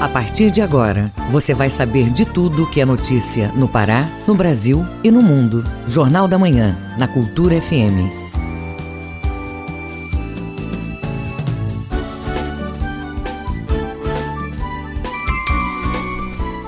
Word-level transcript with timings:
A 0.00 0.08
partir 0.08 0.52
de 0.52 0.62
agora, 0.62 1.10
você 1.28 1.52
vai 1.52 1.68
saber 1.68 2.10
de 2.10 2.24
tudo 2.24 2.70
que 2.70 2.80
é 2.80 2.84
notícia 2.84 3.48
no 3.56 3.66
Pará, 3.66 4.08
no 4.28 4.34
Brasil 4.36 4.86
e 5.02 5.10
no 5.10 5.20
mundo. 5.20 5.64
Jornal 5.88 6.28
da 6.28 6.38
Manhã, 6.38 6.76
na 6.96 7.08
Cultura 7.08 7.60
FM. 7.60 8.28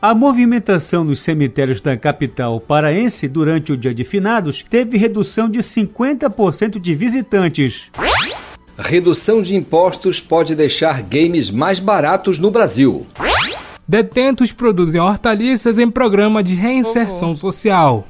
A 0.00 0.14
movimentação 0.14 1.02
nos 1.02 1.22
cemitérios 1.22 1.80
da 1.80 1.96
capital 1.96 2.60
paraense 2.60 3.26
durante 3.26 3.72
o 3.72 3.76
dia 3.76 3.94
de 3.94 4.04
finados 4.04 4.64
teve 4.68 4.98
redução 4.98 5.48
de 5.48 5.60
50% 5.60 6.78
de 6.78 6.94
visitantes. 6.94 7.86
Redução 8.76 9.40
de 9.40 9.56
impostos 9.56 10.20
pode 10.20 10.54
deixar 10.54 11.00
games 11.00 11.50
mais 11.50 11.78
baratos 11.78 12.38
no 12.38 12.50
Brasil. 12.50 13.06
Detentos 13.88 14.52
produzem 14.52 15.00
hortaliças 15.00 15.78
em 15.78 15.90
programa 15.90 16.42
de 16.42 16.54
reinserção 16.54 17.34
social. 17.34 18.06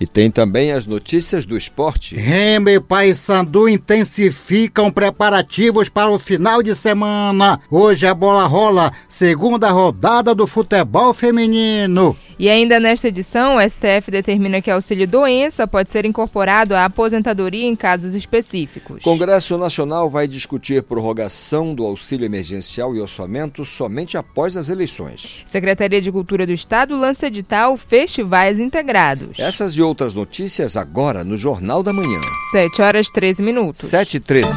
E 0.00 0.06
tem 0.06 0.30
também 0.30 0.72
as 0.72 0.86
notícias 0.86 1.44
do 1.44 1.56
esporte. 1.56 2.14
Remo 2.14 2.68
e 2.68 2.78
Paysandu 2.78 3.68
intensificam 3.68 4.90
preparativos 4.90 5.88
para 5.88 6.10
o 6.10 6.18
final 6.18 6.62
de 6.62 6.74
semana. 6.74 7.58
Hoje 7.70 8.06
a 8.06 8.14
bola 8.14 8.46
rola, 8.46 8.92
segunda 9.08 9.70
rodada 9.70 10.34
do 10.34 10.46
futebol 10.46 11.12
feminino. 11.12 12.16
E 12.38 12.48
ainda 12.48 12.78
nesta 12.78 13.08
edição, 13.08 13.56
o 13.56 13.60
STF 13.60 14.12
determina 14.12 14.62
que 14.62 14.70
auxílio 14.70 15.08
doença 15.08 15.66
pode 15.66 15.90
ser 15.90 16.04
incorporado 16.04 16.76
à 16.76 16.84
aposentadoria 16.84 17.66
em 17.66 17.74
casos 17.74 18.14
específicos. 18.14 19.02
Congresso 19.02 19.58
Nacional 19.58 20.08
vai 20.08 20.28
discutir 20.28 20.84
prorrogação 20.84 21.74
do 21.74 21.84
auxílio 21.84 22.24
emergencial 22.24 22.94
e 22.94 23.00
orçamento 23.00 23.64
somente 23.64 24.16
após 24.16 24.56
as 24.56 24.68
eleições. 24.68 25.42
Secretaria 25.46 26.00
de 26.00 26.12
Cultura 26.12 26.46
do 26.46 26.52
Estado 26.52 26.96
lança 26.96 27.26
edital 27.26 27.76
Festivais 27.76 28.60
Integrados. 28.60 29.40
Essas 29.40 29.76
e 29.76 29.82
outras 29.88 30.14
notícias 30.14 30.76
agora 30.76 31.24
no 31.24 31.36
Jornal 31.36 31.82
da 31.82 31.92
Manhã. 31.92 32.20
7 32.52 32.82
horas 32.82 33.08
13 33.08 33.42
minutos. 33.42 33.88
7 33.88 34.18
e 34.18 34.20
13. 34.20 34.48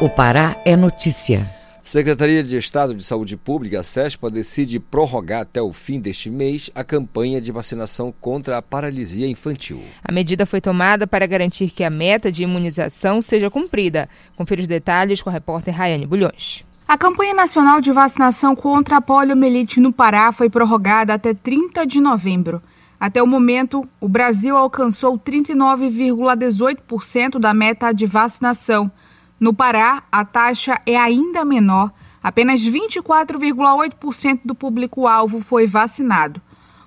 O 0.00 0.08
Pará 0.08 0.56
é 0.64 0.74
notícia. 0.74 1.48
Secretaria 1.82 2.42
de 2.42 2.56
Estado 2.56 2.94
de 2.94 3.04
Saúde 3.04 3.36
Pública, 3.36 3.78
a 3.78 3.82
SESPA, 3.84 4.28
decide 4.28 4.80
prorrogar 4.80 5.42
até 5.42 5.62
o 5.62 5.72
fim 5.72 6.00
deste 6.00 6.28
mês 6.28 6.68
a 6.74 6.82
campanha 6.82 7.40
de 7.40 7.52
vacinação 7.52 8.12
contra 8.20 8.58
a 8.58 8.62
paralisia 8.62 9.28
infantil. 9.28 9.80
A 10.02 10.10
medida 10.10 10.44
foi 10.44 10.60
tomada 10.60 11.06
para 11.06 11.26
garantir 11.26 11.70
que 11.70 11.84
a 11.84 11.90
meta 11.90 12.32
de 12.32 12.42
imunização 12.42 13.22
seja 13.22 13.48
cumprida. 13.48 14.08
Confira 14.36 14.62
os 14.62 14.66
detalhes 14.66 15.22
com 15.22 15.30
a 15.30 15.32
repórter 15.32 15.72
Rayane 15.72 16.06
Bulhões. 16.06 16.64
A 16.88 16.98
campanha 16.98 17.34
nacional 17.34 17.80
de 17.80 17.92
vacinação 17.92 18.56
contra 18.56 18.96
a 18.96 19.00
poliomielite 19.00 19.78
no 19.78 19.92
Pará 19.92 20.32
foi 20.32 20.50
prorrogada 20.50 21.14
até 21.14 21.34
30 21.34 21.86
de 21.86 22.00
novembro. 22.00 22.60
Até 22.98 23.22
o 23.22 23.26
momento, 23.26 23.86
o 24.00 24.08
Brasil 24.08 24.56
alcançou 24.56 25.18
39,18% 25.18 27.38
da 27.38 27.52
meta 27.52 27.92
de 27.92 28.06
vacinação. 28.06 28.90
No 29.38 29.52
Pará, 29.52 30.02
a 30.10 30.24
taxa 30.24 30.80
é 30.86 30.96
ainda 30.96 31.44
menor, 31.44 31.92
apenas 32.22 32.62
24,8% 32.62 34.40
do 34.44 34.54
público-alvo 34.54 35.40
foi 35.40 35.66
vacinado. 35.66 36.40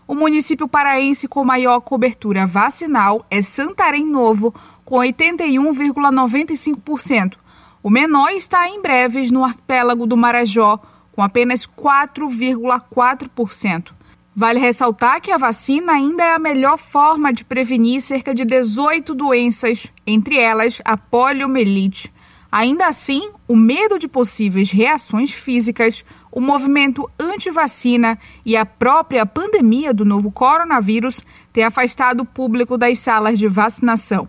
O 0.07 0.15
município 0.15 0.67
paraense 0.67 1.27
com 1.27 1.45
maior 1.45 1.79
cobertura 1.81 2.47
vacinal 2.47 3.23
é 3.29 3.43
Santarém 3.43 4.03
Novo, 4.03 4.51
com 4.83 4.95
81,95%. 4.95 7.35
O 7.83 7.91
menor 7.91 8.31
está 8.31 8.67
em 8.67 8.81
breves 8.81 9.29
no 9.29 9.43
arquipélago 9.43 10.07
do 10.07 10.17
Marajó, 10.17 10.79
com 11.11 11.21
apenas 11.21 11.67
4,4%. 11.67 13.98
Vale 14.39 14.57
ressaltar 14.57 15.19
que 15.19 15.33
a 15.33 15.37
vacina 15.37 15.91
ainda 15.91 16.23
é 16.23 16.33
a 16.33 16.39
melhor 16.39 16.77
forma 16.77 17.33
de 17.33 17.43
prevenir 17.43 17.99
cerca 17.99 18.33
de 18.33 18.45
18 18.45 19.13
doenças, 19.13 19.91
entre 20.07 20.37
elas 20.37 20.81
a 20.85 20.95
poliomielite. 20.95 22.09
Ainda 22.49 22.87
assim, 22.87 23.31
o 23.45 23.53
medo 23.53 23.99
de 23.99 24.07
possíveis 24.07 24.71
reações 24.71 25.33
físicas, 25.33 26.05
o 26.31 26.39
movimento 26.39 27.11
anti-vacina 27.19 28.17
e 28.45 28.55
a 28.55 28.65
própria 28.65 29.25
pandemia 29.25 29.93
do 29.93 30.05
novo 30.05 30.31
coronavírus 30.31 31.21
têm 31.51 31.65
afastado 31.65 32.21
o 32.21 32.25
público 32.25 32.77
das 32.77 32.97
salas 32.97 33.37
de 33.37 33.49
vacinação. 33.49 34.25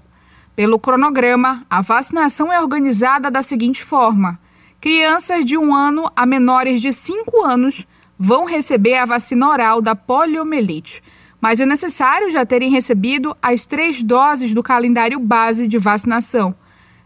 Pelo 0.56 0.80
cronograma, 0.80 1.64
a 1.70 1.80
vacinação 1.82 2.52
é 2.52 2.60
organizada 2.60 3.30
da 3.30 3.42
seguinte 3.42 3.84
forma: 3.84 4.40
crianças 4.80 5.44
de 5.44 5.56
um 5.56 5.72
ano 5.72 6.10
a 6.16 6.26
menores 6.26 6.82
de 6.82 6.92
cinco 6.92 7.44
anos 7.44 7.86
vão 8.22 8.44
receber 8.44 8.96
a 8.96 9.06
vacina 9.06 9.48
oral 9.48 9.80
da 9.80 9.96
poliomielite, 9.96 11.02
mas 11.40 11.58
é 11.58 11.64
necessário 11.64 12.30
já 12.30 12.44
terem 12.44 12.70
recebido 12.70 13.34
as 13.40 13.64
três 13.64 14.02
doses 14.02 14.52
do 14.52 14.62
calendário 14.62 15.18
base 15.18 15.66
de 15.66 15.78
vacinação. 15.78 16.54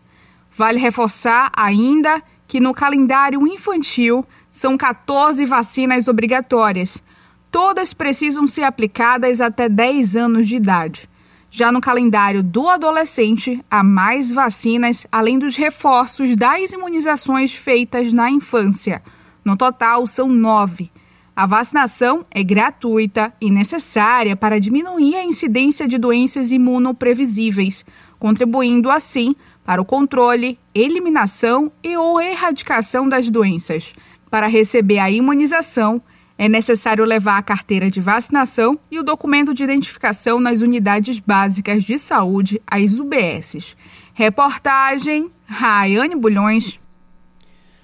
Vale 0.57 0.81
reforçar 0.81 1.53
ainda 1.55 2.23
que 2.49 2.61
no 2.61 2.73
calendário 2.73 3.47
infantil 3.47 4.25
são 4.51 4.77
14 4.77 5.45
vacinas 5.45 6.09
obrigatórias. 6.09 7.03
Todas 7.51 7.93
precisam 7.93 8.47
ser 8.47 8.63
aplicadas 8.63 9.43
até 9.43 9.69
10 9.69 10.17
anos 10.17 10.49
de 10.49 10.57
idade. 10.57 11.11
Já 11.51 11.71
no 11.71 11.81
calendário 11.81 12.43
do 12.43 12.69
adolescente, 12.69 13.63
há 13.71 13.83
mais 13.83 14.33
vacinas, 14.33 15.07
além 15.13 15.39
dos 15.39 15.57
reforços 15.57 16.35
das 16.37 16.73
imunizações 16.73 17.53
feitas 17.53 18.13
na 18.13 18.31
infância. 18.31 19.03
No 19.45 19.57
total, 19.57 20.07
são 20.07 20.27
nove. 20.29 20.91
A 21.35 21.45
vacinação 21.45 22.25
é 22.31 22.43
gratuita 22.43 23.31
e 23.39 23.51
necessária 23.51 24.35
para 24.35 24.59
diminuir 24.59 25.17
a 25.17 25.25
incidência 25.25 25.87
de 25.87 25.99
doenças 25.99 26.51
imunoprevisíveis, 26.51 27.85
contribuindo 28.19 28.91
assim 28.91 29.37
para 29.67 29.83
o 29.83 29.85
controle, 29.85 30.61
eliminação 30.73 31.73
e 31.83 31.97
ou 31.97 32.21
erradicação 32.21 33.09
das 33.09 33.29
doenças. 33.29 33.93
Para 34.31 34.47
receber 34.47 35.01
a 35.01 35.11
imunização, 35.11 36.01
é 36.39 36.49
necessário 36.49 37.05
levar 37.05 37.39
a 37.39 37.43
carteira 37.43 37.91
de 37.91 38.01
vacinação 38.01 38.79
e 38.89 38.99
o 39.01 39.03
documento 39.03 39.53
de 39.53 39.65
identificação 39.65 40.39
nas 40.39 40.61
unidades 40.61 41.19
básicas 41.19 41.83
de 41.83 41.99
saúde, 41.99 42.63
as 42.65 43.01
UBSs. 43.01 43.77
Reportagem 44.15 45.33
Raiane 45.47 46.15
Bulhões. 46.15 46.79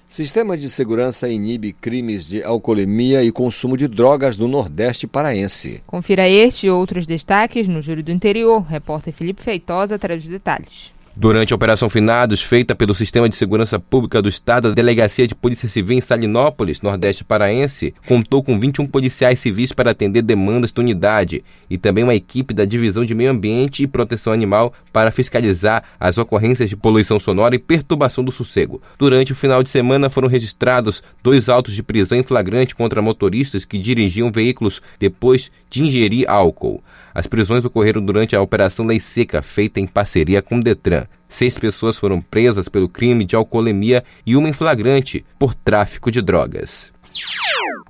Sistema 0.07 0.55
de 0.55 0.69
segurança 0.69 1.27
inibe 1.27 1.73
crimes 1.73 2.27
de 2.27 2.43
alcoolemia 2.43 3.23
e 3.23 3.31
consumo 3.31 3.75
de 3.75 3.87
drogas 3.87 4.37
no 4.37 4.47
Nordeste 4.47 5.05
paraense. 5.05 5.81
Confira 5.85 6.29
este 6.29 6.67
e 6.67 6.69
outros 6.69 7.05
destaques 7.05 7.67
no 7.67 7.81
Júri 7.81 8.03
do 8.03 8.11
Interior. 8.11 8.61
Repórter 8.61 9.11
Felipe 9.11 9.41
Feitosa 9.41 9.97
traz 9.97 10.23
os 10.23 10.29
detalhes. 10.29 10.92
Durante 11.15 11.53
a 11.53 11.55
Operação 11.55 11.91
Finados, 11.91 12.41
feita 12.41 12.73
pelo 12.73 12.95
Sistema 12.95 13.29
de 13.29 13.35
Segurança 13.35 13.79
Pública 13.79 14.19
do 14.19 14.27
Estado, 14.27 14.69
a 14.69 14.71
Delegacia 14.71 15.27
de 15.27 15.35
Polícia 15.35 15.69
Civil 15.69 15.95
em 15.95 16.01
Salinópolis, 16.01 16.81
Nordeste 16.81 17.23
Paraense, 17.23 17.93
contou 18.07 18.41
com 18.41 18.59
21 18.59 18.87
policiais 18.87 19.37
civis 19.37 19.71
para 19.71 19.91
atender 19.91 20.23
demandas 20.23 20.71
da 20.71 20.81
unidade 20.81 21.45
e 21.69 21.77
também 21.77 22.03
uma 22.03 22.15
equipe 22.15 22.51
da 22.51 22.65
Divisão 22.65 23.05
de 23.05 23.13
Meio 23.13 23.29
Ambiente 23.29 23.83
e 23.83 23.87
Proteção 23.87 24.33
Animal 24.33 24.73
para 24.91 25.11
fiscalizar 25.11 25.83
as 25.99 26.17
ocorrências 26.17 26.67
de 26.67 26.75
poluição 26.75 27.19
sonora 27.19 27.53
e 27.53 27.59
perturbação 27.59 28.23
do 28.23 28.31
sossego. 28.31 28.81
Durante 28.97 29.33
o 29.33 29.35
final 29.35 29.61
de 29.61 29.69
semana 29.69 30.09
foram 30.09 30.27
registrados 30.27 31.03
dois 31.21 31.47
autos 31.47 31.75
de 31.75 31.83
prisão 31.83 32.17
em 32.17 32.23
flagrante 32.23 32.73
contra 32.73 33.03
motoristas 33.03 33.65
que 33.65 33.77
dirigiam 33.77 34.31
veículos 34.31 34.81
depois 34.99 35.51
de 35.69 35.83
ingerir 35.83 36.27
álcool. 36.27 36.83
As 37.13 37.27
prisões 37.27 37.63
ocorreram 37.63 38.03
durante 38.03 38.35
a 38.35 38.41
Operação 38.41 38.85
Lei 38.85 38.99
Seca, 38.99 39.41
feita 39.41 39.79
em 39.79 39.85
parceria 39.85 40.41
com 40.41 40.57
o 40.57 40.63
Detran. 40.63 41.05
Seis 41.29 41.57
pessoas 41.57 41.97
foram 41.97 42.21
presas 42.21 42.67
pelo 42.67 42.89
crime 42.89 43.23
de 43.25 43.35
alcoolemia 43.35 44.03
e 44.25 44.35
uma 44.35 44.49
em 44.49 44.53
flagrante 44.53 45.25
por 45.37 45.53
tráfico 45.53 46.09
de 46.09 46.21
drogas. 46.21 46.91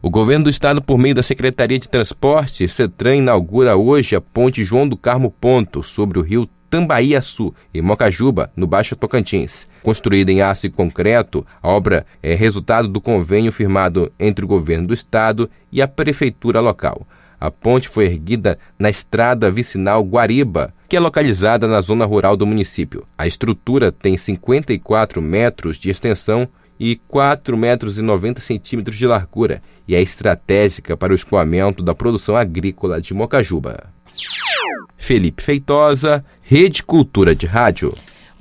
O 0.02 0.10
governo 0.10 0.46
do 0.46 0.50
estado, 0.50 0.82
por 0.82 0.98
meio 0.98 1.16
da 1.16 1.24
Secretaria 1.24 1.80
de 1.80 1.88
Transporte, 1.88 2.68
CETRAN, 2.68 3.16
inaugura 3.16 3.78
hoje 3.78 4.16
a 4.16 4.22
ponte 4.22 4.64
João 4.64 4.88
do 4.88 4.98
Carmo 4.98 5.32
Ponto, 5.32 5.82
sobre 5.82 6.20
o 6.20 6.22
rio 6.22 6.50
Tambaiaçu, 6.70 7.54
em 7.74 7.82
Mocajuba, 7.82 8.52
no 8.56 8.68
Baixo 8.68 8.96
Tocantins. 8.96 9.68
Construída 9.82 10.32
em 10.32 10.42
aço 10.42 10.66
e 10.66 10.70
concreto, 10.70 11.46
a 11.62 11.70
obra 11.70 12.06
é 12.22 12.34
resultado 12.34 12.88
do 12.88 13.00
convênio 13.00 13.52
firmado 13.52 14.12
entre 14.20 14.44
o 14.44 14.48
governo 14.48 14.88
do 14.88 14.94
estado 14.94 15.50
e 15.72 15.82
a 15.82 15.88
prefeitura 15.88 16.60
local. 16.60 17.08
A 17.44 17.52
ponte 17.52 17.90
foi 17.90 18.06
erguida 18.06 18.58
na 18.80 18.90
estrada 18.90 19.52
vicinal 19.52 20.02
Guariba, 20.02 20.74
que 20.88 20.96
é 20.96 21.00
localizada 21.02 21.68
na 21.68 21.82
zona 21.82 22.06
rural 22.06 22.38
do 22.38 22.48
município. 22.48 23.06
A 23.18 23.28
estrutura 23.28 23.92
tem 23.92 24.16
54 24.16 25.22
metros 25.22 25.76
de 25.76 25.90
extensão 25.90 26.48
e 26.80 26.96
4 26.96 27.58
metros 27.58 27.98
e 27.98 28.02
90 28.02 28.40
centímetros 28.40 28.96
de 28.96 29.06
largura 29.06 29.62
e 29.86 29.94
é 29.94 30.02
estratégica 30.02 30.96
para 30.96 31.12
o 31.12 31.16
escoamento 31.18 31.84
da 31.84 31.94
produção 31.94 32.38
agrícola 32.38 33.02
de 33.02 33.14
Mocajuba. 33.14 33.92
Felipe 34.96 35.44
Feitosa, 35.44 36.24
Rede 36.42 36.82
Cultura 36.82 37.36
de 37.36 37.46
Rádio. 37.46 37.94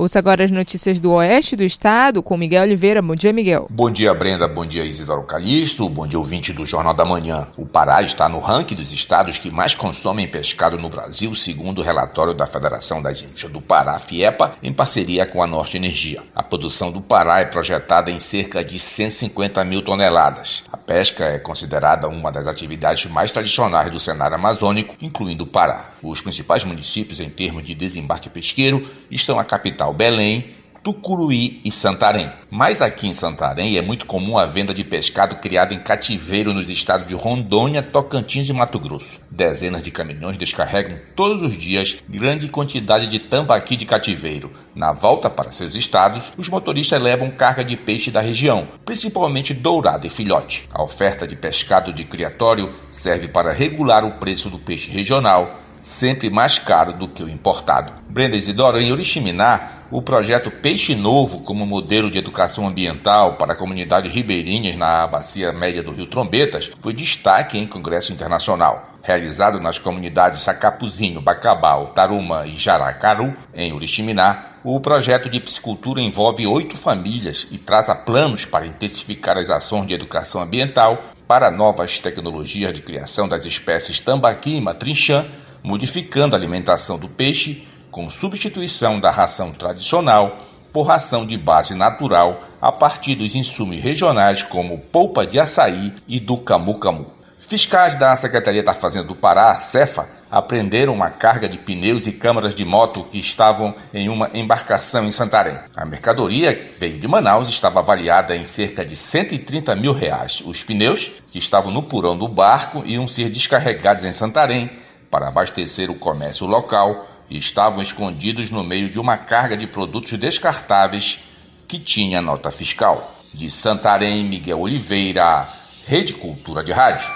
Ouça 0.02 0.18
agora 0.18 0.42
as 0.42 0.50
notícias 0.50 0.98
do 0.98 1.12
oeste 1.12 1.54
do 1.54 1.62
estado 1.62 2.24
com 2.24 2.36
Miguel 2.36 2.64
Oliveira. 2.64 3.00
Bom 3.00 3.14
dia, 3.14 3.32
Miguel. 3.32 3.68
Bom 3.70 3.88
dia, 3.88 4.12
Brenda. 4.12 4.48
Bom 4.48 4.66
dia, 4.66 4.84
Isidoro 4.84 5.22
Calixto. 5.22 5.88
Bom 5.88 6.08
dia, 6.08 6.18
ouvinte 6.18 6.52
do 6.52 6.66
Jornal 6.66 6.92
da 6.92 7.04
Manhã. 7.04 7.46
O 7.56 7.64
Pará 7.64 8.02
está 8.02 8.28
no 8.28 8.40
ranking 8.40 8.74
dos 8.74 8.92
estados 8.92 9.38
que 9.38 9.48
mais 9.48 9.76
consomem 9.76 10.26
pescado 10.26 10.76
no 10.76 10.90
Brasil, 10.90 11.32
segundo 11.36 11.78
o 11.78 11.84
relatório 11.84 12.34
da 12.34 12.48
Federação 12.48 13.00
das 13.00 13.22
Indústrias 13.22 13.52
do 13.52 13.60
Pará, 13.60 13.96
FIEPA, 13.96 14.54
em 14.60 14.72
parceria 14.72 15.24
com 15.24 15.40
a 15.40 15.46
Norte 15.46 15.76
Energia. 15.76 16.20
A 16.34 16.42
produção 16.42 16.90
do 16.90 17.00
Pará 17.00 17.38
é 17.38 17.44
projetada 17.44 18.10
em 18.10 18.18
cerca 18.18 18.64
de 18.64 18.80
150 18.80 19.64
mil 19.64 19.82
toneladas. 19.82 20.64
A 20.72 20.76
pesca 20.76 21.26
é 21.26 21.38
considerada 21.38 22.08
uma 22.08 22.32
das 22.32 22.48
atividades 22.48 23.06
mais 23.06 23.30
tradicionais 23.30 23.92
do 23.92 24.00
cenário 24.00 24.34
amazônico, 24.34 24.96
incluindo 25.00 25.44
o 25.44 25.46
Pará. 25.46 25.92
Os 26.02 26.20
principais 26.20 26.64
municípios 26.64 27.20
em 27.20 27.30
termos 27.30 27.62
de 27.62 27.72
desembarque 27.72 28.28
pesqueiro 28.28 28.84
estão 29.08 29.38
a 29.38 29.44
capital 29.44 29.91
Belém, 29.92 30.52
Tucuruí 30.82 31.60
e 31.64 31.70
Santarém. 31.70 32.28
Mas 32.50 32.82
aqui 32.82 33.06
em 33.06 33.14
Santarém 33.14 33.78
é 33.78 33.82
muito 33.82 34.04
comum 34.04 34.36
a 34.36 34.46
venda 34.46 34.74
de 34.74 34.82
pescado 34.82 35.36
criado 35.36 35.72
em 35.72 35.78
cativeiro 35.78 36.52
nos 36.52 36.68
estados 36.68 37.06
de 37.06 37.14
Rondônia, 37.14 37.82
Tocantins 37.82 38.48
e 38.48 38.52
Mato 38.52 38.80
Grosso. 38.80 39.20
Dezenas 39.30 39.82
de 39.82 39.92
caminhões 39.92 40.36
descarregam 40.36 40.98
todos 41.14 41.40
os 41.40 41.56
dias 41.56 41.98
grande 42.08 42.48
quantidade 42.48 43.06
de 43.06 43.20
tambaqui 43.20 43.76
de 43.76 43.86
cativeiro. 43.86 44.50
Na 44.74 44.92
volta 44.92 45.30
para 45.30 45.52
seus 45.52 45.76
estados, 45.76 46.32
os 46.36 46.48
motoristas 46.48 47.00
levam 47.00 47.30
carga 47.30 47.64
de 47.64 47.76
peixe 47.76 48.10
da 48.10 48.20
região, 48.20 48.66
principalmente 48.84 49.54
dourado 49.54 50.04
e 50.06 50.10
filhote. 50.10 50.68
A 50.72 50.82
oferta 50.82 51.28
de 51.28 51.36
pescado 51.36 51.92
de 51.92 52.02
criatório 52.02 52.68
serve 52.90 53.28
para 53.28 53.52
regular 53.52 54.04
o 54.04 54.18
preço 54.18 54.50
do 54.50 54.58
peixe 54.58 54.90
regional 54.90 55.61
sempre 55.82 56.30
mais 56.30 56.58
caro 56.58 56.92
do 56.92 57.08
que 57.08 57.22
o 57.22 57.28
importado. 57.28 57.92
Brenda 58.08 58.36
Isidoro, 58.36 58.80
em 58.80 58.92
Oriximiná, 58.92 59.82
o 59.90 60.00
projeto 60.00 60.50
Peixe 60.50 60.94
Novo 60.94 61.40
como 61.40 61.66
modelo 61.66 62.10
de 62.10 62.18
educação 62.18 62.66
ambiental 62.66 63.34
para 63.34 63.52
a 63.52 63.56
comunidade 63.56 64.08
ribeirinhas 64.08 64.76
na 64.76 65.06
bacia 65.06 65.52
média 65.52 65.82
do 65.82 65.92
Rio 65.92 66.06
Trombetas 66.06 66.70
foi 66.80 66.94
destaque 66.94 67.58
em 67.58 67.66
congresso 67.66 68.12
internacional. 68.12 68.90
Realizado 69.02 69.60
nas 69.60 69.78
comunidades 69.78 70.40
Sacapuzinho, 70.42 71.20
Bacabal, 71.20 71.88
Taruma 71.88 72.46
e 72.46 72.54
Jaracaru, 72.56 73.34
em 73.52 73.72
Oriximiná, 73.72 74.46
o 74.64 74.78
projeto 74.78 75.28
de 75.28 75.40
piscicultura 75.40 76.00
envolve 76.00 76.46
oito 76.46 76.76
famílias 76.76 77.48
e 77.50 77.58
traça 77.58 77.94
planos 77.96 78.44
para 78.44 78.66
intensificar 78.66 79.36
as 79.36 79.50
ações 79.50 79.88
de 79.88 79.94
educação 79.94 80.40
ambiental 80.40 81.02
para 81.26 81.50
novas 81.50 81.98
tecnologias 81.98 82.72
de 82.72 82.80
criação 82.80 83.26
das 83.26 83.44
espécies 83.44 83.98
tambaqui 83.98 84.56
e 84.56 84.60
matrinchã 84.60 85.26
modificando 85.62 86.34
a 86.34 86.38
alimentação 86.38 86.98
do 86.98 87.08
peixe 87.08 87.66
com 87.90 88.08
substituição 88.10 88.98
da 88.98 89.10
ração 89.10 89.52
tradicional 89.52 90.38
por 90.72 90.82
ração 90.82 91.26
de 91.26 91.36
base 91.36 91.74
natural 91.74 92.42
a 92.60 92.72
partir 92.72 93.14
dos 93.14 93.34
insumos 93.34 93.80
regionais 93.80 94.42
como 94.42 94.78
polpa 94.78 95.26
de 95.26 95.38
açaí 95.38 95.92
e 96.08 96.18
do 96.18 96.38
camu-camu. 96.38 97.22
Fiscais 97.38 97.96
da 97.96 98.14
Secretaria 98.16 98.62
da 98.62 98.72
Fazenda 98.72 99.06
do 99.06 99.16
Pará, 99.16 99.54
Cefa, 99.56 100.08
apreenderam 100.30 100.94
uma 100.94 101.10
carga 101.10 101.46
de 101.46 101.58
pneus 101.58 102.06
e 102.06 102.12
câmaras 102.12 102.54
de 102.54 102.64
moto 102.64 103.04
que 103.04 103.18
estavam 103.18 103.74
em 103.92 104.08
uma 104.08 104.30
embarcação 104.32 105.04
em 105.04 105.10
Santarém. 105.10 105.58
A 105.76 105.84
mercadoria 105.84 106.54
que 106.54 106.78
veio 106.78 106.98
de 106.98 107.06
Manaus 107.06 107.50
estava 107.50 107.80
avaliada 107.80 108.34
em 108.34 108.44
cerca 108.44 108.82
de 108.82 108.96
130 108.96 109.74
mil 109.74 109.92
reais. 109.92 110.42
Os 110.46 110.64
pneus, 110.64 111.12
que 111.26 111.38
estavam 111.38 111.70
no 111.70 111.82
porão 111.82 112.16
do 112.16 112.28
barco, 112.28 112.82
iam 112.86 113.06
ser 113.06 113.28
descarregados 113.28 114.04
em 114.04 114.12
Santarém 114.12 114.70
para 115.12 115.28
abastecer 115.28 115.90
o 115.90 115.94
comércio 115.94 116.46
local 116.46 117.06
e 117.28 117.36
estavam 117.36 117.82
escondidos 117.82 118.50
no 118.50 118.64
meio 118.64 118.88
de 118.88 118.98
uma 118.98 119.18
carga 119.18 119.54
de 119.54 119.66
produtos 119.66 120.18
descartáveis 120.18 121.20
que 121.68 121.78
tinha 121.78 122.22
nota 122.22 122.50
fiscal. 122.50 123.14
De 123.32 123.50
Santarém, 123.50 124.24
Miguel 124.24 124.60
Oliveira, 124.60 125.46
Rede 125.86 126.14
Cultura 126.14 126.64
de 126.64 126.72
Rádio. 126.72 127.06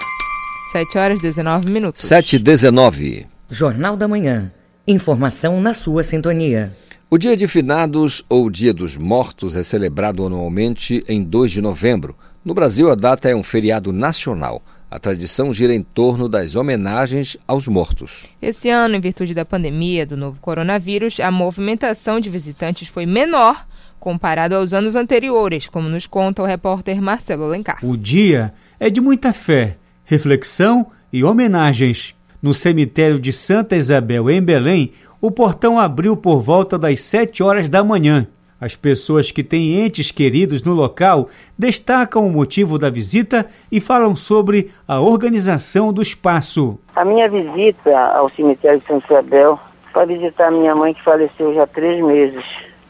7 0.71 0.97
horas 0.99 1.21
19 1.21 1.71
minutos. 1.71 2.03
7 2.03 2.35
e 2.35 2.39
19. 2.39 3.25
Jornal 3.49 3.97
da 3.97 4.07
Manhã. 4.07 4.51
Informação 4.87 5.59
na 5.59 5.73
sua 5.73 6.03
sintonia. 6.03 6.77
O 7.09 7.17
Dia 7.17 7.35
de 7.35 7.47
Finados 7.47 8.23
ou 8.29 8.47
Dia 8.49 8.73
dos 8.73 8.95
Mortos 8.95 9.55
é 9.55 9.63
celebrado 9.63 10.23
anualmente 10.23 11.03
em 11.07 11.23
2 11.23 11.51
de 11.51 11.61
novembro. 11.61 12.15
No 12.45 12.53
Brasil, 12.53 12.91
a 12.91 12.95
data 12.95 13.27
é 13.27 13.35
um 13.35 13.43
feriado 13.43 13.91
nacional. 13.91 14.61
A 14.89 14.97
tradição 14.97 15.53
gira 15.53 15.75
em 15.75 15.81
torno 15.81 16.29
das 16.29 16.55
homenagens 16.55 17.35
aos 17.45 17.67
mortos. 17.67 18.25
Esse 18.41 18.69
ano, 18.69 18.95
em 18.95 19.01
virtude 19.01 19.33
da 19.33 19.43
pandemia 19.43 20.05
do 20.05 20.15
novo 20.15 20.39
coronavírus, 20.39 21.19
a 21.19 21.29
movimentação 21.29 22.21
de 22.21 22.29
visitantes 22.29 22.87
foi 22.87 23.05
menor 23.05 23.65
comparado 23.99 24.55
aos 24.55 24.71
anos 24.71 24.95
anteriores, 24.95 25.67
como 25.67 25.89
nos 25.89 26.07
conta 26.07 26.41
o 26.41 26.45
repórter 26.45 27.01
Marcelo 27.01 27.43
Alencar. 27.43 27.79
O 27.83 27.97
dia 27.97 28.53
é 28.79 28.89
de 28.89 29.01
muita 29.01 29.33
fé, 29.33 29.75
reflexão 30.05 30.87
e 31.11 31.23
homenagens. 31.23 32.15
No 32.41 32.53
cemitério 32.53 33.19
de 33.19 33.33
Santa 33.33 33.75
Isabel, 33.75 34.29
em 34.29 34.41
Belém, 34.41 34.93
o 35.19 35.29
portão 35.29 35.77
abriu 35.77 36.15
por 36.15 36.39
volta 36.39 36.77
das 36.77 37.01
7 37.01 37.43
horas 37.43 37.67
da 37.67 37.83
manhã. 37.83 38.27
As 38.59 38.75
pessoas 38.75 39.29
que 39.29 39.43
têm 39.43 39.85
entes 39.85 40.11
queridos 40.11 40.63
no 40.63 40.73
local 40.73 41.29
destacam 41.57 42.25
o 42.25 42.31
motivo 42.31 42.79
da 42.79 42.89
visita 42.89 43.45
e 43.71 43.79
falam 43.79 44.15
sobre 44.15 44.71
a 44.87 44.99
organização 44.99 45.93
do 45.93 46.01
espaço. 46.01 46.79
A 46.95 47.05
minha 47.05 47.29
visita 47.29 47.95
ao 48.15 48.31
cemitério 48.31 48.79
de 48.79 48.87
São 48.87 49.01
Isabel 49.07 49.59
para 49.93 50.05
visitar 50.05 50.51
minha 50.51 50.75
mãe 50.75 50.93
que 50.93 51.03
faleceu 51.03 51.53
já 51.53 51.63
há 51.63 51.67
três 51.67 52.03
meses. 52.03 52.43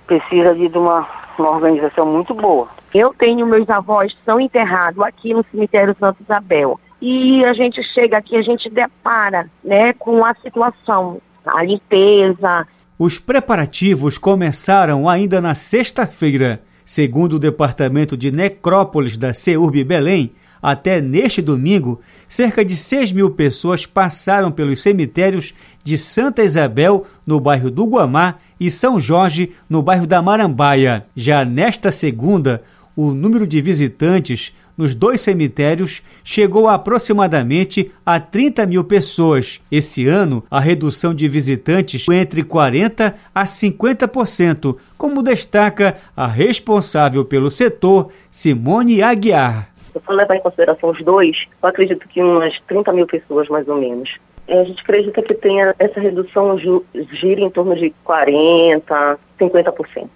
Precisa 0.06 0.56
de 0.56 0.68
uma, 0.78 1.06
uma 1.38 1.52
organização 1.52 2.06
muito 2.06 2.34
boa. 2.34 2.70
Eu 2.94 3.14
tenho 3.14 3.46
meus 3.46 3.70
avós 3.70 4.14
que 4.14 4.20
são 4.24 4.40
enterrados 4.40 5.04
aqui 5.04 5.34
no 5.34 5.46
cemitério 5.52 5.96
Santa 6.00 6.18
Isabel. 6.24 6.80
E 7.02 7.44
a 7.44 7.54
gente 7.54 7.84
chega 7.84 8.18
aqui, 8.18 8.38
a 8.38 8.42
gente 8.42 8.70
depara 8.70 9.50
né, 9.64 9.94
com 9.94 10.24
a 10.24 10.34
situação, 10.36 11.22
a 11.46 11.62
limpeza, 11.64 12.66
os 12.98 13.20
preparativos 13.20 14.18
começaram 14.18 15.08
ainda 15.08 15.40
na 15.40 15.54
sexta-feira. 15.54 16.62
Segundo 16.84 17.34
o 17.34 17.40
Departamento 17.40 18.18
de 18.18 18.32
Necrópolis 18.32 19.18
da 19.18 19.34
CEURB 19.34 19.84
Belém, 19.84 20.32
até 20.62 21.00
neste 21.00 21.42
domingo, 21.42 22.00
cerca 22.28 22.66
de 22.66 22.76
6 22.76 23.12
mil 23.12 23.30
pessoas 23.30 23.86
passaram 23.86 24.52
pelos 24.52 24.82
cemitérios 24.82 25.54
de 25.84 25.98
Santa 25.98 26.44
Isabel, 26.44 27.06
no 27.26 27.40
bairro 27.40 27.70
do 27.70 27.86
Guamá, 27.86 28.36
e 28.60 28.72
São 28.72 29.00
Jorge, 29.00 29.52
no 29.70 29.84
bairro 29.84 30.08
da 30.08 30.22
Marambaia. 30.22 31.06
Já 31.16 31.46
nesta 31.46 31.92
segunda, 31.92 32.64
o 32.96 33.12
número 33.14 33.46
de 33.46 33.62
visitantes 33.62 34.56
nos 34.78 34.94
dois 34.94 35.22
cemitérios 35.22 36.04
chegou 36.24 36.68
aproximadamente 36.68 37.92
a 38.06 38.20
30 38.20 38.66
mil 38.68 38.84
pessoas. 38.84 39.60
Esse 39.72 40.08
ano, 40.08 40.44
a 40.52 40.60
redução 40.60 41.14
de 41.14 41.28
visitantes 41.28 42.06
foi 42.06 42.18
entre 42.18 42.44
40% 42.44 43.14
a 43.34 43.44
50%, 43.44 44.78
como 44.98 45.24
destaca 45.24 45.98
a 46.16 46.28
responsável 46.28 47.26
pelo 47.26 47.50
setor, 47.50 48.12
Simone 48.30 49.02
Aguiar. 49.02 49.70
Se 49.92 50.00
for 50.00 50.14
levar 50.14 50.36
em 50.36 50.42
consideração 50.42 50.92
os 50.92 51.04
dois, 51.04 51.48
eu 51.62 51.70
acredito 51.70 52.08
que 52.08 52.22
umas 52.22 52.60
30 52.68 52.94
mil 52.94 53.08
pessoas, 53.08 53.48
mais 53.48 53.68
ou 53.68 53.78
menos. 53.78 54.16
A 54.48 54.64
gente 54.64 54.82
acredita 54.82 55.22
que 55.22 55.34
tenha 55.34 55.76
essa 55.78 56.00
redução 56.00 56.58
gira 56.58 57.42
em 57.42 57.50
torno 57.50 57.76
de 57.76 57.94
40%, 58.06 59.18
50% 59.40 60.08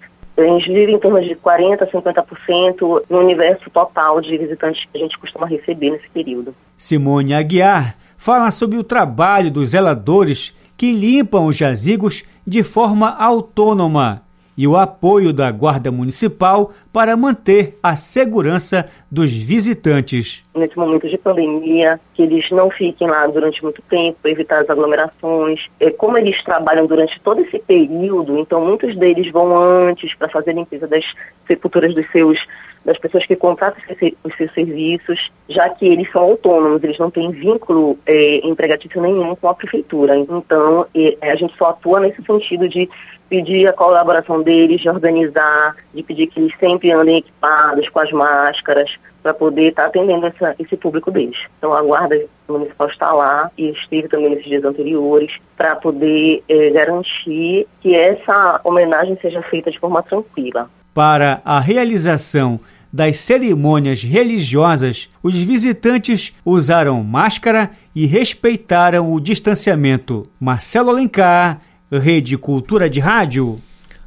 gira 0.60 0.90
em 0.90 0.98
torno 0.98 1.20
de 1.20 1.34
40% 1.36 1.82
a 1.82 1.86
50% 1.86 3.02
no 3.08 3.18
universo 3.18 3.68
total 3.70 4.20
de 4.20 4.36
visitantes 4.36 4.84
que 4.90 4.98
a 4.98 5.00
gente 5.00 5.18
costuma 5.18 5.46
receber 5.46 5.90
nesse 5.90 6.08
período. 6.08 6.54
Simone 6.76 7.34
Aguiar 7.34 7.96
fala 8.16 8.50
sobre 8.50 8.78
o 8.78 8.84
trabalho 8.84 9.50
dos 9.50 9.70
zeladores 9.70 10.54
que 10.76 10.92
limpam 10.92 11.46
os 11.46 11.56
jazigos 11.56 12.24
de 12.46 12.62
forma 12.62 13.10
autônoma 13.16 14.22
e 14.62 14.68
o 14.68 14.76
apoio 14.76 15.32
da 15.32 15.50
Guarda 15.50 15.90
Municipal 15.90 16.72
para 16.92 17.16
manter 17.16 17.80
a 17.82 17.96
segurança 17.96 18.88
dos 19.10 19.28
visitantes. 19.32 20.44
Nesse 20.54 20.78
momento 20.78 21.08
de 21.08 21.18
pandemia, 21.18 21.98
que 22.14 22.22
eles 22.22 22.48
não 22.52 22.70
fiquem 22.70 23.08
lá 23.08 23.26
durante 23.26 23.60
muito 23.60 23.82
tempo, 23.90 24.18
evitar 24.24 24.62
as 24.62 24.70
aglomerações. 24.70 25.68
É, 25.80 25.90
como 25.90 26.16
eles 26.16 26.40
trabalham 26.44 26.86
durante 26.86 27.20
todo 27.22 27.40
esse 27.40 27.58
período, 27.58 28.38
então 28.38 28.64
muitos 28.64 28.94
deles 28.94 29.32
vão 29.32 29.52
antes 29.60 30.14
para 30.14 30.28
fazer 30.28 30.50
a 30.50 30.54
limpeza 30.54 30.86
das 30.86 31.06
sepulturas 31.48 31.92
dos 31.92 32.08
seus 32.12 32.46
das 32.84 32.98
pessoas 32.98 33.24
que 33.24 33.36
contratam 33.36 33.80
os 34.24 34.36
seus 34.36 34.52
serviços, 34.52 35.30
já 35.48 35.68
que 35.68 35.86
eles 35.86 36.10
são 36.10 36.22
autônomos, 36.22 36.82
eles 36.82 36.98
não 36.98 37.10
têm 37.10 37.30
vínculo 37.30 37.98
é, 38.06 38.46
empregatício 38.46 39.00
nenhum 39.00 39.34
com 39.36 39.48
a 39.48 39.54
prefeitura. 39.54 40.16
Então, 40.16 40.86
é, 40.94 41.16
a 41.30 41.36
gente 41.36 41.54
só 41.56 41.66
atua 41.66 42.00
nesse 42.00 42.22
sentido 42.22 42.68
de 42.68 42.88
pedir 43.28 43.66
a 43.66 43.72
colaboração 43.72 44.42
deles, 44.42 44.80
de 44.80 44.88
organizar, 44.88 45.76
de 45.94 46.02
pedir 46.02 46.26
que 46.26 46.40
eles 46.40 46.52
sempre 46.58 46.92
andem 46.92 47.18
equipados 47.18 47.88
com 47.88 48.00
as 48.00 48.12
máscaras, 48.12 48.98
para 49.22 49.32
poder 49.32 49.68
estar 49.68 49.84
tá 49.84 49.88
atendendo 49.88 50.26
essa, 50.26 50.54
esse 50.58 50.76
público 50.76 51.10
deles. 51.10 51.38
Então 51.56 51.72
a 51.72 51.80
Guarda 51.80 52.20
Municipal 52.48 52.88
está 52.88 53.12
lá 53.12 53.50
e 53.56 53.70
esteve 53.70 54.08
também 54.08 54.30
nesses 54.30 54.46
dias 54.46 54.64
anteriores 54.64 55.38
para 55.56 55.76
poder 55.76 56.42
eh, 56.48 56.70
garantir 56.70 57.66
que 57.80 57.94
essa 57.94 58.60
homenagem 58.64 59.16
seja 59.22 59.40
feita 59.42 59.70
de 59.70 59.78
forma 59.78 60.02
tranquila. 60.02 60.68
Para 60.94 61.40
a 61.44 61.58
realização 61.58 62.60
das 62.92 63.18
cerimônias 63.18 64.02
religiosas, 64.02 65.08
os 65.22 65.34
visitantes 65.34 66.34
usaram 66.44 67.02
máscara 67.02 67.70
e 67.94 68.04
respeitaram 68.04 69.12
o 69.12 69.18
distanciamento. 69.18 70.28
Marcelo 70.38 70.90
Alencar 70.90 71.60
Rede 71.90 72.36
Cultura 72.36 72.88
de 72.88 73.00
Rádio. 73.00 73.60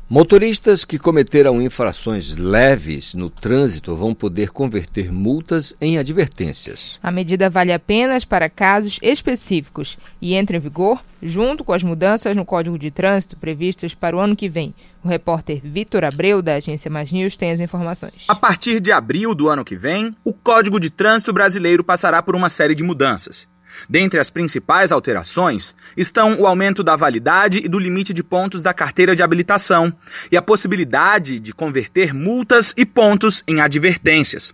Motoristas 0.08 0.86
que 0.86 1.00
cometeram 1.00 1.60
infrações 1.60 2.36
leves 2.36 3.16
no 3.16 3.28
trânsito 3.28 3.96
vão 3.96 4.14
poder 4.14 4.52
converter 4.52 5.12
multas 5.12 5.74
em 5.82 5.98
advertências. 5.98 7.00
A 7.02 7.10
medida 7.10 7.50
vale 7.50 7.74
apenas 7.74 8.24
para 8.24 8.48
casos 8.48 9.00
específicos 9.02 9.98
e 10.22 10.36
entra 10.36 10.58
em 10.58 10.60
vigor 10.60 11.04
junto 11.24 11.64
com 11.64 11.74
as 11.74 11.82
mudanças 11.82 12.36
no 12.36 12.46
Código 12.46 12.78
de 12.78 12.92
Trânsito 12.92 13.36
previstas 13.36 13.96
para 13.96 14.16
o 14.16 14.20
ano 14.20 14.36
que 14.36 14.48
vem. 14.48 14.76
O 15.04 15.08
repórter 15.08 15.60
Vitor 15.64 16.04
Abreu, 16.04 16.40
da 16.40 16.54
agência 16.54 16.92
Mais 16.92 17.12
News, 17.12 17.36
tem 17.36 17.50
as 17.50 17.60
informações. 17.60 18.26
A 18.28 18.36
partir 18.36 18.80
de 18.80 18.92
abril 18.92 19.34
do 19.34 19.50
ano 19.50 19.66
que 19.66 19.76
vem, 19.76 20.16
o 20.24 20.32
Código 20.32 20.80
de 20.80 20.92
Trânsito 20.92 21.34
brasileiro 21.34 21.84
passará 21.84 22.22
por 22.22 22.36
uma 22.36 22.50
série 22.50 22.76
de 22.76 22.84
mudanças. 22.84 23.48
Dentre 23.90 24.20
as 24.20 24.30
principais 24.30 24.92
alterações 24.92 25.76
estão 25.96 26.40
o 26.40 26.48
aumento 26.48 26.84
da 26.84 26.96
validade 26.96 27.62
e 27.64 27.68
do 27.68 27.80
limite 27.80 28.14
de 28.14 28.24
pontos 28.24 28.62
da 28.62 28.74
carteira 28.74 29.16
de 29.16 29.24
habilitação 29.24 29.94
e 30.32 30.38
a 30.38 30.42
possibilidade 30.42 31.40
de 31.40 31.54
converter 31.54 32.14
multas 32.14 32.74
e 32.78 32.86
pontos 32.86 33.44
em 33.48 33.62
advertências. 33.62 34.54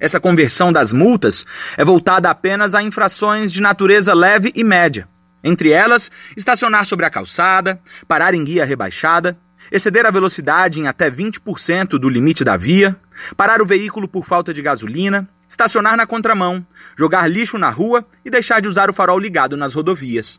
Essa 0.00 0.20
conversão 0.20 0.72
das 0.72 0.92
multas 0.92 1.44
é 1.76 1.84
voltada 1.84 2.30
apenas 2.30 2.74
a 2.74 2.82
infrações 2.82 3.52
de 3.52 3.60
natureza 3.60 4.14
leve 4.14 4.52
e 4.54 4.62
média. 4.62 5.08
Entre 5.42 5.70
elas, 5.70 6.10
estacionar 6.36 6.86
sobre 6.86 7.04
a 7.04 7.10
calçada, 7.10 7.80
parar 8.06 8.34
em 8.34 8.44
guia 8.44 8.64
rebaixada, 8.64 9.36
exceder 9.70 10.06
a 10.06 10.10
velocidade 10.10 10.80
em 10.80 10.86
até 10.86 11.10
20% 11.10 11.98
do 11.98 12.08
limite 12.08 12.44
da 12.44 12.56
via, 12.56 12.96
parar 13.36 13.60
o 13.60 13.66
veículo 13.66 14.08
por 14.08 14.24
falta 14.24 14.54
de 14.54 14.62
gasolina, 14.62 15.28
estacionar 15.48 15.96
na 15.96 16.06
contramão, 16.06 16.64
jogar 16.96 17.26
lixo 17.26 17.56
na 17.56 17.70
rua 17.70 18.06
e 18.24 18.30
deixar 18.30 18.60
de 18.60 18.68
usar 18.68 18.90
o 18.90 18.92
farol 18.92 19.18
ligado 19.18 19.56
nas 19.56 19.72
rodovias. 19.74 20.38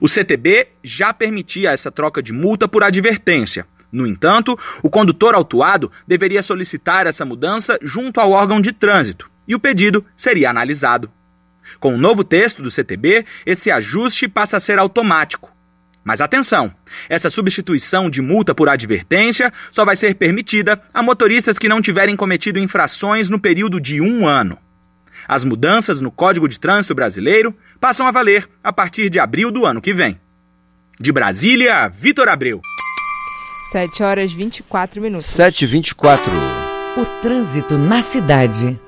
O 0.00 0.08
CTB 0.08 0.68
já 0.82 1.12
permitia 1.12 1.70
essa 1.70 1.92
troca 1.92 2.22
de 2.22 2.32
multa 2.32 2.66
por 2.66 2.82
advertência. 2.82 3.66
No 3.92 4.06
entanto, 4.06 4.58
o 4.82 4.90
condutor 4.90 5.34
autuado 5.34 5.90
deveria 6.06 6.42
solicitar 6.42 7.06
essa 7.06 7.24
mudança 7.24 7.78
junto 7.82 8.20
ao 8.20 8.32
órgão 8.32 8.60
de 8.60 8.72
trânsito 8.72 9.30
e 9.46 9.54
o 9.54 9.60
pedido 9.60 10.04
seria 10.16 10.50
analisado. 10.50 11.10
Com 11.78 11.94
o 11.94 11.98
novo 11.98 12.24
texto 12.24 12.62
do 12.62 12.70
CTB, 12.70 13.24
esse 13.46 13.70
ajuste 13.70 14.28
passa 14.28 14.56
a 14.56 14.60
ser 14.60 14.78
automático. 14.78 15.52
Mas 16.08 16.22
atenção! 16.22 16.72
Essa 17.06 17.28
substituição 17.28 18.08
de 18.08 18.22
multa 18.22 18.54
por 18.54 18.66
advertência 18.66 19.52
só 19.70 19.84
vai 19.84 19.94
ser 19.94 20.14
permitida 20.14 20.80
a 20.94 21.02
motoristas 21.02 21.58
que 21.58 21.68
não 21.68 21.82
tiverem 21.82 22.16
cometido 22.16 22.58
infrações 22.58 23.28
no 23.28 23.38
período 23.38 23.78
de 23.78 24.00
um 24.00 24.26
ano. 24.26 24.56
As 25.28 25.44
mudanças 25.44 26.00
no 26.00 26.10
Código 26.10 26.48
de 26.48 26.58
Trânsito 26.58 26.94
Brasileiro 26.94 27.54
passam 27.78 28.06
a 28.06 28.10
valer 28.10 28.48
a 28.64 28.72
partir 28.72 29.10
de 29.10 29.18
abril 29.18 29.50
do 29.50 29.66
ano 29.66 29.82
que 29.82 29.92
vem. 29.92 30.18
De 30.98 31.12
Brasília, 31.12 31.90
Vitor 31.90 32.26
Abreu. 32.30 32.62
7 33.70 34.02
horas 34.02 34.32
24 34.32 35.02
minutos. 35.02 35.26
7 35.26 35.66
h 35.66 35.70
24 35.70 36.32
O 36.96 37.04
trânsito 37.20 37.76
na 37.76 38.00
cidade. 38.00 38.80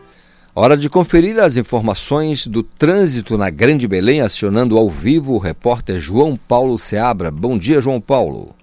Hora 0.63 0.77
de 0.77 0.91
conferir 0.91 1.41
as 1.41 1.57
informações 1.57 2.47
do 2.47 2.63
trânsito 2.63 3.39
na 3.39 3.49
Grande 3.49 3.89
Belém, 3.89 4.21
acionando 4.21 4.77
ao 4.77 4.91
vivo 4.91 5.33
o 5.33 5.39
repórter 5.39 5.99
João 5.99 6.37
Paulo 6.37 6.79
Seabra. 6.79 7.31
Bom 7.31 7.57
dia, 7.57 7.81
João 7.81 7.99
Paulo. 7.99 8.55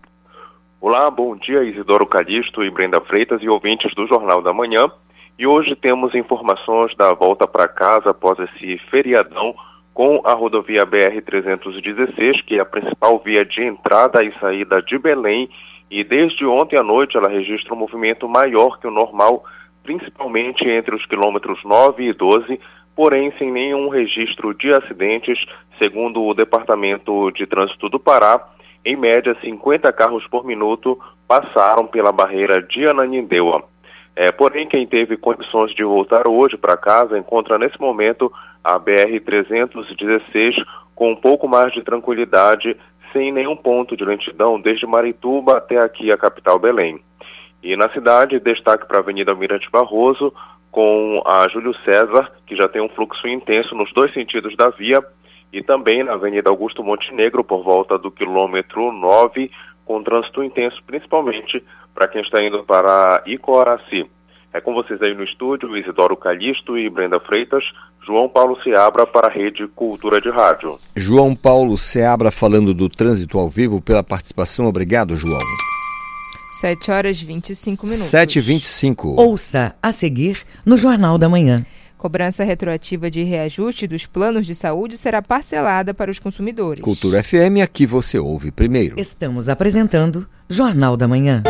Olá, 0.79 1.09
bom 1.09 1.35
dia 1.35 1.63
Isidoro 1.63 2.05
Calixto 2.05 2.63
e 2.63 2.69
Brenda 2.69 3.01
Freitas 3.01 3.41
e 3.41 3.49
ouvintes 3.49 3.95
do 3.95 4.05
Jornal 4.05 4.43
da 4.43 4.53
Manhã. 4.53 4.91
E 5.39 5.47
hoje 5.47 5.75
temos 5.75 6.13
informações 6.13 6.95
da 6.95 7.11
volta 7.15 7.47
para 7.47 7.67
casa 7.67 8.11
após 8.11 8.37
esse 8.37 8.77
feriadão 8.91 9.55
com 9.91 10.21
a 10.23 10.33
rodovia 10.33 10.85
BR-316, 10.85 12.43
que 12.45 12.57
é 12.57 12.59
a 12.59 12.65
principal 12.65 13.19
via 13.25 13.43
de 13.43 13.63
entrada 13.63 14.23
e 14.23 14.31
saída 14.39 14.83
de 14.83 14.99
Belém. 14.99 15.49
E 15.89 16.03
desde 16.03 16.45
ontem 16.45 16.77
à 16.77 16.83
noite 16.83 17.17
ela 17.17 17.27
registra 17.27 17.73
um 17.73 17.77
movimento 17.77 18.29
maior 18.29 18.79
que 18.79 18.85
o 18.85 18.91
normal 18.91 19.43
principalmente 19.87 20.67
entre 20.67 20.93
os 20.93 21.05
quilômetros 21.05 21.63
9 21.63 22.09
e 22.09 22.13
12, 22.13 22.59
porém 22.93 23.31
sem 23.39 23.49
nenhum 23.49 23.87
registro 23.87 24.53
de 24.53 24.73
acidentes, 24.73 25.45
segundo 25.81 26.21
o 26.25 26.33
Departamento 26.33 27.31
de 27.31 27.45
Trânsito 27.45 27.87
do 27.87 27.97
Pará. 27.97 28.49
Em 28.83 28.97
média, 28.97 29.33
50 29.39 29.89
carros 29.93 30.27
por 30.27 30.43
minuto 30.43 30.99
passaram 31.25 31.87
pela 31.87 32.11
barreira 32.11 32.61
de 32.61 32.85
Ananindeua. 32.85 33.63
É, 34.13 34.29
porém, 34.29 34.67
quem 34.67 34.85
teve 34.85 35.15
condições 35.15 35.73
de 35.73 35.85
voltar 35.85 36.27
hoje 36.27 36.57
para 36.57 36.75
casa 36.75 37.17
encontra 37.17 37.57
nesse 37.57 37.79
momento 37.79 38.29
a 38.61 38.77
BR-316 38.77 40.65
com 40.93 41.11
um 41.11 41.15
pouco 41.15 41.47
mais 41.47 41.71
de 41.71 41.81
tranquilidade, 41.81 42.75
sem 43.13 43.31
nenhum 43.31 43.55
ponto 43.55 43.95
de 43.95 44.03
lentidão, 44.03 44.59
desde 44.59 44.85
Marituba 44.85 45.55
até 45.55 45.79
aqui 45.79 46.11
a 46.11 46.17
capital 46.17 46.59
Belém. 46.59 46.99
E 47.61 47.75
na 47.75 47.89
cidade, 47.89 48.39
destaque 48.39 48.87
para 48.87 48.97
a 48.97 48.99
Avenida 48.99 49.31
Almirante 49.31 49.69
Barroso, 49.69 50.33
com 50.71 51.21
a 51.25 51.47
Júlio 51.47 51.73
César, 51.83 52.31
que 52.45 52.55
já 52.55 52.67
tem 52.67 52.81
um 52.81 52.89
fluxo 52.89 53.27
intenso 53.27 53.73
nos 53.73 53.91
dois 53.93 54.13
sentidos 54.13 54.55
da 54.55 54.69
via, 54.69 55.03
e 55.51 55.61
também 55.63 56.03
na 56.03 56.13
Avenida 56.13 56.49
Augusto 56.49 56.83
Montenegro, 56.83 57.43
por 57.43 57.63
volta 57.63 57.97
do 57.97 58.11
quilômetro 58.11 58.91
9, 58.91 59.49
com 59.85 60.03
trânsito 60.03 60.43
intenso, 60.43 60.83
principalmente 60.85 61.63
para 61.95 62.07
quem 62.07 62.21
está 62.21 62.43
indo 62.43 62.63
para 62.63 63.23
Icoraci. 63.25 64.05
É 64.53 64.61
com 64.61 64.73
vocês 64.73 65.01
aí 65.01 65.13
no 65.13 65.23
estúdio, 65.23 65.75
Isidoro 65.75 66.15
Calixto 66.15 66.77
e 66.77 66.89
Brenda 66.89 67.19
Freitas, 67.19 67.63
João 68.05 68.29
Paulo 68.29 68.57
Seabra 68.63 69.05
para 69.05 69.27
a 69.27 69.29
Rede 69.29 69.67
Cultura 69.67 70.21
de 70.21 70.29
Rádio. 70.29 70.77
João 70.95 71.35
Paulo 71.35 71.77
Seabra 71.77 72.31
falando 72.31 72.73
do 72.73 72.87
trânsito 72.87 73.37
ao 73.37 73.49
vivo 73.49 73.81
pela 73.81 74.03
participação. 74.03 74.67
Obrigado, 74.67 75.15
João. 75.15 75.66
7 76.59 76.89
horas 76.89 77.21
25 77.21 77.85
minutos. 77.85 78.07
7 78.07 78.39
e 78.39 78.41
25 78.41 79.09
Ouça 79.21 79.75
a 79.81 79.91
seguir 79.91 80.41
no 80.65 80.75
Jornal 80.75 81.17
da 81.19 81.29
Manhã. 81.29 81.63
Cobrança 81.99 82.43
retroativa 82.43 83.11
de 83.11 83.23
reajuste 83.23 83.85
dos 83.85 84.07
planos 84.07 84.45
de 84.45 84.55
saúde 84.55 84.97
será 84.97 85.21
parcelada 85.21 85.93
para 85.93 86.09
os 86.09 86.17
consumidores. 86.17 86.83
Cultura 86.83 87.23
FM, 87.23 87.61
aqui 87.63 87.85
você 87.85 88.17
ouve 88.17 88.49
primeiro. 88.49 88.99
Estamos 88.99 89.49
apresentando 89.49 90.27
Jornal 90.49 90.97
da 90.97 91.07
Manhã. 91.07 91.43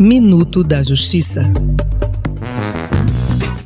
Minuto 0.00 0.64
da 0.64 0.82
Justiça. 0.82 1.42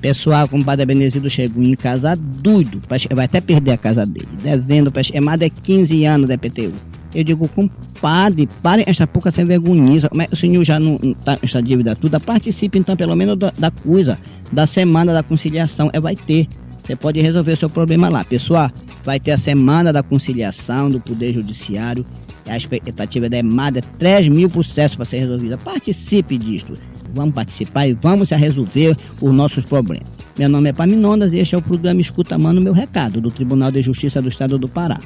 Pessoal, 0.06 0.46
como 0.46 0.62
o 0.62 0.64
padre 0.64 0.86
Benedito 0.86 1.28
chegou 1.28 1.60
em 1.64 1.74
casa 1.74 2.14
doido, 2.14 2.80
vai 2.88 3.24
até 3.24 3.40
perder 3.40 3.72
a 3.72 3.76
casa 3.76 4.06
dele. 4.06 4.28
Devendo, 4.40 4.92
é 5.12 5.20
mais 5.20 5.40
de 5.40 5.50
15 5.50 6.04
anos 6.04 6.28
da 6.28 6.38
PTU. 6.38 6.72
Eu 7.12 7.24
digo, 7.24 7.48
compadre, 7.48 8.48
parem 8.62 8.84
essa 8.86 9.04
pouca 9.04 9.32
sem 9.32 9.44
vergonhice. 9.44 10.06
Mas 10.14 10.30
o 10.30 10.36
senhor 10.36 10.62
já 10.62 10.78
não 10.78 11.00
está 11.02 11.36
essa 11.42 11.60
dívida 11.60 11.96
toda? 11.96 12.20
Participe 12.20 12.78
então, 12.78 12.94
pelo 12.96 13.16
menos, 13.16 13.36
da, 13.36 13.52
da 13.58 13.72
coisa, 13.72 14.16
da 14.52 14.64
semana 14.64 15.12
da 15.12 15.24
conciliação. 15.24 15.90
É, 15.92 15.98
vai 15.98 16.14
ter. 16.14 16.46
Você 16.84 16.94
pode 16.94 17.20
resolver 17.20 17.54
o 17.54 17.56
seu 17.56 17.68
problema 17.68 18.08
lá. 18.08 18.24
Pessoal, 18.24 18.70
vai 19.02 19.18
ter 19.18 19.32
a 19.32 19.38
semana 19.38 19.92
da 19.92 20.04
conciliação 20.04 20.88
do 20.88 21.00
Poder 21.00 21.34
Judiciário. 21.34 22.06
A 22.48 22.56
expectativa 22.56 23.28
da 23.28 23.38
EMAD 23.38 23.78
é 23.78 23.82
3 23.98 24.28
mil 24.28 24.48
processos 24.48 24.94
para 24.94 25.04
ser 25.04 25.18
resolvida. 25.18 25.58
Participe 25.58 26.38
disso. 26.38 26.74
Vamos 27.16 27.34
participar 27.34 27.88
e 27.88 27.94
vamos 27.94 28.30
resolver 28.30 28.94
os 29.20 29.32
nossos 29.32 29.64
problemas. 29.64 30.06
Meu 30.38 30.50
nome 30.50 30.68
é 30.68 30.72
Paminondas 30.72 31.32
e 31.32 31.38
este 31.38 31.54
é 31.54 31.58
o 31.58 31.62
programa 31.62 32.00
Escuta 32.00 32.36
Mano 32.36 32.60
Meu 32.60 32.74
Recado, 32.74 33.22
do 33.22 33.30
Tribunal 33.30 33.72
de 33.72 33.80
Justiça 33.80 34.20
do 34.20 34.28
Estado 34.28 34.58
do 34.58 34.68
Pará. 34.68 35.00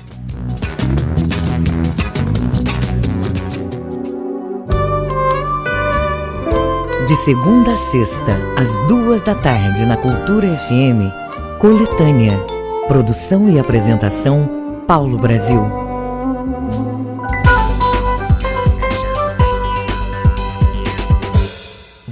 De 7.07 7.17
segunda 7.17 7.73
a 7.73 7.76
sexta, 7.76 8.37
às 8.57 8.76
duas 8.88 9.23
da 9.23 9.35
tarde, 9.35 9.85
na 9.85 9.97
Cultura 9.97 10.49
FM, 10.49 11.11
Coletânea. 11.59 12.38
Produção 12.87 13.49
e 13.49 13.59
apresentação, 13.59 14.85
Paulo 14.87 15.17
Brasil. 15.17 15.80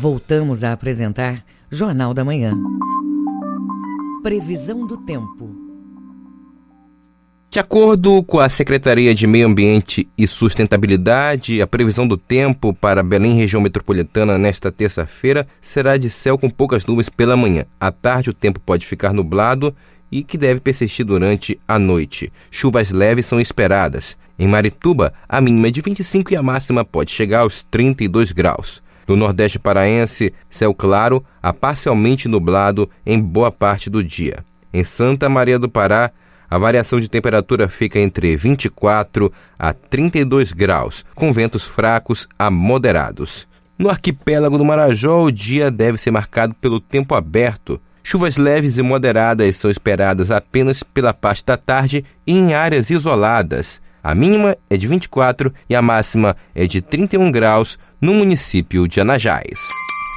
Voltamos 0.00 0.62
a 0.62 0.73
apresentar 0.73 1.45
Jornal 1.69 2.14
da 2.14 2.25
Manhã. 2.25 2.52
Previsão 4.23 4.87
do 4.87 4.97
tempo. 4.99 5.50
De 7.50 7.59
acordo 7.59 8.23
com 8.23 8.38
a 8.38 8.49
Secretaria 8.49 9.12
de 9.12 9.26
Meio 9.26 9.49
Ambiente 9.49 10.09
e 10.17 10.28
Sustentabilidade, 10.28 11.61
a 11.61 11.67
previsão 11.67 12.07
do 12.07 12.17
tempo 12.17 12.73
para 12.73 13.02
Belém, 13.02 13.35
região 13.35 13.61
metropolitana, 13.61 14.38
nesta 14.38 14.71
terça-feira 14.71 15.49
será 15.61 15.97
de 15.97 16.09
céu 16.09 16.38
com 16.38 16.49
poucas 16.49 16.87
nuvens 16.87 17.09
pela 17.09 17.37
manhã. 17.37 17.64
À 17.81 17.90
tarde, 17.90 18.31
o 18.31 18.35
tempo 18.35 18.61
pode 18.61 18.87
ficar 18.87 19.12
nublado 19.12 19.75
e 20.12 20.23
que 20.23 20.38
deve 20.38 20.61
persistir 20.61 21.05
durante 21.05 21.59
a 21.67 21.76
noite. 21.76 22.33
Chuvas 22.52 22.93
leves 22.93 23.26
são 23.26 23.40
esperadas. 23.40 24.17
Em 24.38 24.47
Marituba, 24.47 25.12
a 25.28 25.40
mínima 25.40 25.67
é 25.67 25.71
de 25.73 25.81
25 25.81 26.33
e 26.33 26.37
a 26.37 26.43
máxima 26.43 26.85
pode 26.85 27.11
chegar 27.11 27.40
aos 27.40 27.64
32 27.64 28.31
graus. 28.31 28.81
No 29.09 29.17
Nordeste 29.17 29.59
Paraense, 29.59 30.35
céu 30.50 30.75
claro 30.75 31.25
a 31.43 31.50
parcialmente 31.50 32.29
nublado 32.29 32.91
em 33.07 33.19
boa 33.19 33.50
parte 33.50 33.88
do 33.88 34.05
dia. 34.05 34.45
Em 34.71 34.85
Santa 34.85 35.31
Maria 35.31 35.59
do 35.59 35.67
Pará, 35.67 36.12
a 36.50 36.59
variação 36.59 37.00
de 37.00 37.09
temperatura 37.09 37.69
fica 37.71 37.99
entre 37.99 38.37
24 38.37 39.33
a 39.59 39.73
32 39.73 40.53
graus, 40.53 41.07
com 41.15 41.33
ventos 41.33 41.65
fracos 41.65 42.29
a 42.38 42.50
moderados. 42.50 43.49
No 43.79 43.88
arquipélago 43.88 44.59
do 44.59 44.65
Marajó, 44.65 45.23
o 45.23 45.33
dia 45.33 45.71
deve 45.71 45.97
ser 45.97 46.11
marcado 46.11 46.55
pelo 46.55 46.79
tempo 46.79 47.15
aberto. 47.15 47.81
Chuvas 48.03 48.37
leves 48.37 48.77
e 48.77 48.83
moderadas 48.83 49.57
são 49.57 49.71
esperadas 49.71 50.31
apenas 50.31 50.83
pela 50.83 51.15
parte 51.15 51.45
da 51.47 51.57
tarde 51.57 52.05
e 52.27 52.33
em 52.33 52.53
áreas 52.53 52.91
isoladas. 52.91 53.81
A 54.03 54.15
mínima 54.15 54.57
é 54.71 54.77
de 54.77 54.87
24 54.87 55.53
e 55.69 55.75
a 55.75 55.83
máxima 55.83 56.37
é 56.55 56.67
de 56.67 56.81
31 56.81 57.31
graus 57.31 57.79
no 58.00 58.14
município 58.14 58.87
de 58.87 59.00
Anajás. 59.00 59.59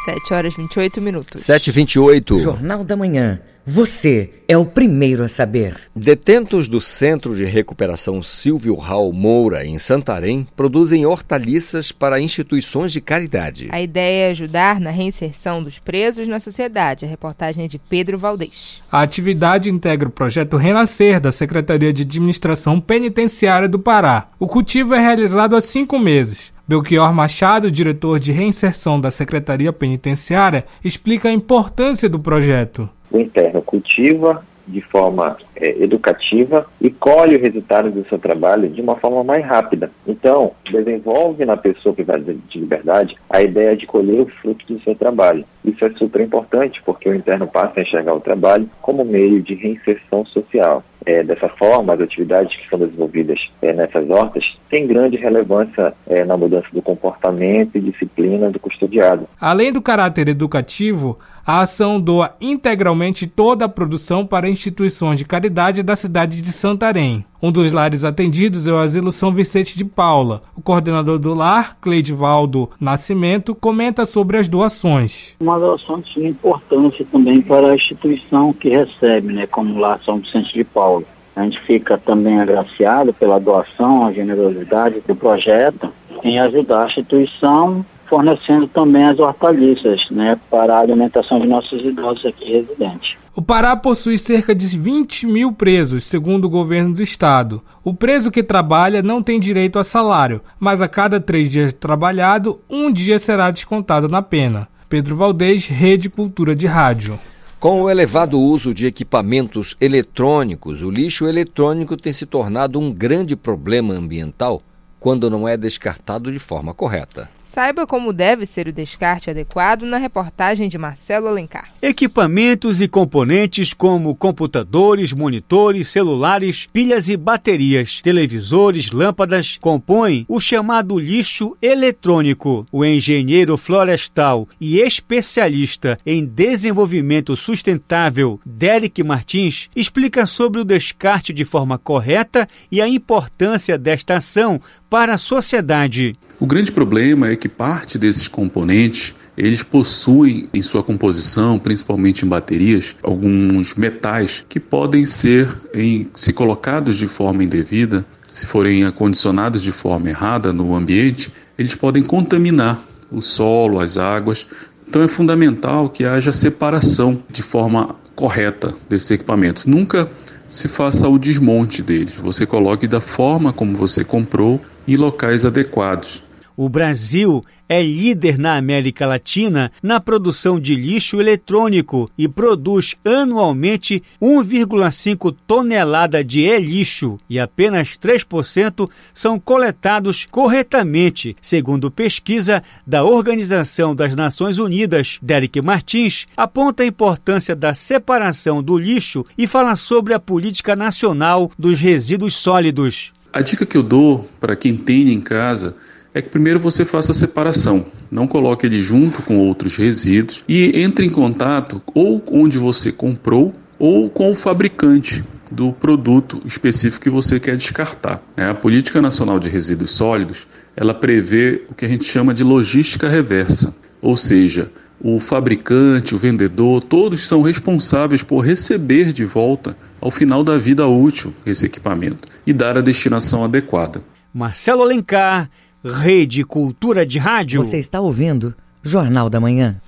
7 0.06 0.34
horas 0.34 0.56
28 0.56 1.02
minutos. 1.02 1.44
7 1.44 1.68
e 1.68 1.72
28. 1.72 2.36
Jornal 2.38 2.84
da 2.84 2.96
Manhã. 2.96 3.40
Você 3.64 4.32
é 4.48 4.58
o 4.58 4.66
primeiro 4.66 5.24
a 5.24 5.30
saber. 5.30 5.80
Detentos 5.96 6.68
do 6.68 6.82
Centro 6.82 7.36
de 7.36 7.46
Recuperação 7.46 8.24
Silvio 8.24 8.76
Raul 8.76 9.14
Moura, 9.14 9.64
em 9.64 9.78
Santarém, 9.78 10.48
produzem 10.56 11.06
hortaliças 11.06 11.92
para 11.92 12.20
instituições 12.20 12.92
de 12.92 13.00
caridade. 13.00 13.70
A 13.72 13.80
ideia 13.80 14.28
é 14.28 14.32
ajudar 14.32 14.80
na 14.80 14.90
reinserção 14.90 15.62
dos 15.62 15.78
presos 15.78 16.28
na 16.28 16.40
sociedade. 16.40 17.06
A 17.06 17.08
reportagem 17.08 17.66
é 17.66 17.68
de 17.68 17.78
Pedro 17.78 18.18
Valdez. 18.18 18.82
A 18.92 19.02
atividade 19.02 19.70
integra 19.70 20.10
o 20.10 20.12
projeto 20.12 20.58
Renascer 20.58 21.20
da 21.20 21.32
Secretaria 21.32 21.94
de 21.94 22.02
Administração 22.02 22.82
Penitenciária 22.82 23.70
do 23.70 23.78
Pará. 23.78 24.30
O 24.40 24.48
cultivo 24.48 24.96
é 24.96 25.00
realizado 25.00 25.56
há 25.56 25.62
cinco 25.62 26.00
meses. 26.00 26.52
Belchior 26.72 27.12
Machado, 27.12 27.70
diretor 27.70 28.18
de 28.18 28.32
reinserção 28.32 28.98
da 28.98 29.12
Secretaria 29.12 29.74
Penitenciária, 29.74 30.64
explica 30.82 31.28
a 31.28 31.34
importância 31.34 32.08
do 32.08 32.18
projeto. 32.18 32.90
O 33.12 33.20
interno 33.20 33.62
cultiva 33.62 34.42
de 34.72 34.82
forma 34.82 35.38
é, 35.56 35.84
educativa 35.84 36.66
e 36.80 36.90
colhe 36.90 37.36
o 37.36 37.42
resultado 37.42 37.92
do 37.92 38.08
seu 38.08 38.18
trabalho 38.18 38.70
de 38.70 38.82
uma 38.82 38.96
forma 38.96 39.24
mais 39.24 39.46
rápida. 39.46 39.92
Então, 40.08 40.52
desenvolve 40.70 41.46
na 41.46 41.58
pessoa 41.58 41.94
privada 41.94 42.34
de 42.34 42.60
liberdade 42.60 43.16
a 43.30 43.42
ideia 43.42 43.76
de 43.76 43.86
colher 43.86 44.22
o 44.22 44.26
fruto 44.26 44.66
do 44.74 44.82
seu 44.82 44.96
trabalho. 44.96 45.46
Isso 45.64 45.84
é 45.86 45.92
super 45.92 46.22
importante 46.22 46.82
porque 46.84 47.08
o 47.08 47.16
interno 47.16 47.48
passa 47.48 47.80
a 47.80 47.84
enxergar 47.84 48.14
o 48.14 48.20
trabalho 48.20 48.70
como 48.82 49.06
meio 49.06 49.42
de 49.42 49.54
reinserção 49.54 50.26
social. 50.26 50.84
É, 51.04 51.24
dessa 51.24 51.50
forma, 51.50 51.94
as 51.94 52.02
atividades 52.02 52.56
que 52.56 52.70
são 52.70 52.78
desenvolvidas 52.78 53.50
é, 53.62 53.74
nessas 53.74 54.08
hortas 54.10 54.56
têm 54.70 54.86
grande 54.86 55.18
relevância 55.18 55.94
é, 56.08 56.24
na 56.24 56.38
mudança 56.38 56.68
do 56.72 56.82
comportamento 56.82 57.76
e 57.76 57.82
disciplina 57.82 58.52
do 58.52 58.60
custodiado. 58.60 59.28
Além 59.40 59.72
do 59.74 59.82
caráter 59.82 60.28
educativo, 60.28 61.18
a 61.46 61.62
ação 61.62 62.00
doa 62.00 62.36
integralmente 62.40 63.28
toda 63.28 63.66
a 63.66 63.70
produção 63.70 64.26
para 64.26 64.50
instituições 64.50 65.20
de 65.20 65.26
caridade 65.26 65.84
da 65.84 65.96
cidade 65.96 66.42
de 66.42 66.52
Santarém. 66.52 67.26
Um 67.42 67.52
dos 67.52 67.72
lares 67.72 68.04
atendidos 68.04 68.68
é 68.68 68.72
o 68.72 68.78
Asilo 68.78 69.12
São 69.12 69.34
Vicente 69.34 69.78
de 69.78 69.84
Paula. 69.84 70.44
O 70.56 70.62
coordenador 70.62 71.18
do 71.18 71.34
lar, 71.34 71.78
Cleidivaldo 71.82 72.70
Nascimento, 72.80 73.56
comenta 73.56 74.06
sobre 74.06 74.38
as 74.38 74.48
doações. 74.48 75.36
Uma 75.40 75.58
doação 75.58 76.00
de 76.00 76.28
importância 76.28 77.06
também 77.12 77.42
para 77.42 77.72
a 77.72 77.76
instituição 77.76 78.54
que 78.54 78.70
recebe, 78.70 79.34
né, 79.34 79.48
como 79.48 79.74
o 79.74 79.80
Lar 79.80 80.00
São 80.06 80.20
Vicente 80.20 80.54
de 80.54 80.64
Paula. 80.64 81.04
A 81.36 81.44
gente 81.44 81.60
fica 81.62 81.98
também 81.98 82.40
agraciado 82.40 83.14
pela 83.14 83.40
doação, 83.40 84.06
a 84.06 84.12
generosidade 84.12 85.02
do 85.08 85.16
projeto 85.16 85.92
em 86.24 86.40
ajudar 86.40 86.84
a 86.84 86.88
instituição 86.88 87.84
fornecendo 88.12 88.68
também 88.68 89.06
as 89.06 89.18
hortaliças 89.18 90.06
né, 90.12 90.38
para 90.50 90.76
a 90.76 90.80
alimentação 90.80 91.40
de 91.40 91.48
nossos 91.48 91.80
idosos 91.80 92.26
aqui 92.26 92.44
residentes. 92.52 93.16
O 93.34 93.42
Pará 93.42 93.74
possui 93.78 94.18
cerca 94.18 94.54
de 94.54 94.78
20 94.78 95.26
mil 95.26 95.54
presos, 95.54 96.04
segundo 96.04 96.44
o 96.44 96.50
governo 96.50 96.94
do 96.94 97.02
estado. 97.02 97.64
O 97.82 97.94
preso 97.94 98.30
que 98.30 98.44
trabalha 98.44 99.02
não 99.02 99.24
tem 99.24 99.40
direito 99.40 99.80
a 99.80 99.84
salário, 99.86 100.42
mas 100.60 100.82
a 100.82 100.90
cada 100.90 101.22
três 101.22 101.50
dias 101.50 101.72
trabalhado, 101.72 102.60
um 102.70 102.92
dia 102.92 103.18
será 103.18 103.50
descontado 103.50 104.10
na 104.10 104.22
pena. 104.22 104.68
Pedro 104.90 105.16
Valdez, 105.16 105.68
Rede 105.68 106.10
Cultura 106.10 106.54
de 106.54 106.68
Rádio. 106.68 107.18
Com 107.62 107.84
o 107.84 107.90
elevado 107.90 108.38
uso 108.38 108.74
de 108.74 108.88
equipamentos 108.88 109.78
eletrônicos, 109.80 110.82
o 110.82 110.92
lixo 110.92 111.26
eletrônico 111.26 111.96
tem 111.96 112.12
se 112.12 112.26
tornado 112.26 112.78
um 112.78 112.92
grande 112.92 113.38
problema 113.38 113.94
ambiental 113.94 114.62
quando 115.00 115.30
não 115.30 115.48
é 115.48 115.56
descartado 115.56 116.30
de 116.30 116.40
forma 116.40 116.74
correta. 116.74 117.30
Saiba 117.52 117.86
como 117.86 118.14
deve 118.14 118.46
ser 118.46 118.70
o 118.70 118.72
descarte 118.72 119.30
adequado 119.30 119.84
na 119.84 119.98
reportagem 119.98 120.70
de 120.70 120.78
Marcelo 120.78 121.28
Alencar. 121.28 121.68
Equipamentos 121.82 122.80
e 122.80 122.88
componentes 122.88 123.74
como 123.74 124.16
computadores, 124.16 125.12
monitores, 125.12 125.90
celulares, 125.90 126.70
pilhas 126.72 127.10
e 127.10 127.18
baterias, 127.18 128.00
televisores, 128.02 128.92
lâmpadas 128.92 129.58
compõem 129.60 130.26
o 130.30 130.40
chamado 130.40 130.98
lixo 130.98 131.58
eletrônico. 131.62 132.66
O 132.72 132.86
engenheiro 132.86 133.58
florestal 133.58 134.48
e 134.58 134.80
especialista 134.80 136.00
em 136.06 136.24
desenvolvimento 136.24 137.36
sustentável, 137.36 138.40
Derek 138.46 139.04
Martins, 139.04 139.70
explica 139.76 140.26
sobre 140.26 140.62
o 140.62 140.64
descarte 140.64 141.34
de 141.34 141.44
forma 141.44 141.78
correta 141.78 142.48
e 142.72 142.82
a 142.82 142.88
importância 142.88 143.78
desta 143.78 144.16
ação 144.16 144.62
para 144.90 145.16
a 145.16 145.18
sociedade. 145.18 146.16
O 146.42 146.48
grande 146.48 146.72
problema 146.72 147.30
é 147.30 147.36
que 147.36 147.48
parte 147.48 148.00
desses 148.00 148.28
componentes 148.28 149.14
eles 149.38 149.62
possuem 149.62 150.50
em 150.52 150.60
sua 150.64 150.82
composição, 150.82 151.60
principalmente 151.60 152.26
em 152.26 152.28
baterias, 152.28 152.96
alguns 153.04 153.76
metais 153.76 154.44
que 154.50 154.60
podem 154.60 155.06
ser, 155.06 155.48
em, 155.72 156.10
se 156.16 156.34
colocados 156.34 156.98
de 156.98 157.08
forma 157.08 157.44
indevida, 157.44 158.04
se 158.28 158.48
forem 158.48 158.84
acondicionados 158.86 159.62
de 159.62 159.72
forma 159.72 160.10
errada 160.10 160.52
no 160.52 160.74
ambiente, 160.76 161.32
eles 161.60 161.76
podem 161.76 162.02
contaminar 162.02 162.82
o 163.12 163.22
solo, 163.22 163.80
as 163.80 164.00
águas. 164.00 164.48
Então 164.90 165.04
é 165.04 165.08
fundamental 165.08 165.90
que 165.92 166.06
haja 166.06 166.34
separação 166.34 167.24
de 167.30 167.44
forma 167.44 167.96
correta 168.16 168.74
desses 168.90 169.12
equipamentos. 169.12 169.68
Nunca 169.68 170.10
se 170.48 170.68
faça 170.68 171.08
o 171.08 171.20
desmonte 171.20 171.84
deles. 171.84 172.16
Você 172.16 172.48
coloque 172.48 172.88
da 172.88 173.00
forma 173.00 173.54
como 173.54 173.78
você 173.78 174.04
comprou 174.04 174.60
em 174.88 174.96
locais 174.96 175.46
adequados. 175.46 176.24
O 176.56 176.70
Brasil 176.70 177.44
é 177.72 177.82
líder 177.82 178.38
na 178.38 178.58
América 178.58 179.06
Latina 179.06 179.72
na 179.82 179.98
produção 180.02 180.60
de 180.60 180.76
lixo 180.76 181.22
eletrônico 181.22 182.12
e 182.18 182.28
produz 182.28 182.96
anualmente 183.06 184.04
1,5 184.22 185.34
tonelada 185.48 186.22
de 186.22 186.42
e-lixo 186.42 187.18
e 187.30 187.40
apenas 187.40 187.98
3% 187.98 188.90
são 189.14 189.40
coletados 189.40 190.28
corretamente, 190.30 191.34
segundo 191.42 191.90
pesquisa 191.90 192.62
da 192.86 193.06
Organização 193.06 193.96
das 193.96 194.18
Nações 194.18 194.58
Unidas. 194.58 195.18
Derek 195.22 195.62
Martins 195.62 196.28
aponta 196.36 196.84
a 196.84 196.86
importância 196.88 197.56
da 197.56 197.74
separação 197.74 198.62
do 198.62 198.78
lixo 198.78 199.26
e 199.38 199.48
fala 199.48 199.78
sobre 199.78 200.14
a 200.14 200.20
política 200.20 200.76
nacional 200.76 201.50
dos 201.58 201.80
resíduos 201.80 202.36
sólidos. 202.36 203.14
A 203.32 203.40
dica 203.40 203.66
que 203.66 203.78
eu 203.78 203.84
dou 203.84 204.28
para 204.42 204.58
quem 204.58 204.76
tem 204.76 205.14
em 205.14 205.22
casa 205.22 205.78
é 206.14 206.22
que 206.22 206.30
primeiro 206.30 206.60
você 206.60 206.84
faça 206.84 207.12
a 207.12 207.16
separação, 207.16 207.86
não 208.10 208.28
coloque 208.28 208.66
ele 208.66 208.82
junto 208.82 209.22
com 209.22 209.38
outros 209.38 209.78
resíduos 209.78 210.44
e 210.48 210.82
entre 210.82 211.06
em 211.06 211.10
contato 211.10 211.82
ou 211.94 212.24
onde 212.32 212.58
você 212.58 212.92
comprou 212.92 213.54
ou 213.80 214.10
com 214.10 214.32
o 214.32 214.36
fabricante 214.36 215.24
do 215.50 215.74
produto 215.74 216.42
específico 216.46 217.04
que 217.04 217.10
você 217.10 217.40
quer 217.40 217.58
descartar. 217.58 218.22
É, 218.38 218.46
a 218.46 218.54
Política 218.54 219.02
Nacional 219.02 219.40
de 219.40 219.50
Resíduos 219.50 219.92
Sólidos 219.92 220.48
ela 220.76 220.94
prevê 220.94 221.66
o 221.70 221.74
que 221.74 221.86
a 221.86 221.88
gente 221.88 222.06
chama 222.06 222.34
de 222.34 222.44
logística 222.44 223.10
reversa, 223.10 223.76
ou 224.02 224.16
seja, 224.16 224.72
o 225.00 225.20
fabricante, 225.20 226.14
o 226.14 226.18
vendedor, 226.18 226.82
todos 226.84 227.28
são 227.28 227.42
responsáveis 227.42 228.24
por 228.24 228.40
receber 228.40 229.12
de 229.12 229.26
volta 229.26 229.76
ao 230.00 230.12
final 230.12 230.44
da 230.44 230.58
vida 230.58 230.88
útil 230.88 231.34
esse 231.46 231.66
equipamento 231.66 232.28
e 232.46 232.54
dar 232.54 232.78
a 232.78 232.82
destinação 232.82 233.44
adequada. 233.44 234.04
Marcelo 234.34 234.84
Alencar 234.84 235.50
Rede 235.84 236.44
Cultura 236.44 237.04
de 237.04 237.18
Rádio. 237.18 237.66
Você 237.66 237.80
está 237.80 238.00
ouvindo 238.00 238.54
Jornal 238.84 239.32
da 239.32 239.40
Manhã. 239.40 239.82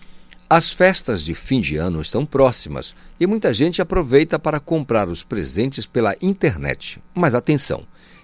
As 0.50 0.74
festas 0.74 1.22
de 1.22 1.36
fim 1.36 1.62
de 1.62 1.78
ano 1.78 2.02
estão 2.02 2.26
próximas 2.26 2.96
e 3.20 3.28
muita 3.28 3.54
gente 3.54 3.80
aproveita 3.80 4.40
para 4.40 4.60
comprar 4.60 5.08
os 5.08 5.24
presentes 5.24 5.86
pela 5.86 6.16
internet. 6.20 7.00
Mas 7.14 7.36
atenção, 7.36 7.84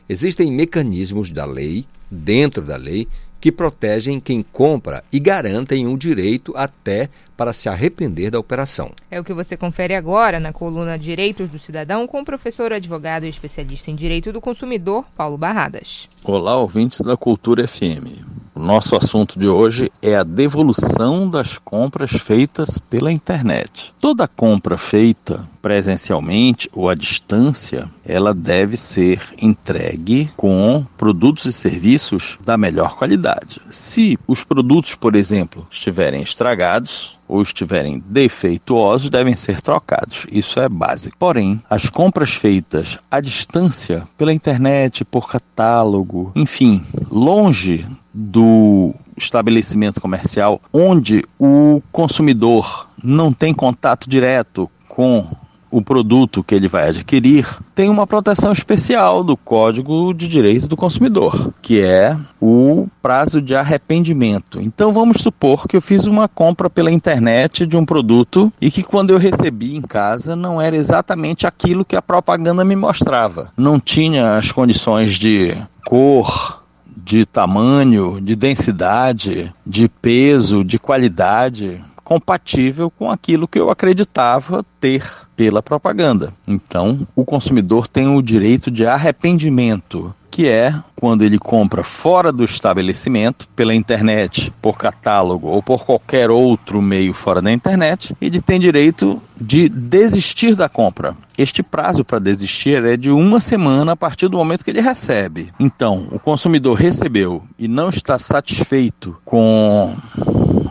existem 0.10 0.52
mecanismos 0.52 1.32
da 1.32 1.46
lei, 1.46 1.86
dentro 2.10 2.64
da 2.64 2.76
lei, 2.76 3.08
que 3.40 3.52
protegem 3.52 4.20
quem 4.20 4.44
compra 4.52 5.04
e 5.12 5.20
garantem 5.20 5.86
o 5.86 5.96
direito 5.96 6.54
até 6.58 7.08
para 7.40 7.54
se 7.54 7.70
arrepender 7.70 8.30
da 8.30 8.38
operação. 8.38 8.92
É 9.10 9.18
o 9.18 9.24
que 9.24 9.34
você 9.34 9.56
confere 9.56 9.96
agora 9.96 10.42
na 10.42 10.52
coluna 10.52 11.00
Direitos 11.00 11.50
do 11.50 11.58
Cidadão 11.58 12.06
com 12.06 12.20
o 12.20 12.26
professor 12.26 12.74
advogado 12.74 13.24
e 13.24 13.30
especialista 13.30 13.90
em 13.90 13.96
Direito 13.96 14.34
do 14.34 14.42
Consumidor, 14.42 15.06
Paulo 15.16 15.38
Barradas. 15.38 16.10
Olá, 16.22 16.58
ouvintes 16.58 17.00
da 17.00 17.16
Cultura 17.16 17.66
FM. 17.66 18.40
O 18.54 18.60
nosso 18.60 18.94
assunto 18.94 19.40
de 19.40 19.48
hoje 19.48 19.90
é 20.02 20.18
a 20.18 20.24
devolução 20.24 21.30
das 21.30 21.58
compras 21.58 22.12
feitas 22.12 22.78
pela 22.78 23.10
internet. 23.10 23.94
Toda 24.02 24.28
compra 24.28 24.78
feita 24.78 25.48
presencialmente 25.62 26.70
ou 26.74 26.90
à 26.90 26.96
distância, 26.96 27.90
ela 28.04 28.34
deve 28.34 28.76
ser 28.76 29.22
entregue 29.42 30.30
com 30.36 30.86
produtos 30.98 31.46
e 31.46 31.54
serviços 31.54 32.38
da 32.44 32.58
melhor 32.58 32.98
qualidade. 32.98 33.62
Se 33.70 34.20
os 34.28 34.44
produtos, 34.44 34.94
por 34.94 35.16
exemplo, 35.16 35.66
estiverem 35.72 36.22
estragados, 36.22 37.18
ou 37.30 37.44
estiverem 37.44 38.04
defeituosos 38.08 39.12
devem 39.12 39.36
ser 39.36 39.62
trocados. 39.62 40.26
Isso 40.32 40.60
é 40.60 40.68
básico. 40.68 41.16
Porém, 41.18 41.62
as 41.70 41.88
compras 41.88 42.32
feitas 42.34 42.98
à 43.10 43.22
distância, 43.22 44.04
pela 44.18 44.34
internet, 44.34 45.06
por 45.06 45.30
catálogo, 45.30 46.32
enfim, 46.36 46.84
longe 47.12 47.86
do 48.12 48.96
estabelecimento 49.16 50.02
comercial, 50.02 50.60
onde 50.74 51.24
o 51.38 51.82
consumidor 51.92 52.88
não 53.02 53.32
tem 53.32 53.54
contato 53.54 54.10
direto 54.10 54.70
com 54.88 55.28
o 55.72 55.82
produto 55.82 56.44
que 56.44 56.56
ele 56.56 56.68
vai 56.68 56.90
adquirir 56.90 57.48
tem 57.76 57.90
uma 57.90 58.08
proteção 58.08 58.52
especial 58.52 59.24
do 59.24 59.38
Código 59.38 60.14
de 60.14 60.28
Direito 60.28 60.68
do 60.68 60.76
Consumidor, 60.76 61.54
que 61.62 61.82
é 61.82 62.18
o 62.42 62.88
prazo 63.02 63.42
de 63.42 63.56
arrependimento. 63.56 64.60
Então 64.62 64.92
vamos 64.92 65.22
supor 65.22 65.68
que 65.68 65.78
eu 65.78 65.82
fiz 65.82 66.08
uma 66.08 66.28
compra 66.28 66.70
pela 66.70 66.92
internet 66.92 67.66
de 67.66 67.78
um 67.78 67.86
produto 67.86 68.52
e 68.62 68.72
que 68.72 68.84
quando 68.84 69.12
eu 69.12 69.18
recebi 69.18 69.76
em 69.76 69.82
casa 69.82 70.36
não 70.36 70.62
era 70.62 70.76
exatamente 70.76 71.46
aquilo 71.46 71.86
que 71.86 71.96
a 71.96 72.02
propaganda 72.02 72.66
me 72.66 72.76
mostrava. 72.76 73.52
Não 73.56 73.80
tinha 73.80 74.38
as 74.38 74.52
condições 74.52 75.18
de 75.18 75.56
cor, 75.86 76.60
de 77.04 77.26
tamanho, 77.26 78.20
de 78.22 78.36
densidade, 78.36 79.54
de 79.66 79.88
peso, 79.88 80.64
de 80.64 80.78
qualidade 80.78 81.82
compatível 82.10 82.90
com 82.90 83.12
aquilo 83.12 83.48
que 83.48 83.60
eu 83.60 83.70
acreditava 83.70 84.66
ter 84.82 85.06
pela 85.36 85.62
propaganda. 85.62 86.34
Então, 86.48 87.08
o 87.16 87.24
consumidor 87.24 87.88
tem 87.88 88.08
o 88.08 88.20
direito 88.20 88.72
de 88.72 88.84
arrependimento 88.84 90.12
que 90.32 90.48
é 90.48 90.74
quando 90.96 91.24
ele 91.24 91.38
compra 91.38 91.84
fora 91.84 92.32
do 92.32 92.44
estabelecimento, 92.44 93.48
pela 93.56 93.76
internet, 93.76 94.52
por 94.62 94.78
catálogo 94.78 95.48
ou 95.48 95.62
por 95.62 95.86
qualquer 95.86 96.32
outro 96.32 96.82
meio 96.82 97.14
fora 97.14 97.42
da 97.42 97.52
internet, 97.52 98.16
ele 98.22 98.42
tem 98.42 98.60
direito 98.60 99.22
de 99.40 99.70
desistir 99.70 100.56
da 100.56 100.68
compra. 100.68 101.16
Este 101.38 101.64
prazo 101.64 102.04
para 102.04 102.20
desistir 102.20 102.84
é 102.84 102.98
de 102.98 103.10
uma 103.10 103.40
semana 103.40 103.94
a 103.94 103.96
partir 103.96 104.28
do 104.28 104.38
momento 104.38 104.64
que 104.64 104.72
ele 104.72 104.82
recebe. 104.82 105.48
Então, 105.60 106.08
o 106.12 106.20
consumidor 106.20 106.78
recebeu 106.78 107.44
e 107.58 107.68
não 107.68 107.90
está 107.90 108.20
satisfeito 108.20 109.18
com 109.24 109.96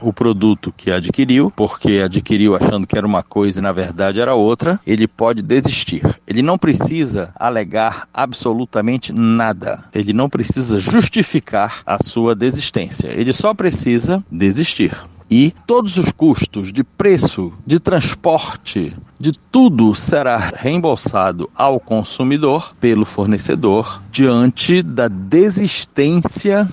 o 0.03 0.13
produto 0.13 0.73
que 0.77 0.91
adquiriu, 0.91 1.53
porque 1.55 2.03
adquiriu 2.05 2.55
achando 2.55 2.87
que 2.87 2.97
era 2.97 3.07
uma 3.07 3.23
coisa 3.23 3.59
e 3.59 3.63
na 3.63 3.73
verdade 3.73 4.21
era 4.21 4.35
outra, 4.35 4.79
ele 4.87 5.07
pode 5.07 5.43
desistir. 5.43 6.03
Ele 6.27 6.43
não 6.43 6.59
precisa 6.59 7.33
alegar 7.37 8.07
absolutamente 8.13 9.13
nada. 9.13 9.85
Ele 9.95 10.13
não 10.13 10.29
precisa 10.29 10.79
justificar 10.79 11.83
a 11.85 11.99
sua 12.03 12.35
desistência. 12.35 13.09
Ele 13.09 13.33
só 13.33 13.55
precisa 13.55 14.23
desistir 14.31 14.93
e 15.31 15.53
todos 15.67 15.97
os 15.97 16.11
custos 16.11 16.73
de 16.73 16.83
preço, 16.83 17.53
de 17.67 17.79
transporte, 17.79 18.95
de 19.19 19.33
tudo 19.33 19.95
será 19.95 20.37
reembolsado 20.37 21.51
ao 21.55 21.79
consumidor 21.79 22.75
pelo 22.81 23.05
fornecedor 23.05 24.03
diante 24.11 24.83
da 24.83 25.09
desistência 25.09 26.69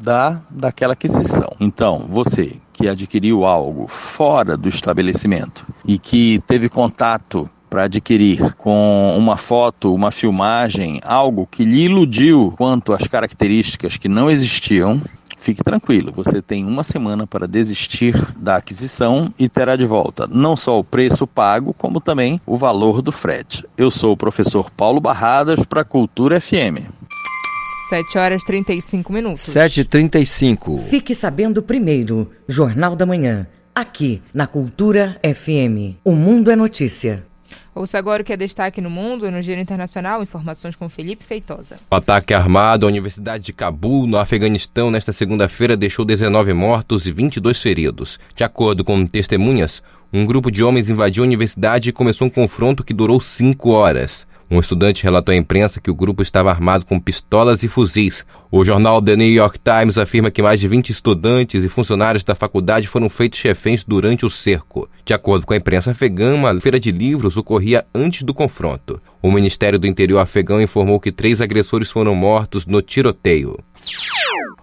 da 0.00 0.40
daquela 0.50 0.92
aquisição. 0.92 1.50
Então, 1.58 2.06
você 2.08 2.58
que 2.72 2.88
adquiriu 2.88 3.44
algo 3.44 3.86
fora 3.86 4.56
do 4.56 4.68
estabelecimento 4.68 5.64
e 5.86 5.98
que 5.98 6.40
teve 6.46 6.68
contato 6.68 7.48
para 7.70 7.84
adquirir 7.84 8.54
com 8.54 9.14
uma 9.16 9.36
foto, 9.36 9.92
uma 9.92 10.12
filmagem, 10.12 11.00
algo 11.04 11.44
que 11.50 11.64
lhe 11.64 11.86
iludiu 11.86 12.54
quanto 12.56 12.92
às 12.92 13.08
características 13.08 13.96
que 13.96 14.08
não 14.08 14.30
existiam, 14.30 15.00
Fique 15.44 15.62
tranquilo, 15.62 16.10
você 16.10 16.40
tem 16.40 16.64
uma 16.64 16.82
semana 16.82 17.26
para 17.26 17.46
desistir 17.46 18.14
da 18.38 18.56
aquisição 18.56 19.30
e 19.38 19.46
terá 19.46 19.76
de 19.76 19.84
volta 19.84 20.26
não 20.26 20.56
só 20.56 20.78
o 20.78 20.82
preço 20.82 21.26
pago, 21.26 21.74
como 21.74 22.00
também 22.00 22.40
o 22.46 22.56
valor 22.56 23.02
do 23.02 23.12
frete. 23.12 23.62
Eu 23.76 23.90
sou 23.90 24.12
o 24.12 24.16
professor 24.16 24.70
Paulo 24.70 25.02
Barradas 25.02 25.66
para 25.66 25.84
Cultura 25.84 26.40
FM. 26.40 26.88
7 27.90 28.16
horas 28.16 28.42
35 28.42 29.12
minutos. 29.12 29.42
7h35. 29.42 30.78
Fique 30.88 31.14
sabendo 31.14 31.62
primeiro, 31.62 32.30
Jornal 32.48 32.96
da 32.96 33.04
Manhã, 33.04 33.46
aqui 33.74 34.22
na 34.32 34.46
Cultura 34.46 35.20
FM. 35.22 36.00
O 36.02 36.12
Mundo 36.12 36.50
é 36.50 36.56
Notícia. 36.56 37.22
Ouça 37.74 37.98
agora 37.98 38.22
o 38.22 38.24
que 38.24 38.32
é 38.32 38.36
destaque 38.36 38.80
no 38.80 38.88
mundo 38.88 39.28
no 39.32 39.42
Giro 39.42 39.60
Internacional. 39.60 40.22
Informações 40.22 40.76
com 40.76 40.88
Felipe 40.88 41.24
Feitosa. 41.24 41.76
O 41.90 41.96
ataque 41.96 42.32
armado 42.32 42.86
à 42.86 42.88
Universidade 42.88 43.42
de 43.42 43.52
Cabul, 43.52 44.06
no 44.06 44.16
Afeganistão, 44.16 44.92
nesta 44.92 45.12
segunda-feira, 45.12 45.76
deixou 45.76 46.04
19 46.04 46.52
mortos 46.52 47.04
e 47.04 47.10
22 47.10 47.60
feridos. 47.60 48.20
De 48.36 48.44
acordo 48.44 48.84
com 48.84 49.04
testemunhas, 49.04 49.82
um 50.12 50.24
grupo 50.24 50.52
de 50.52 50.62
homens 50.62 50.88
invadiu 50.88 51.24
a 51.24 51.26
universidade 51.26 51.88
e 51.88 51.92
começou 51.92 52.28
um 52.28 52.30
confronto 52.30 52.84
que 52.84 52.94
durou 52.94 53.18
cinco 53.20 53.70
horas. 53.70 54.24
Um 54.50 54.60
estudante 54.60 55.02
relatou 55.02 55.32
à 55.32 55.36
imprensa 55.36 55.80
que 55.80 55.90
o 55.90 55.94
grupo 55.94 56.22
estava 56.22 56.50
armado 56.50 56.84
com 56.84 57.00
pistolas 57.00 57.62
e 57.62 57.68
fuzis. 57.68 58.26
O 58.50 58.64
jornal 58.64 59.00
The 59.00 59.16
New 59.16 59.32
York 59.32 59.58
Times 59.58 59.98
afirma 59.98 60.30
que 60.30 60.42
mais 60.42 60.60
de 60.60 60.68
20 60.68 60.90
estudantes 60.90 61.64
e 61.64 61.68
funcionários 61.68 62.22
da 62.22 62.34
faculdade 62.34 62.86
foram 62.86 63.08
feitos 63.08 63.40
reféns 63.40 63.82
durante 63.82 64.26
o 64.26 64.30
cerco. 64.30 64.88
De 65.04 65.14
acordo 65.14 65.46
com 65.46 65.54
a 65.54 65.56
imprensa 65.56 65.90
afegã, 65.92 66.34
uma 66.34 66.60
feira 66.60 66.78
de 66.78 66.92
livros 66.92 67.36
ocorria 67.36 67.84
antes 67.94 68.22
do 68.22 68.34
confronto. 68.34 69.00
O 69.22 69.32
Ministério 69.32 69.78
do 69.78 69.86
Interior 69.86 70.18
afegão 70.18 70.60
informou 70.60 71.00
que 71.00 71.10
três 71.10 71.40
agressores 71.40 71.90
foram 71.90 72.14
mortos 72.14 72.66
no 72.66 72.82
tiroteio. 72.82 73.56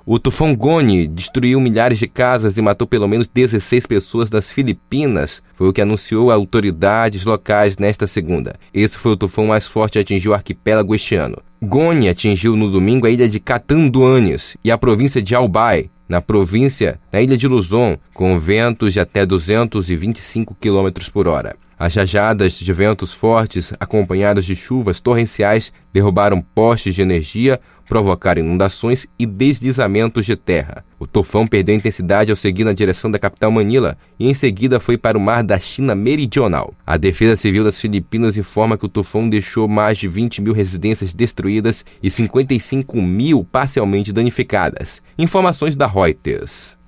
O 0.05 0.17
tufão 0.17 0.55
Goni 0.55 1.07
destruiu 1.07 1.59
milhares 1.59 1.99
de 1.99 2.07
casas 2.07 2.57
e 2.57 2.61
matou 2.61 2.87
pelo 2.87 3.07
menos 3.07 3.27
16 3.27 3.85
pessoas 3.85 4.31
nas 4.31 4.51
Filipinas. 4.51 5.43
Foi 5.61 5.69
o 5.69 5.73
que 5.73 5.81
anunciou 5.81 6.31
autoridades 6.31 7.23
locais 7.23 7.77
nesta 7.77 8.07
segunda. 8.07 8.55
Esse 8.73 8.97
foi 8.97 9.11
o 9.11 9.15
tufão 9.15 9.45
mais 9.45 9.67
forte 9.67 9.93
que 9.93 9.99
atingiu 9.99 10.31
o 10.31 10.33
arquipélago 10.33 10.95
este 10.95 11.13
ano. 11.13 11.37
Goni 11.61 12.09
atingiu 12.09 12.55
no 12.55 12.67
domingo 12.67 13.05
a 13.05 13.11
ilha 13.11 13.29
de 13.29 13.39
Catanduanes 13.39 14.57
e 14.63 14.71
a 14.71 14.77
província 14.79 15.21
de 15.21 15.35
Albay, 15.35 15.91
na 16.09 16.19
província, 16.19 16.99
na 17.13 17.21
ilha 17.21 17.37
de 17.37 17.47
Luzon, 17.47 17.95
com 18.11 18.39
ventos 18.39 18.93
de 18.93 18.99
até 18.99 19.23
225 19.23 20.57
km 20.59 20.89
por 21.13 21.27
hora. 21.27 21.55
As 21.83 21.95
rajadas 21.95 22.53
de 22.53 22.71
ventos 22.71 23.11
fortes, 23.11 23.73
acompanhadas 23.79 24.45
de 24.45 24.55
chuvas 24.55 24.99
torrenciais, 24.99 25.73
derrubaram 25.91 26.39
postes 26.39 26.93
de 26.93 27.01
energia, 27.01 27.59
provocaram 27.89 28.39
inundações 28.39 29.07
e 29.17 29.25
deslizamentos 29.25 30.27
de 30.27 30.35
terra. 30.35 30.85
O 30.99 31.07
tufão 31.07 31.47
perdeu 31.47 31.73
intensidade 31.73 32.29
ao 32.29 32.37
seguir 32.37 32.65
na 32.65 32.71
direção 32.71 33.09
da 33.09 33.17
capital 33.17 33.49
Manila 33.49 33.97
e 34.19 34.29
em 34.29 34.33
seguida 34.35 34.79
foi 34.79 34.95
para 34.95 35.17
o 35.17 35.21
mar 35.21 35.43
da 35.43 35.57
China 35.57 35.95
Meridional. 35.95 36.71
A 36.85 36.97
Defesa 36.97 37.35
Civil 37.35 37.63
das 37.63 37.81
Filipinas 37.81 38.37
informa 38.37 38.77
que 38.77 38.85
o 38.85 38.87
tufão 38.87 39.27
deixou 39.27 39.67
mais 39.67 39.97
de 39.97 40.07
20 40.07 40.39
mil 40.39 40.53
residências 40.53 41.15
destruídas 41.15 41.83
e 42.03 42.11
55 42.11 43.01
mil 43.01 43.43
parcialmente 43.43 44.13
danificadas. 44.13 45.01
Informações 45.17 45.75
da 45.75 45.87
Reuters. 45.87 46.79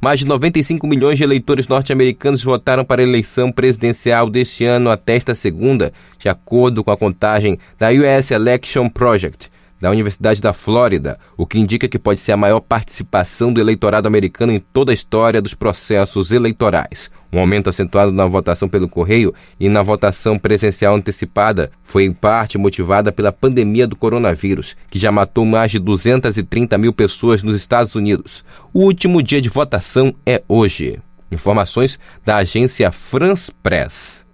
Mais 0.00 0.18
de 0.18 0.26
95 0.26 0.86
milhões 0.86 1.18
de 1.18 1.24
eleitores 1.24 1.68
norte-americanos 1.68 2.42
votaram 2.42 2.84
para 2.84 3.00
a 3.00 3.04
eleição 3.04 3.52
presidencial 3.52 4.28
deste 4.28 4.64
ano 4.64 4.90
até 4.90 5.14
esta 5.14 5.34
segunda, 5.34 5.92
de 6.18 6.28
acordo 6.28 6.82
com 6.82 6.90
a 6.90 6.96
contagem 6.96 7.58
da 7.78 7.90
US 7.90 8.30
Election 8.30 8.88
Project 8.88 9.51
da 9.82 9.90
Universidade 9.90 10.40
da 10.40 10.52
Flórida, 10.52 11.18
o 11.36 11.44
que 11.44 11.58
indica 11.58 11.88
que 11.88 11.98
pode 11.98 12.20
ser 12.20 12.30
a 12.30 12.36
maior 12.36 12.60
participação 12.60 13.52
do 13.52 13.60
eleitorado 13.60 14.06
americano 14.06 14.52
em 14.52 14.60
toda 14.60 14.92
a 14.92 14.94
história 14.94 15.42
dos 15.42 15.54
processos 15.54 16.30
eleitorais. 16.30 17.10
Um 17.32 17.40
aumento 17.40 17.68
acentuado 17.68 18.12
na 18.12 18.24
votação 18.24 18.68
pelo 18.68 18.88
correio 18.88 19.34
e 19.58 19.68
na 19.68 19.82
votação 19.82 20.38
presencial 20.38 20.94
antecipada 20.94 21.72
foi 21.82 22.04
em 22.04 22.12
parte 22.12 22.56
motivada 22.56 23.10
pela 23.10 23.32
pandemia 23.32 23.84
do 23.84 23.96
coronavírus, 23.96 24.76
que 24.88 25.00
já 25.00 25.10
matou 25.10 25.44
mais 25.44 25.72
de 25.72 25.80
230 25.80 26.78
mil 26.78 26.92
pessoas 26.92 27.42
nos 27.42 27.56
Estados 27.56 27.96
Unidos. 27.96 28.44
O 28.72 28.84
último 28.84 29.20
dia 29.20 29.40
de 29.40 29.48
votação 29.48 30.14
é 30.24 30.44
hoje. 30.46 31.00
Informações 31.28 31.98
da 32.24 32.36
agência 32.36 32.92
France 32.92 33.50
Press. 33.60 34.24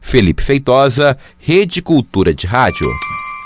Felipe 0.00 0.42
Feitosa, 0.42 1.16
Rede 1.38 1.80
Cultura 1.80 2.34
de 2.34 2.48
Rádio. 2.48 2.88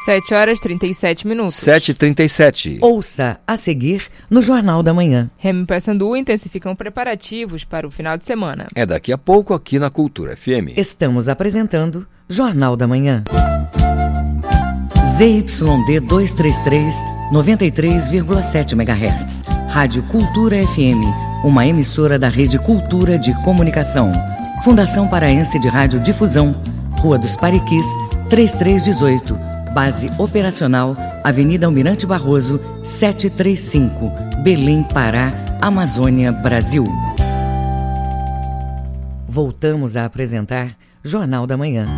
7 0.05 0.35
horas 0.35 0.61
37 0.61 1.27
minutos. 1.27 1.55
7h37. 1.55 2.79
Ouça 2.83 3.41
a 3.47 3.57
seguir 3.57 4.07
no 4.29 4.43
Jornal 4.43 4.83
da 4.83 4.93
Manhã. 4.93 5.31
Remy 5.39 5.63
e 5.63 5.67
Paysandu 5.67 6.15
intensificam 6.15 6.77
preparativos 6.77 7.65
para 7.65 7.87
o 7.87 7.91
final 7.91 8.19
de 8.19 8.27
semana. 8.27 8.67
É 8.75 8.85
daqui 8.85 9.13
a 9.13 9.19
pouco 9.19 9.55
aqui 9.55 9.79
na 9.79 9.89
Cultura 9.89 10.37
FM. 10.37 10.77
Estamos 10.77 11.27
apresentando 11.27 12.07
Jornal 12.29 12.77
da 12.77 12.87
Manhã. 12.87 13.25
ZYD 15.17 16.01
233, 16.01 16.95
93,7 17.33 18.73
MHz. 18.73 19.43
Rádio 19.71 20.03
Cultura 20.05 20.57
FM, 20.67 21.01
uma 21.45 21.67
emissora 21.67 22.19
da 22.19 22.29
Rede 22.29 22.59
Cultura 22.59 23.19
de 23.19 23.33
Comunicação. 23.43 24.13
Fundação 24.63 25.09
Paraense 25.09 25.59
de 25.59 25.69
Rádio 25.69 25.99
Difusão, 25.99 26.53
Rua 27.01 27.19
dos 27.19 27.37
Pariquis, 27.37 27.87
3318. 28.29 29.54
Base 29.75 30.09
operacional, 30.19 30.97
Avenida 31.25 31.67
Almirante 31.67 32.07
Barroso, 32.07 32.61
735, 32.85 34.41
Belém, 34.41 34.85
Pará, 34.85 35.33
Amazônia, 35.61 36.31
Brasil. 36.31 36.87
Voltamos 39.27 39.97
a 39.97 40.05
apresentar 40.05 40.77
Jornal 41.03 41.45
da 41.45 41.57
Manhã. 41.57 41.89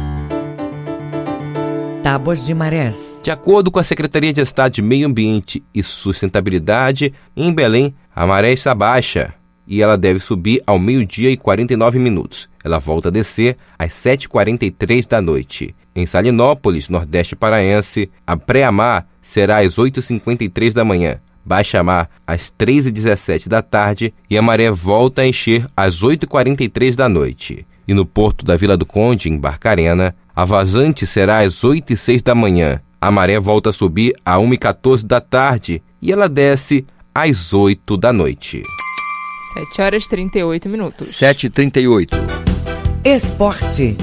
Tábuas 2.02 2.46
de 2.46 2.54
marés. 2.54 3.20
De 3.22 3.30
acordo 3.30 3.70
com 3.70 3.78
a 3.78 3.84
Secretaria 3.84 4.32
de 4.32 4.40
Estado 4.40 4.72
de 4.72 4.80
Meio 4.80 5.06
Ambiente 5.06 5.62
e 5.74 5.82
Sustentabilidade, 5.82 7.12
em 7.36 7.52
Belém, 7.52 7.94
a 8.14 8.26
maré 8.26 8.54
está 8.54 8.74
baixa 8.74 9.34
e 9.66 9.82
ela 9.82 9.98
deve 9.98 10.18
subir 10.18 10.62
ao 10.66 10.78
meio-dia 10.78 11.30
e 11.30 11.36
49 11.36 11.98
minutos. 11.98 12.48
Ela 12.64 12.78
volta 12.78 13.08
a 13.08 13.12
descer 13.12 13.58
às 13.78 13.92
7h43 13.92 15.06
da 15.06 15.20
noite. 15.20 15.74
Em 15.96 16.04
Salinópolis, 16.04 16.90
Nordeste 16.90 17.35
Paraense, 17.35 18.11
a 18.26 18.37
pré-amar 18.37 19.06
será 19.22 19.61
às 19.61 19.76
8h53 19.76 20.74
da 20.74 20.85
manhã, 20.85 21.18
baixa-mar 21.42 22.11
às 22.26 22.52
3h17 22.52 23.48
da 23.48 23.62
tarde 23.62 24.12
e 24.28 24.37
a 24.37 24.42
maré 24.42 24.70
volta 24.70 25.22
a 25.22 25.26
encher 25.26 25.66
às 25.74 26.02
8h43 26.02 26.94
da 26.94 27.09
noite. 27.09 27.66
E 27.88 27.94
no 27.94 28.04
porto 28.04 28.44
da 28.44 28.56
Vila 28.56 28.76
do 28.76 28.85
Conde, 28.85 29.30
em 29.30 29.38
Barcarena, 29.38 30.14
a 30.35 30.44
vazante 30.44 31.06
será 31.06 31.38
às 31.38 31.62
8h06 31.62 32.22
da 32.22 32.35
manhã. 32.35 32.78
A 33.00 33.11
maré 33.11 33.40
volta 33.40 33.70
a 33.70 33.72
subir 33.72 34.12
às 34.22 34.37
1h14 34.38 35.02
da 35.02 35.20
tarde 35.20 35.82
e 36.02 36.12
ela 36.12 36.28
desce 36.28 36.85
às 37.14 37.54
8 37.54 37.96
da 37.96 38.12
noite. 38.12 38.62
7 39.54 39.80
horas 39.80 40.04
e 40.04 40.09
38 40.11 40.68
minutos. 40.68 41.06
7h38. 41.06 42.11
Esporte. 43.02 43.96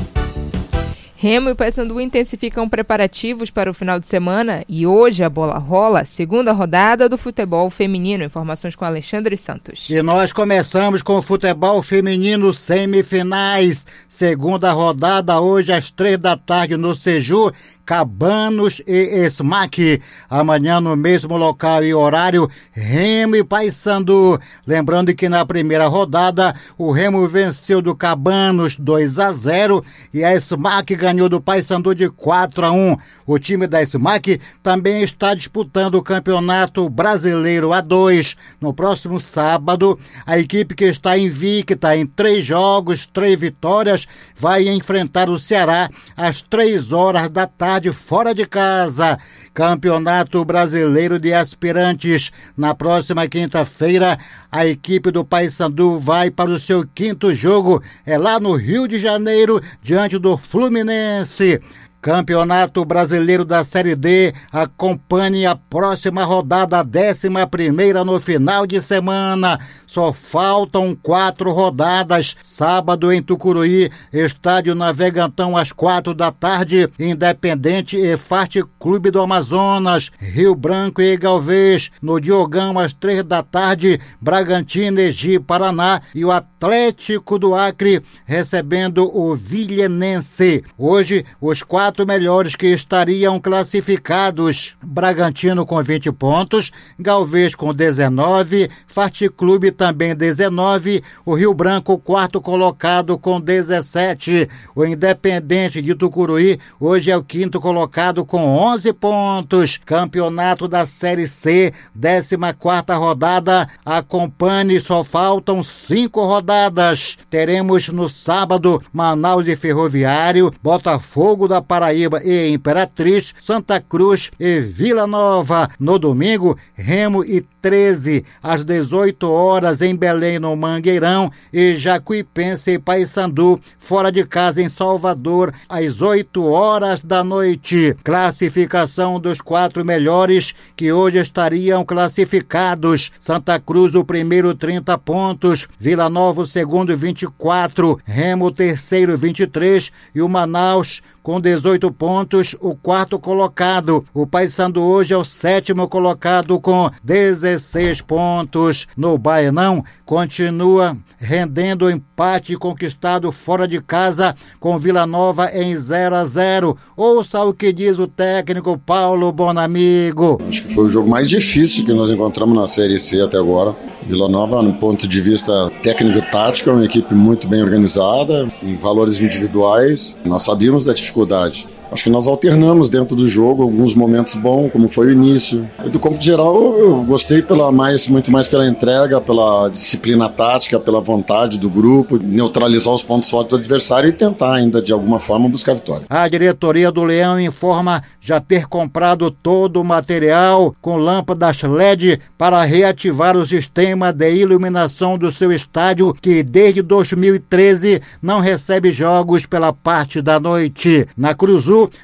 Remo 1.23 1.49
e 1.49 1.55
Paysandu 1.55 2.01
intensificam 2.01 2.67
preparativos 2.67 3.49
para 3.49 3.71
o 3.71 3.73
final 3.73 3.97
de 3.97 4.05
semana 4.05 4.65
e 4.67 4.85
hoje 4.85 5.23
a 5.23 5.29
bola 5.29 5.57
rola, 5.57 6.03
segunda 6.03 6.51
rodada 6.51 7.07
do 7.07 7.17
futebol 7.17 7.69
feminino. 7.69 8.25
Informações 8.25 8.75
com 8.75 8.83
Alexandre 8.83 9.37
Santos. 9.37 9.89
E 9.89 10.01
nós 10.01 10.33
começamos 10.33 11.01
com 11.01 11.15
o 11.15 11.21
futebol 11.21 11.81
feminino 11.81 12.53
semifinais. 12.53 13.87
Segunda 14.05 14.73
rodada 14.73 15.39
hoje 15.39 15.71
às 15.71 15.89
três 15.89 16.17
da 16.17 16.35
tarde 16.35 16.75
no 16.75 16.93
Seju. 16.93 17.53
Cabanos 17.85 18.81
e 18.87 19.25
Smack. 19.25 20.01
Amanhã 20.29 20.79
no 20.79 20.95
mesmo 20.95 21.35
local 21.35 21.83
e 21.83 21.93
horário, 21.93 22.49
Remo 22.71 23.35
e 23.35 23.43
Paysandu. 23.43 24.39
Lembrando 24.65 25.13
que 25.13 25.27
na 25.27 25.45
primeira 25.45 25.87
rodada 25.87 26.55
o 26.77 26.91
Remo 26.91 27.27
venceu 27.27 27.81
do 27.81 27.93
Cabanos 27.93 28.77
2 28.77 29.19
a 29.19 29.31
0 29.31 29.83
e 30.13 30.23
a 30.23 30.33
Smack 30.35 30.95
ganhou 30.95 31.27
do 31.27 31.41
Paysandu 31.41 31.93
de 31.93 32.09
4 32.09 32.65
a 32.65 32.71
1. 32.71 32.97
O 33.25 33.37
time 33.37 33.67
da 33.67 33.81
Smack 33.83 34.39
também 34.61 35.03
está 35.03 35.33
disputando 35.33 35.95
o 35.95 36.03
Campeonato 36.03 36.89
Brasileiro 36.89 37.69
A2. 37.69 38.35
No 38.61 38.73
próximo 38.73 39.19
sábado, 39.19 39.99
a 40.25 40.39
equipe 40.39 40.73
que 40.73 40.85
está 40.85 41.17
invicta 41.17 41.95
em 41.97 42.05
três 42.05 42.45
jogos, 42.45 43.05
três 43.05 43.37
vitórias, 43.37 44.07
vai 44.35 44.69
enfrentar 44.69 45.29
o 45.29 45.37
Ceará 45.37 45.89
às 46.15 46.41
três 46.41 46.93
horas 46.93 47.29
da 47.29 47.45
tarde 47.45 47.72
tarde 47.73 47.91
fora 47.91 48.35
de 48.35 48.45
casa. 48.45 49.17
Campeonato 49.51 50.45
Brasileiro 50.45 51.19
de 51.19 51.33
Aspirantes. 51.33 52.31
Na 52.55 52.75
próxima 52.75 53.27
quinta-feira, 53.27 54.17
a 54.51 54.65
equipe 54.67 55.09
do 55.09 55.25
Paysandu 55.25 55.97
vai 55.97 56.29
para 56.29 56.51
o 56.51 56.59
seu 56.59 56.85
quinto 56.93 57.33
jogo. 57.33 57.81
É 58.05 58.15
lá 58.15 58.39
no 58.39 58.53
Rio 58.53 58.87
de 58.87 58.99
Janeiro, 58.99 59.59
diante 59.81 60.19
do 60.19 60.37
Fluminense. 60.37 61.59
Campeonato 62.03 62.83
Brasileiro 62.83 63.45
da 63.45 63.63
Série 63.63 63.95
D 63.95 64.33
acompanhe 64.51 65.45
a 65.45 65.55
próxima 65.55 66.25
rodada, 66.25 66.83
décima 66.83 67.47
primeira 67.47 68.03
no 68.03 68.19
final 68.19 68.67
de 68.67 68.81
semana. 68.81 69.57
Só 69.87 70.11
faltam 70.11 70.97
quatro 71.01 71.49
rodadas. 71.53 72.35
Sábado 72.43 73.09
em 73.09 73.21
Tucuruí, 73.21 73.89
Estádio 74.11 74.75
Navegantão 74.75 75.55
às 75.55 75.71
quatro 75.71 76.13
da 76.13 76.29
tarde, 76.29 76.89
Independente 76.99 77.95
e 77.95 78.17
Farte 78.17 78.61
Clube 78.77 79.09
do 79.09 79.21
Amazonas, 79.21 80.11
Rio 80.19 80.55
Branco 80.55 81.01
e 81.01 81.15
Galvez. 81.15 81.89
No 82.01 82.19
Diogão 82.19 82.77
às 82.77 82.91
três 82.91 83.23
da 83.23 83.41
tarde, 83.41 83.97
Bragantino, 84.19 84.99
Egi, 84.99 85.39
Paraná 85.39 86.01
e 86.13 86.25
o 86.25 86.31
Atlético 86.31 87.39
do 87.39 87.55
Acre 87.55 88.03
recebendo 88.25 89.09
o 89.17 89.33
Vilhenense. 89.33 90.65
Hoje, 90.77 91.23
os 91.39 91.63
quatro 91.63 91.92
quatro 91.93 92.07
melhores 92.07 92.55
que 92.55 92.65
estariam 92.67 93.39
classificados: 93.39 94.75
Bragantino 94.81 95.63
com 95.63 95.81
20 95.81 96.11
pontos, 96.11 96.71
Galvez 96.97 97.53
com 97.53 97.71
19, 97.71 98.67
Farte 98.87 99.29
Clube 99.29 99.71
também 99.71 100.15
19, 100.15 101.03
o 101.23 101.35
Rio 101.35 101.53
Branco, 101.53 101.99
quarto 101.99 102.41
colocado 102.41 103.15
com 103.15 103.39
17. 103.39 104.49
O 104.75 104.83
Independente 104.83 105.83
de 105.83 105.93
Tucuruí 105.93 106.59
hoje 106.79 107.11
é 107.11 107.17
o 107.17 107.23
quinto 107.23 107.61
colocado 107.61 108.25
com 108.25 108.43
11 108.43 108.91
pontos. 108.93 109.79
Campeonato 109.85 110.67
da 110.67 110.87
Série 110.87 111.27
C, 111.27 111.71
14 111.93 112.37
quarta 112.57 112.95
rodada. 112.95 113.69
Acompanhe, 113.85 114.81
só 114.81 115.03
faltam 115.03 115.61
cinco 115.61 116.25
rodadas. 116.25 117.19
Teremos 117.29 117.89
no 117.89 118.09
sábado 118.09 118.81
Manaus 118.91 119.47
e 119.47 119.55
Ferroviário, 119.55 120.51
Botafogo 120.63 121.47
da 121.47 121.61
Paraná 121.61 121.82
Paraíba 121.83 122.21
e 122.23 122.47
Imperatriz, 122.47 123.35
Santa 123.37 123.81
Cruz 123.81 124.31
e 124.39 124.61
Vila 124.61 125.05
Nova. 125.05 125.69
No 125.77 125.99
domingo, 125.99 126.57
Remo 126.73 127.25
e 127.25 127.43
13 127.63 128.25
às 128.43 128.65
18 128.65 129.31
horas 129.31 129.81
em 129.81 129.95
Belém, 129.95 130.37
no 130.37 130.53
Mangueirão, 130.53 131.31
e 131.51 131.77
Jacuipense 131.77 132.71
e 132.71 132.77
Paysandu, 132.77 133.57
fora 133.79 134.11
de 134.11 134.25
casa 134.25 134.61
em 134.61 134.67
Salvador, 134.67 135.53
às 135.69 136.01
8 136.01 136.43
horas 136.43 136.99
da 136.99 137.23
noite. 137.23 137.95
Classificação 138.03 139.17
dos 139.17 139.39
quatro 139.39 139.85
melhores 139.85 140.53
que 140.75 140.91
hoje 140.91 141.19
estariam 141.19 141.85
classificados: 141.85 143.13
Santa 143.17 143.57
Cruz, 143.57 143.95
o 143.95 144.03
primeiro, 144.03 144.53
30 144.53 144.97
pontos, 144.97 145.69
Vila 145.79 146.09
Nova, 146.09 146.41
o 146.41 146.45
segundo, 146.45 146.95
24, 146.97 147.97
Remo, 148.03 148.47
o 148.47 148.51
terceiro, 148.51 149.17
23 149.17 149.89
e 150.13 150.21
o 150.21 150.27
Manaus, 150.27 151.01
com 151.21 151.39
18 151.39 151.89
pontos, 151.93 152.53
o 152.59 152.75
quarto 152.75 153.17
colocado. 153.17 154.05
O 154.13 154.27
Paysandu 154.27 154.81
hoje 154.81 155.13
é 155.13 155.17
o 155.17 155.23
sétimo 155.23 155.87
colocado 155.87 156.59
com 156.59 156.91
16 157.01 157.52
pontos. 158.01 158.87
No 158.95 159.17
Baenão, 159.17 159.83
continua 160.05 160.97
rendendo 161.17 161.85
o 161.85 161.91
empate 161.91 162.55
conquistado 162.57 163.31
fora 163.31 163.67
de 163.67 163.81
casa 163.81 164.35
com 164.59 164.77
Vila 164.77 165.07
Nova 165.07 165.49
em 165.53 165.75
0 165.75 166.15
a 166.15 166.25
0. 166.25 166.77
Ouça 166.97 167.41
o 167.43 167.53
que 167.53 167.71
diz 167.71 167.97
o 167.97 168.07
técnico 168.07 168.77
Paulo 168.77 169.31
Bonamigo. 169.31 170.41
Acho 170.47 170.63
que 170.63 170.73
foi 170.73 170.85
o 170.85 170.89
jogo 170.89 171.09
mais 171.09 171.29
difícil 171.29 171.85
que 171.85 171.93
nós 171.93 172.11
encontramos 172.11 172.55
na 172.55 172.67
Série 172.67 172.99
C 172.99 173.21
até 173.21 173.37
agora. 173.37 173.73
Vila 174.05 174.27
Nova, 174.27 174.61
no 174.61 174.73
ponto 174.73 175.07
de 175.07 175.21
vista 175.21 175.71
técnico-tático, 175.81 176.69
é 176.69 176.73
uma 176.73 176.85
equipe 176.85 177.13
muito 177.13 177.47
bem 177.47 177.63
organizada, 177.63 178.51
em 178.61 178.75
valores 178.75 179.21
individuais. 179.21 180.17
Nós 180.25 180.41
sabíamos 180.43 180.83
da 180.83 180.93
dificuldade. 180.93 181.67
Acho 181.93 182.03
que 182.03 182.09
nós 182.09 182.27
alternamos 182.27 182.89
dentro 182.89 183.15
do 183.15 183.27
jogo 183.27 183.61
alguns 183.61 183.93
momentos 183.93 184.33
bons, 184.33 184.71
como 184.71 184.87
foi 184.87 185.07
o 185.07 185.11
início. 185.11 185.69
E 185.85 185.89
do 185.89 185.99
campo 185.99 186.19
geral, 186.19 186.55
eu 186.75 187.03
gostei 187.03 187.41
pela 187.43 187.71
mais, 187.71 188.07
muito 188.07 188.31
mais 188.31 188.47
pela 188.47 188.67
entrega, 188.67 189.21
pela 189.21 189.69
disciplina 189.69 190.27
tática, 190.27 190.79
pela 190.79 190.99
vontade 190.99 191.59
do 191.59 191.69
grupo, 191.69 192.17
neutralizar 192.17 192.93
os 192.95 193.03
pontos 193.03 193.29
fortes 193.29 193.51
do 193.51 193.57
adversário 193.57 194.09
e 194.09 194.11
tentar 194.11 194.55
ainda 194.55 194.81
de 194.81 194.91
alguma 194.91 195.19
forma 195.19 195.47
buscar 195.47 195.75
vitória. 195.75 196.07
A 196.09 196.27
diretoria 196.27 196.91
do 196.91 197.03
Leão 197.03 197.39
informa 197.39 198.01
já 198.19 198.39
ter 198.39 198.65
comprado 198.65 199.29
todo 199.29 199.79
o 199.79 199.83
material 199.83 200.75
com 200.81 200.97
lâmpadas 200.97 201.61
LED 201.61 202.19
para 202.37 202.63
reativar 202.63 203.37
o 203.37 203.45
sistema 203.45 204.11
de 204.11 204.33
iluminação 204.33 205.15
do 205.15 205.31
seu 205.31 205.51
estádio 205.51 206.11
que 206.19 206.41
desde 206.41 206.81
2013 206.81 208.01
não 208.19 208.39
recebe 208.39 208.91
jogos 208.91 209.45
pela 209.45 209.71
parte 209.71 210.21
da 210.21 210.39
noite. 210.39 211.07
Na 211.15 211.35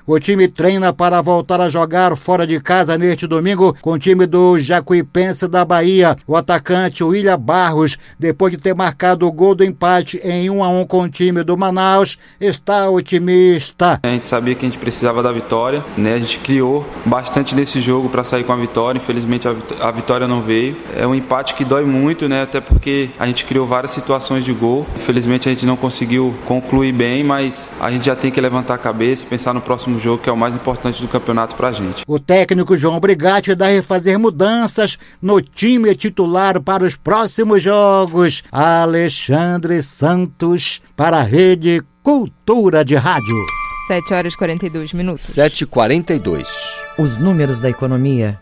O 0.05 0.19
time 0.19 0.47
treina 0.47 0.93
para 0.93 1.21
voltar 1.21 1.61
a 1.61 1.69
jogar 1.69 2.15
fora 2.15 2.45
de 2.45 2.59
casa 2.59 2.97
neste 2.97 3.27
domingo 3.27 3.75
com 3.81 3.91
o 3.91 3.99
time 3.99 4.25
do 4.25 4.59
Jacuipense 4.59 5.47
da 5.47 5.63
Bahia. 5.63 6.15
O 6.27 6.35
atacante 6.35 7.03
William 7.03 7.39
Barros, 7.39 7.97
depois 8.17 8.51
de 8.51 8.57
ter 8.57 8.73
marcado 8.73 9.27
o 9.27 9.31
gol 9.31 9.55
do 9.55 9.63
empate 9.63 10.19
em 10.23 10.49
1 10.49 10.63
a 10.63 10.69
1 10.69 10.85
com 10.85 11.01
o 11.01 11.09
time 11.09 11.43
do 11.43 11.57
Manaus, 11.57 12.17
está 12.39 12.89
otimista. 12.89 13.99
A 14.03 14.07
gente 14.07 14.27
sabia 14.27 14.55
que 14.55 14.65
a 14.65 14.69
gente 14.69 14.79
precisava 14.79 15.21
da 15.21 15.31
vitória, 15.31 15.83
né? 15.97 16.13
A 16.13 16.19
gente 16.19 16.39
criou 16.39 16.85
bastante 17.05 17.55
nesse 17.55 17.81
jogo 17.81 18.09
para 18.09 18.23
sair 18.23 18.43
com 18.43 18.53
a 18.53 18.55
vitória. 18.55 18.97
Infelizmente 18.97 19.47
a 19.47 19.91
vitória 19.91 20.27
não 20.27 20.41
veio. 20.41 20.77
É 20.95 21.05
um 21.05 21.15
empate 21.15 21.55
que 21.55 21.65
dói 21.65 21.85
muito, 21.85 22.27
né? 22.27 22.43
Até 22.43 22.59
porque 22.59 23.09
a 23.19 23.25
gente 23.25 23.45
criou 23.45 23.65
várias 23.65 23.91
situações 23.91 24.43
de 24.43 24.53
gol. 24.53 24.85
Infelizmente 24.95 25.47
a 25.47 25.51
gente 25.51 25.65
não 25.65 25.77
conseguiu 25.77 26.33
concluir 26.45 26.91
bem, 26.91 27.23
mas 27.23 27.73
a 27.79 27.91
gente 27.91 28.05
já 28.05 28.15
tem 28.15 28.31
que 28.31 28.39
levantar 28.39 28.75
a 28.75 28.77
cabeça 28.77 29.23
e 29.23 29.27
pensar 29.27 29.53
no 29.53 29.61
próximo 29.69 29.99
jogo, 29.99 30.23
que 30.23 30.27
é 30.27 30.33
o 30.33 30.35
mais 30.35 30.55
importante 30.55 30.99
do 30.99 31.07
campeonato 31.07 31.55
pra 31.55 31.71
gente. 31.71 32.03
O 32.07 32.17
técnico 32.17 32.75
João 32.75 32.99
Brigatti 32.99 33.53
deve 33.53 33.83
fazer 33.83 34.17
mudanças 34.17 34.97
no 35.21 35.39
time 35.39 35.93
titular 35.93 36.59
para 36.59 36.83
os 36.83 36.95
próximos 36.95 37.61
jogos. 37.61 38.43
Alexandre 38.51 39.83
Santos 39.83 40.81
para 40.95 41.19
a 41.19 41.21
Rede 41.21 41.83
Cultura 42.01 42.83
de 42.83 42.95
Rádio. 42.95 43.35
7 43.85 44.13
horas 44.15 44.33
e 44.33 44.37
42 44.37 44.93
minutos. 44.93 45.21
7 45.25 45.61
e 45.61 45.67
42 45.67 46.47
Os 46.97 47.17
números 47.17 47.59
da 47.59 47.69
economia. 47.69 48.39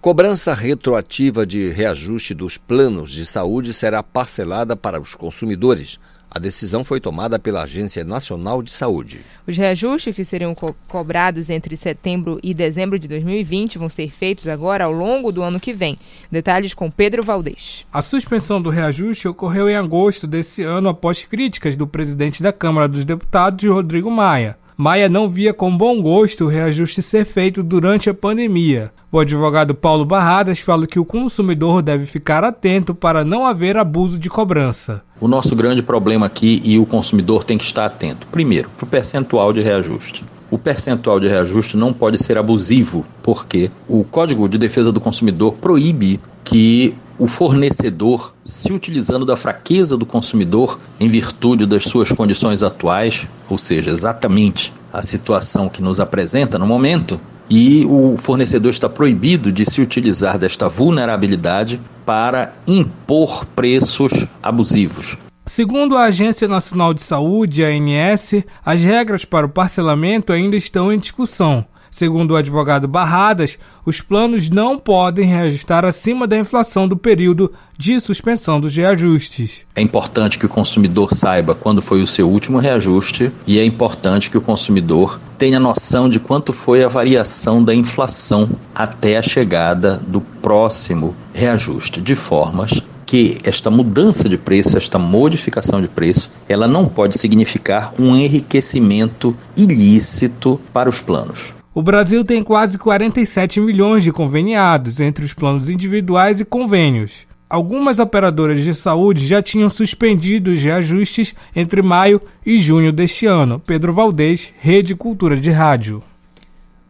Cobrança 0.00 0.54
retroativa 0.54 1.44
de 1.44 1.70
reajuste 1.70 2.32
dos 2.34 2.56
planos 2.56 3.10
de 3.10 3.26
saúde 3.26 3.74
será 3.74 4.00
parcelada 4.00 4.76
para 4.76 5.00
os 5.00 5.12
consumidores. 5.16 5.98
A 6.30 6.38
decisão 6.38 6.84
foi 6.84 7.00
tomada 7.00 7.38
pela 7.38 7.62
Agência 7.62 8.04
Nacional 8.04 8.62
de 8.62 8.70
Saúde. 8.70 9.20
Os 9.46 9.56
reajustes 9.56 10.14
que 10.14 10.24
seriam 10.24 10.54
co 10.54 10.74
cobrados 10.86 11.48
entre 11.48 11.76
setembro 11.76 12.38
e 12.42 12.52
dezembro 12.52 12.98
de 12.98 13.08
2020 13.08 13.78
vão 13.78 13.88
ser 13.88 14.10
feitos 14.10 14.46
agora 14.46 14.84
ao 14.84 14.92
longo 14.92 15.32
do 15.32 15.42
ano 15.42 15.58
que 15.58 15.72
vem. 15.72 15.98
Detalhes 16.30 16.74
com 16.74 16.90
Pedro 16.90 17.22
Valdez. 17.22 17.86
A 17.90 18.02
suspensão 18.02 18.60
do 18.60 18.68
reajuste 18.68 19.26
ocorreu 19.26 19.70
em 19.70 19.76
agosto 19.76 20.26
desse 20.26 20.62
ano 20.62 20.90
após 20.90 21.24
críticas 21.24 21.76
do 21.76 21.86
presidente 21.86 22.42
da 22.42 22.52
Câmara 22.52 22.88
dos 22.88 23.06
Deputados, 23.06 23.64
Rodrigo 23.64 24.10
Maia. 24.10 24.58
Maia 24.76 25.08
não 25.08 25.28
via 25.28 25.52
com 25.52 25.76
bom 25.76 26.00
gosto 26.00 26.44
o 26.44 26.48
reajuste 26.48 27.02
ser 27.02 27.24
feito 27.24 27.64
durante 27.64 28.08
a 28.08 28.14
pandemia. 28.14 28.92
O 29.10 29.18
advogado 29.18 29.74
Paulo 29.74 30.04
Barradas 30.04 30.58
fala 30.58 30.86
que 30.86 30.98
o 30.98 31.04
consumidor 31.04 31.80
deve 31.80 32.04
ficar 32.04 32.44
atento 32.44 32.94
para 32.94 33.24
não 33.24 33.46
haver 33.46 33.78
abuso 33.78 34.18
de 34.18 34.28
cobrança. 34.28 35.02
O 35.18 35.26
nosso 35.26 35.56
grande 35.56 35.82
problema 35.82 36.26
aqui 36.26 36.60
e 36.62 36.78
o 36.78 36.84
consumidor 36.84 37.42
tem 37.42 37.56
que 37.56 37.64
estar 37.64 37.86
atento. 37.86 38.26
Primeiro, 38.26 38.68
para 38.76 38.84
o 38.84 38.86
percentual 38.86 39.50
de 39.50 39.62
reajuste. 39.62 40.26
O 40.50 40.58
percentual 40.58 41.18
de 41.18 41.26
reajuste 41.26 41.74
não 41.74 41.90
pode 41.90 42.22
ser 42.22 42.36
abusivo, 42.36 43.02
porque 43.22 43.70
o 43.88 44.04
Código 44.04 44.46
de 44.46 44.58
Defesa 44.58 44.92
do 44.92 45.00
Consumidor 45.00 45.54
proíbe 45.54 46.20
que 46.44 46.94
o 47.18 47.26
fornecedor, 47.26 48.34
se 48.44 48.70
utilizando 48.74 49.24
da 49.24 49.36
fraqueza 49.36 49.96
do 49.96 50.04
consumidor 50.04 50.78
em 51.00 51.08
virtude 51.08 51.64
das 51.64 51.84
suas 51.84 52.12
condições 52.12 52.62
atuais, 52.62 53.26
ou 53.48 53.56
seja, 53.56 53.90
exatamente 53.90 54.72
a 54.92 55.02
situação 55.02 55.66
que 55.68 55.82
nos 55.82 55.98
apresenta 55.98 56.58
no 56.58 56.66
momento, 56.66 57.18
e 57.50 57.84
o 57.86 58.16
fornecedor 58.18 58.70
está 58.70 58.88
proibido 58.88 59.50
de 59.50 59.64
se 59.64 59.80
utilizar 59.80 60.38
desta 60.38 60.68
vulnerabilidade 60.68 61.80
para 62.04 62.54
impor 62.66 63.44
preços 63.46 64.26
abusivos. 64.42 65.16
Segundo 65.46 65.96
a 65.96 66.04
Agência 66.04 66.46
Nacional 66.46 66.92
de 66.92 67.02
Saúde, 67.02 67.64
ANS, 67.64 68.44
as 68.64 68.82
regras 68.82 69.24
para 69.24 69.46
o 69.46 69.48
parcelamento 69.48 70.32
ainda 70.32 70.56
estão 70.56 70.92
em 70.92 70.98
discussão. 70.98 71.64
Segundo 71.90 72.32
o 72.32 72.36
advogado 72.36 72.86
Barradas, 72.86 73.58
os 73.84 74.00
planos 74.00 74.50
não 74.50 74.78
podem 74.78 75.26
reajustar 75.26 75.84
acima 75.84 76.26
da 76.26 76.38
inflação 76.38 76.86
do 76.86 76.96
período 76.96 77.52
de 77.76 77.98
suspensão 78.00 78.60
dos 78.60 78.74
reajustes. 78.76 79.64
É 79.74 79.80
importante 79.80 80.38
que 80.38 80.46
o 80.46 80.48
consumidor 80.48 81.14
saiba 81.14 81.54
quando 81.54 81.80
foi 81.80 82.02
o 82.02 82.06
seu 82.06 82.28
último 82.28 82.58
reajuste 82.58 83.30
e 83.46 83.58
é 83.58 83.64
importante 83.64 84.30
que 84.30 84.38
o 84.38 84.42
consumidor 84.42 85.20
tenha 85.38 85.60
noção 85.60 86.08
de 86.08 86.18
quanto 86.18 86.52
foi 86.52 86.82
a 86.82 86.88
variação 86.88 87.62
da 87.62 87.74
inflação 87.74 88.48
até 88.74 89.16
a 89.16 89.22
chegada 89.22 90.00
do 90.06 90.20
próximo 90.20 91.14
reajuste, 91.32 92.00
de 92.00 92.14
formas 92.14 92.82
que 93.08 93.38
esta 93.42 93.70
mudança 93.70 94.28
de 94.28 94.36
preço, 94.36 94.76
esta 94.76 94.98
modificação 94.98 95.80
de 95.80 95.88
preço, 95.88 96.30
ela 96.46 96.68
não 96.68 96.86
pode 96.86 97.16
significar 97.16 97.94
um 97.98 98.14
enriquecimento 98.14 99.34
ilícito 99.56 100.60
para 100.74 100.90
os 100.90 101.00
planos. 101.00 101.57
O 101.78 101.82
Brasil 101.82 102.24
tem 102.24 102.42
quase 102.42 102.76
47 102.76 103.60
milhões 103.60 104.02
de 104.02 104.10
conveniados 104.10 104.98
entre 104.98 105.24
os 105.24 105.32
planos 105.32 105.70
individuais 105.70 106.40
e 106.40 106.44
convênios. 106.44 107.24
Algumas 107.48 108.00
operadoras 108.00 108.64
de 108.64 108.74
saúde 108.74 109.24
já 109.24 109.40
tinham 109.40 109.70
suspendido 109.70 110.50
os 110.50 110.60
reajustes 110.60 111.36
entre 111.54 111.80
maio 111.80 112.20
e 112.44 112.58
junho 112.58 112.90
deste 112.90 113.26
ano. 113.26 113.62
Pedro 113.64 113.92
Valdez, 113.92 114.52
Rede 114.58 114.96
Cultura 114.96 115.36
de 115.36 115.52
Rádio. 115.52 116.02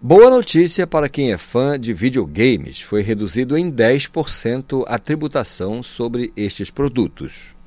Boa 0.01 0.31
notícia 0.31 0.87
para 0.87 1.07
quem 1.07 1.33
é 1.33 1.37
fã 1.37 1.79
de 1.79 1.93
videogames: 1.93 2.81
foi 2.81 3.03
reduzido 3.03 3.59
em 3.59 3.71
10% 3.71 4.85
a 4.87 4.99
tributação 4.99 5.83
sobre 5.83 6.33
estes 6.35 6.71
produtos. 6.71 7.58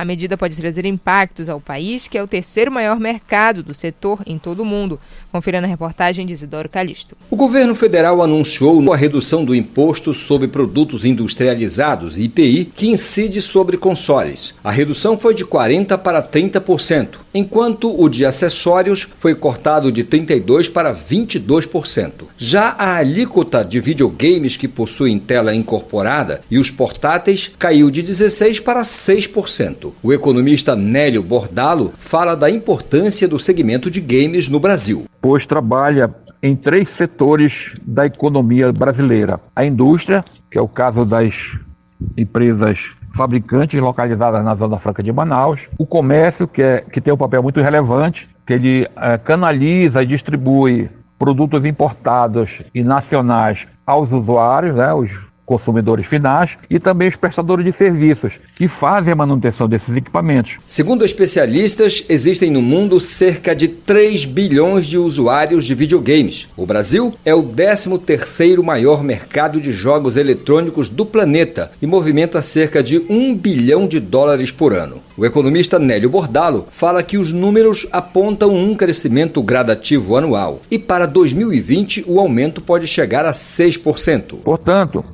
A 0.00 0.04
medida 0.06 0.34
pode 0.34 0.56
trazer 0.56 0.86
impactos 0.86 1.50
ao 1.50 1.60
país, 1.60 2.08
que 2.08 2.16
é 2.16 2.22
o 2.22 2.26
terceiro 2.26 2.72
maior 2.72 2.98
mercado 2.98 3.62
do 3.62 3.74
setor 3.74 4.22
em 4.24 4.38
todo 4.38 4.60
o 4.60 4.64
mundo. 4.64 4.98
Confira 5.30 5.60
na 5.60 5.66
reportagem 5.66 6.24
de 6.24 6.32
Isidoro 6.32 6.70
Calixto. 6.70 7.14
O 7.30 7.36
governo 7.36 7.74
federal 7.74 8.22
anunciou 8.22 8.94
a 8.94 8.96
redução 8.96 9.44
do 9.44 9.54
imposto 9.54 10.14
sobre 10.14 10.48
produtos 10.48 11.04
industrializados, 11.04 12.18
IPI, 12.18 12.64
que 12.64 12.88
incide 12.88 13.42
sobre 13.42 13.76
consoles. 13.76 14.54
A 14.64 14.70
redução 14.70 15.18
foi 15.18 15.34
de 15.34 15.44
40% 15.44 15.98
para 15.98 16.22
30%. 16.22 17.18
Enquanto 17.34 17.94
o 17.98 18.08
de 18.08 18.24
acessórios 18.24 19.08
foi 19.18 19.34
cortado 19.34 19.90
de 19.90 20.04
32% 20.04 20.72
para 20.72 20.94
22%. 20.94 22.24
Já 22.36 22.74
a 22.78 22.96
alíquota 22.96 23.64
de 23.64 23.80
videogames 23.80 24.56
que 24.56 24.68
possuem 24.68 25.18
tela 25.18 25.54
incorporada 25.54 26.42
e 26.50 26.58
os 26.58 26.70
portáteis 26.70 27.50
caiu 27.58 27.90
de 27.90 28.02
16% 28.02 28.62
para 28.62 28.82
6%. 28.82 29.92
O 30.02 30.12
economista 30.12 30.74
Nélio 30.76 31.22
Bordalo 31.22 31.92
fala 31.98 32.34
da 32.34 32.50
importância 32.50 33.28
do 33.28 33.38
segmento 33.38 33.90
de 33.90 34.00
games 34.00 34.48
no 34.48 34.60
Brasil. 34.60 35.04
Pois 35.20 35.46
trabalha 35.46 36.14
em 36.42 36.56
três 36.56 36.90
setores 36.90 37.72
da 37.82 38.06
economia 38.06 38.72
brasileira: 38.72 39.40
a 39.54 39.64
indústria, 39.64 40.24
que 40.50 40.58
é 40.58 40.60
o 40.60 40.68
caso 40.68 41.04
das 41.04 41.34
empresas 42.16 42.90
fabricantes 43.20 43.78
localizadas 43.78 44.42
na 44.42 44.54
Zona 44.54 44.78
Franca 44.78 45.02
de 45.02 45.12
Manaus, 45.12 45.68
o 45.76 45.84
comércio, 45.84 46.48
que, 46.48 46.62
é, 46.62 46.80
que 46.80 47.02
tem 47.02 47.12
um 47.12 47.18
papel 47.18 47.42
muito 47.42 47.60
relevante, 47.60 48.26
que 48.46 48.54
ele 48.54 48.88
é, 48.96 49.18
canaliza 49.18 50.02
e 50.02 50.06
distribui 50.06 50.88
produtos 51.18 51.62
importados 51.66 52.62
e 52.74 52.82
nacionais 52.82 53.68
aos 53.86 54.10
usuários, 54.10 54.76
né, 54.76 54.94
os 54.94 55.10
consumidores 55.50 56.06
finais 56.06 56.56
e 56.70 56.78
também 56.78 57.08
os 57.08 57.16
prestadores 57.16 57.64
de 57.64 57.72
serviços 57.72 58.34
que 58.54 58.68
fazem 58.68 59.12
a 59.12 59.16
manutenção 59.16 59.68
desses 59.68 59.96
equipamentos. 59.96 60.58
Segundo 60.64 61.04
especialistas, 61.04 62.04
existem 62.08 62.52
no 62.52 62.62
mundo 62.62 63.00
cerca 63.00 63.52
de 63.52 63.66
3 63.66 64.26
bilhões 64.26 64.86
de 64.86 64.96
usuários 64.96 65.64
de 65.64 65.74
videogames. 65.74 66.46
O 66.56 66.64
Brasil 66.64 67.12
é 67.24 67.34
o 67.34 67.42
13º 67.42 68.62
maior 68.62 69.02
mercado 69.02 69.60
de 69.60 69.72
jogos 69.72 70.16
eletrônicos 70.16 70.88
do 70.88 71.04
planeta 71.04 71.72
e 71.82 71.86
movimenta 71.86 72.40
cerca 72.40 72.80
de 72.80 73.04
1 73.10 73.34
bilhão 73.34 73.88
de 73.88 73.98
dólares 73.98 74.52
por 74.52 74.72
ano. 74.72 75.02
O 75.16 75.26
economista 75.26 75.80
Nélio 75.80 76.10
Bordalo 76.10 76.68
fala 76.70 77.02
que 77.02 77.18
os 77.18 77.32
números 77.32 77.88
apontam 77.90 78.54
um 78.54 78.76
crescimento 78.76 79.42
gradativo 79.42 80.16
anual 80.16 80.62
e 80.70 80.78
para 80.78 81.06
2020 81.06 82.04
o 82.06 82.20
aumento 82.20 82.60
pode 82.60 82.86
chegar 82.86 83.26
a 83.26 83.32
6%. 83.32 84.36
Portanto, 84.44 85.04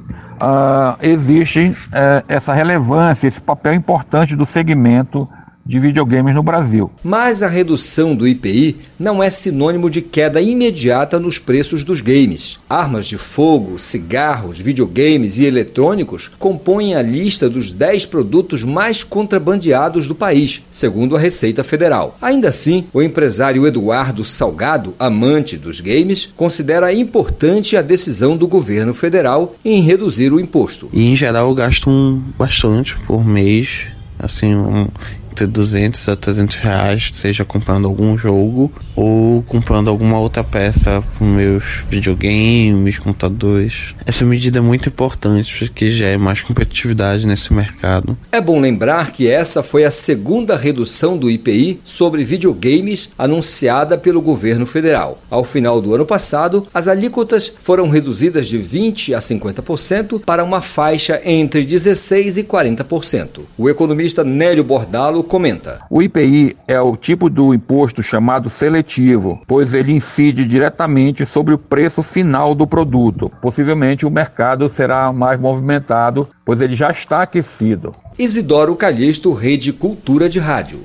uh, 0.40 0.96
existe 1.00 1.68
uh, 1.68 2.24
essa 2.28 2.52
relevância, 2.52 3.26
esse 3.26 3.40
papel 3.40 3.74
importante 3.74 4.36
do 4.36 4.46
segmento 4.46 5.28
de 5.66 5.78
videogames 5.78 6.34
no 6.34 6.42
Brasil. 6.42 6.90
Mas 7.02 7.42
a 7.42 7.48
redução 7.48 8.14
do 8.14 8.26
IPI 8.26 8.76
não 8.98 9.22
é 9.22 9.28
sinônimo 9.28 9.90
de 9.90 10.00
queda 10.00 10.40
imediata 10.40 11.18
nos 11.18 11.38
preços 11.38 11.84
dos 11.84 12.00
games. 12.00 12.58
Armas 12.68 13.06
de 13.06 13.18
fogo, 13.18 13.78
cigarros, 13.78 14.60
videogames 14.60 15.38
e 15.38 15.44
eletrônicos 15.44 16.30
compõem 16.38 16.94
a 16.94 17.02
lista 17.02 17.50
dos 17.50 17.72
10 17.72 18.06
produtos 18.06 18.62
mais 18.62 19.02
contrabandeados 19.02 20.06
do 20.06 20.14
país, 20.14 20.62
segundo 20.70 21.16
a 21.16 21.18
Receita 21.18 21.64
Federal. 21.64 22.16
Ainda 22.22 22.48
assim, 22.48 22.86
o 22.92 23.02
empresário 23.02 23.66
Eduardo 23.66 24.24
Salgado, 24.24 24.94
amante 24.98 25.56
dos 25.56 25.80
games, 25.80 26.28
considera 26.36 26.92
importante 26.92 27.76
a 27.76 27.82
decisão 27.82 28.36
do 28.36 28.46
governo 28.46 28.94
federal 28.94 29.54
em 29.64 29.82
reduzir 29.82 30.32
o 30.32 30.40
imposto. 30.40 30.88
E 30.92 31.02
em 31.02 31.16
geral 31.16 31.48
eu 31.48 31.54
gasto 31.54 31.90
um 31.90 32.22
bastante 32.38 32.96
por 33.06 33.24
mês 33.24 33.86
assim, 34.18 34.54
um, 34.54 34.88
entre 35.36 35.46
200 35.46 36.08
a 36.08 36.16
300 36.16 36.56
reais, 36.56 37.10
seja 37.14 37.44
comprando 37.44 37.86
algum 37.86 38.16
jogo 38.16 38.72
ou 38.94 39.42
comprando 39.42 39.90
alguma 39.90 40.18
outra 40.18 40.42
peça 40.42 41.04
com 41.18 41.26
meus 41.26 41.84
videogames, 41.90 42.98
computadores. 42.98 43.94
Essa 44.06 44.24
medida 44.24 44.58
é 44.58 44.60
muito 44.62 44.88
importante 44.88 45.54
porque 45.58 45.90
já 45.90 46.06
é 46.06 46.16
mais 46.16 46.40
competitividade 46.40 47.26
nesse 47.26 47.52
mercado. 47.52 48.16
É 48.32 48.40
bom 48.40 48.58
lembrar 48.58 49.12
que 49.12 49.28
essa 49.28 49.62
foi 49.62 49.84
a 49.84 49.90
segunda 49.90 50.56
redução 50.56 51.18
do 51.18 51.30
IPI 51.30 51.80
sobre 51.84 52.24
videogames 52.24 53.10
anunciada 53.18 53.98
pelo 53.98 54.22
governo 54.22 54.64
federal. 54.64 55.20
Ao 55.28 55.44
final 55.44 55.82
do 55.82 55.94
ano 55.94 56.06
passado, 56.06 56.66
as 56.72 56.88
alíquotas 56.88 57.52
foram 57.62 57.90
reduzidas 57.90 58.48
de 58.48 58.56
20 58.56 59.12
a 59.12 59.18
50% 59.18 60.22
para 60.24 60.42
uma 60.42 60.62
faixa 60.62 61.20
entre 61.26 61.62
16 61.62 62.38
e 62.38 62.44
40%. 62.44 63.40
O 63.58 63.68
economista 63.68 64.24
Nélio 64.24 64.64
Bordalo 64.64 65.25
comenta. 65.26 65.80
O 65.90 66.02
IPI 66.02 66.56
é 66.66 66.80
o 66.80 66.96
tipo 66.96 67.28
do 67.28 67.52
imposto 67.52 68.02
chamado 68.02 68.48
seletivo, 68.48 69.40
pois 69.46 69.74
ele 69.74 69.92
incide 69.92 70.46
diretamente 70.46 71.26
sobre 71.26 71.52
o 71.52 71.58
preço 71.58 72.02
final 72.02 72.54
do 72.54 72.66
produto. 72.66 73.30
Possivelmente 73.40 74.06
o 74.06 74.10
mercado 74.10 74.68
será 74.68 75.12
mais 75.12 75.38
movimentado, 75.38 76.28
pois 76.44 76.60
ele 76.60 76.74
já 76.74 76.90
está 76.90 77.22
aquecido. 77.22 77.94
Isidoro 78.18 78.74
Calixto, 78.76 79.32
Rede 79.32 79.72
Cultura 79.72 80.28
de 80.28 80.38
Rádio. 80.38 80.80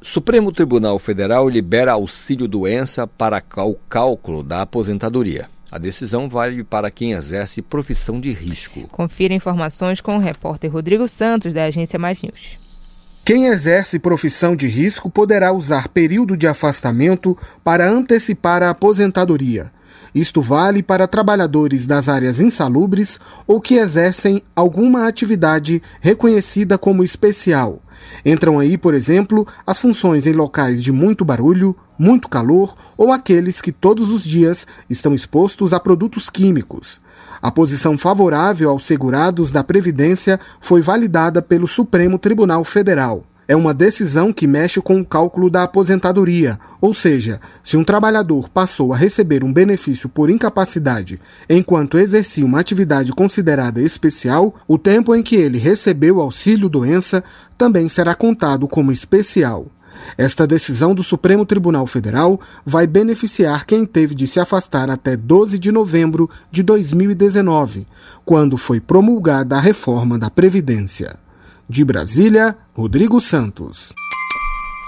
Supremo 0.00 0.52
Tribunal 0.52 0.98
Federal 0.98 1.48
libera 1.48 1.92
auxílio-doença 1.92 3.06
para 3.06 3.42
o 3.56 3.74
cálculo 3.88 4.42
da 4.42 4.62
aposentadoria. 4.62 5.48
A 5.70 5.76
decisão 5.76 6.28
vale 6.28 6.64
para 6.64 6.90
quem 6.90 7.12
exerce 7.12 7.60
profissão 7.60 8.18
de 8.18 8.32
risco. 8.32 8.88
Confira 8.88 9.34
informações 9.34 10.00
com 10.00 10.16
o 10.16 10.20
repórter 10.20 10.72
Rodrigo 10.72 11.06
Santos, 11.06 11.52
da 11.52 11.64
agência 11.64 11.98
Mais 11.98 12.22
News. 12.22 12.58
Quem 13.28 13.44
exerce 13.44 13.98
profissão 13.98 14.56
de 14.56 14.66
risco 14.66 15.10
poderá 15.10 15.52
usar 15.52 15.88
período 15.88 16.34
de 16.34 16.46
afastamento 16.46 17.36
para 17.62 17.86
antecipar 17.86 18.62
a 18.62 18.70
aposentadoria. 18.70 19.70
Isto 20.14 20.40
vale 20.40 20.82
para 20.82 21.06
trabalhadores 21.06 21.86
das 21.86 22.08
áreas 22.08 22.40
insalubres 22.40 23.20
ou 23.46 23.60
que 23.60 23.74
exercem 23.74 24.42
alguma 24.56 25.06
atividade 25.06 25.82
reconhecida 26.00 26.78
como 26.78 27.04
especial. 27.04 27.82
Entram 28.24 28.58
aí, 28.58 28.78
por 28.78 28.94
exemplo, 28.94 29.46
as 29.66 29.78
funções 29.78 30.26
em 30.26 30.32
locais 30.32 30.82
de 30.82 30.90
muito 30.90 31.22
barulho, 31.22 31.76
muito 31.98 32.30
calor 32.30 32.74
ou 32.96 33.12
aqueles 33.12 33.60
que 33.60 33.72
todos 33.72 34.08
os 34.08 34.24
dias 34.24 34.66
estão 34.88 35.14
expostos 35.14 35.74
a 35.74 35.78
produtos 35.78 36.30
químicos. 36.30 36.98
A 37.40 37.50
posição 37.50 37.96
favorável 37.96 38.70
aos 38.70 38.84
segurados 38.84 39.50
da 39.52 39.62
Previdência 39.62 40.40
foi 40.60 40.80
validada 40.80 41.40
pelo 41.40 41.68
Supremo 41.68 42.18
Tribunal 42.18 42.64
Federal. 42.64 43.24
É 43.50 43.56
uma 43.56 43.72
decisão 43.72 44.30
que 44.30 44.46
mexe 44.46 44.78
com 44.78 45.00
o 45.00 45.04
cálculo 45.04 45.48
da 45.48 45.62
aposentadoria, 45.62 46.60
ou 46.82 46.92
seja, 46.92 47.40
se 47.64 47.78
um 47.78 47.84
trabalhador 47.84 48.46
passou 48.50 48.92
a 48.92 48.96
receber 48.96 49.42
um 49.42 49.50
benefício 49.50 50.06
por 50.06 50.28
incapacidade 50.28 51.18
enquanto 51.48 51.98
exercia 51.98 52.44
uma 52.44 52.60
atividade 52.60 53.10
considerada 53.10 53.80
especial, 53.80 54.54
o 54.68 54.76
tempo 54.76 55.14
em 55.14 55.22
que 55.22 55.34
ele 55.34 55.56
recebeu 55.56 56.20
auxílio-doença 56.20 57.24
também 57.56 57.88
será 57.88 58.14
contado 58.14 58.68
como 58.68 58.92
especial. 58.92 59.66
Esta 60.16 60.46
decisão 60.46 60.94
do 60.94 61.02
Supremo 61.02 61.44
Tribunal 61.44 61.86
Federal 61.86 62.40
vai 62.64 62.86
beneficiar 62.86 63.64
quem 63.66 63.84
teve 63.84 64.14
de 64.14 64.26
se 64.26 64.40
afastar 64.40 64.90
até 64.90 65.16
12 65.16 65.58
de 65.58 65.70
novembro 65.70 66.28
de 66.50 66.62
2019, 66.62 67.86
quando 68.24 68.56
foi 68.56 68.80
promulgada 68.80 69.56
a 69.56 69.60
reforma 69.60 70.18
da 70.18 70.30
Previdência. 70.30 71.16
De 71.68 71.84
Brasília, 71.84 72.56
Rodrigo 72.74 73.20
Santos. 73.20 73.92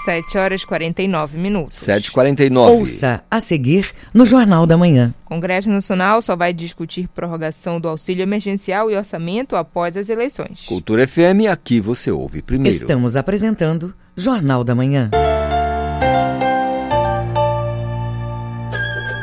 7 0.03 0.37
horas 0.37 0.61
e 0.61 0.67
49 0.67 1.37
minutos. 1.37 1.77
7h49. 1.79 2.69
Ouça 2.71 3.23
a 3.29 3.39
seguir 3.39 3.91
no 4.13 4.25
Jornal 4.25 4.65
da 4.65 4.77
Manhã. 4.77 5.13
Congresso 5.25 5.69
Nacional 5.69 6.21
só 6.21 6.35
vai 6.35 6.53
discutir 6.53 7.07
prorrogação 7.07 7.79
do 7.79 7.87
auxílio 7.87 8.23
emergencial 8.23 8.91
e 8.91 8.95
orçamento 8.97 9.55
após 9.55 9.95
as 9.95 10.09
eleições. 10.09 10.65
Cultura 10.65 11.07
FM, 11.07 11.47
aqui 11.49 11.79
você 11.79 12.11
ouve 12.11 12.41
primeiro. 12.41 12.75
Estamos 12.75 13.15
apresentando 13.15 13.93
Jornal 14.15 14.63
da 14.63 14.75
Manhã. 14.75 15.09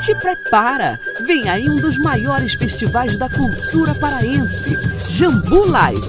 Te 0.09 0.15
prepara! 0.15 0.99
Vem 1.27 1.51
aí 1.51 1.69
um 1.69 1.83
dos 1.83 1.99
maiores 1.99 2.55
festivais 2.55 3.19
da 3.19 3.29
cultura 3.29 3.95
paraense, 3.95 4.75
Jambu 5.07 5.69
Live. 5.69 6.01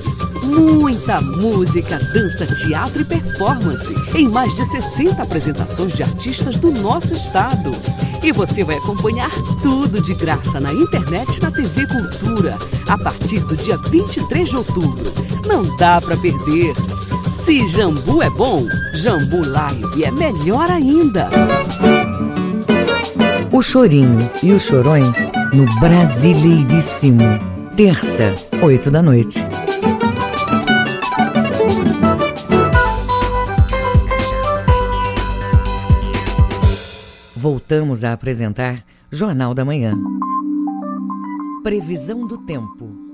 Muita 0.42 1.20
música, 1.20 2.00
dança, 2.14 2.48
teatro 2.48 3.02
e 3.02 3.04
performance 3.04 3.94
em 4.16 4.30
mais 4.30 4.56
de 4.56 4.66
60 4.66 5.22
apresentações 5.22 5.92
de 5.92 6.04
artistas 6.04 6.56
do 6.56 6.72
nosso 6.72 7.14
estado. 7.14 7.72
E 8.24 8.32
você 8.32 8.64
vai 8.64 8.78
acompanhar 8.78 9.32
tudo 9.62 10.02
de 10.02 10.14
graça 10.14 10.62
na 10.62 10.72
internet 10.72 11.36
e 11.36 11.42
na 11.42 11.52
TV 11.52 11.86
Cultura 11.86 12.58
a 12.88 12.98
partir 12.98 13.42
do 13.42 13.58
dia 13.58 13.76
23 13.76 14.48
de 14.48 14.56
outubro. 14.56 15.14
Não 15.46 15.76
dá 15.76 16.00
para 16.00 16.16
perder. 16.16 16.74
Se 17.28 17.68
Jambu 17.68 18.24
é 18.24 18.30
bom, 18.30 18.66
Jambu 18.94 19.46
Live 19.46 20.06
é 20.06 20.10
melhor 20.10 20.72
ainda. 20.72 21.28
O 23.60 23.62
Chorinho 23.62 24.32
e 24.42 24.54
os 24.54 24.64
Chorões 24.64 25.34
no 25.54 25.66
Brasileiríssimo. 25.82 27.20
Terça, 27.76 28.34
8 28.64 28.90
da 28.90 29.04
noite. 29.04 29.44
Voltamos 37.36 38.06
a 38.06 38.14
apresentar 38.14 38.86
Jornal 39.12 39.54
da 39.54 39.66
Manhã. 39.66 39.94
Previsão 41.62 42.26
do 42.26 42.38
tempo. 42.38 43.10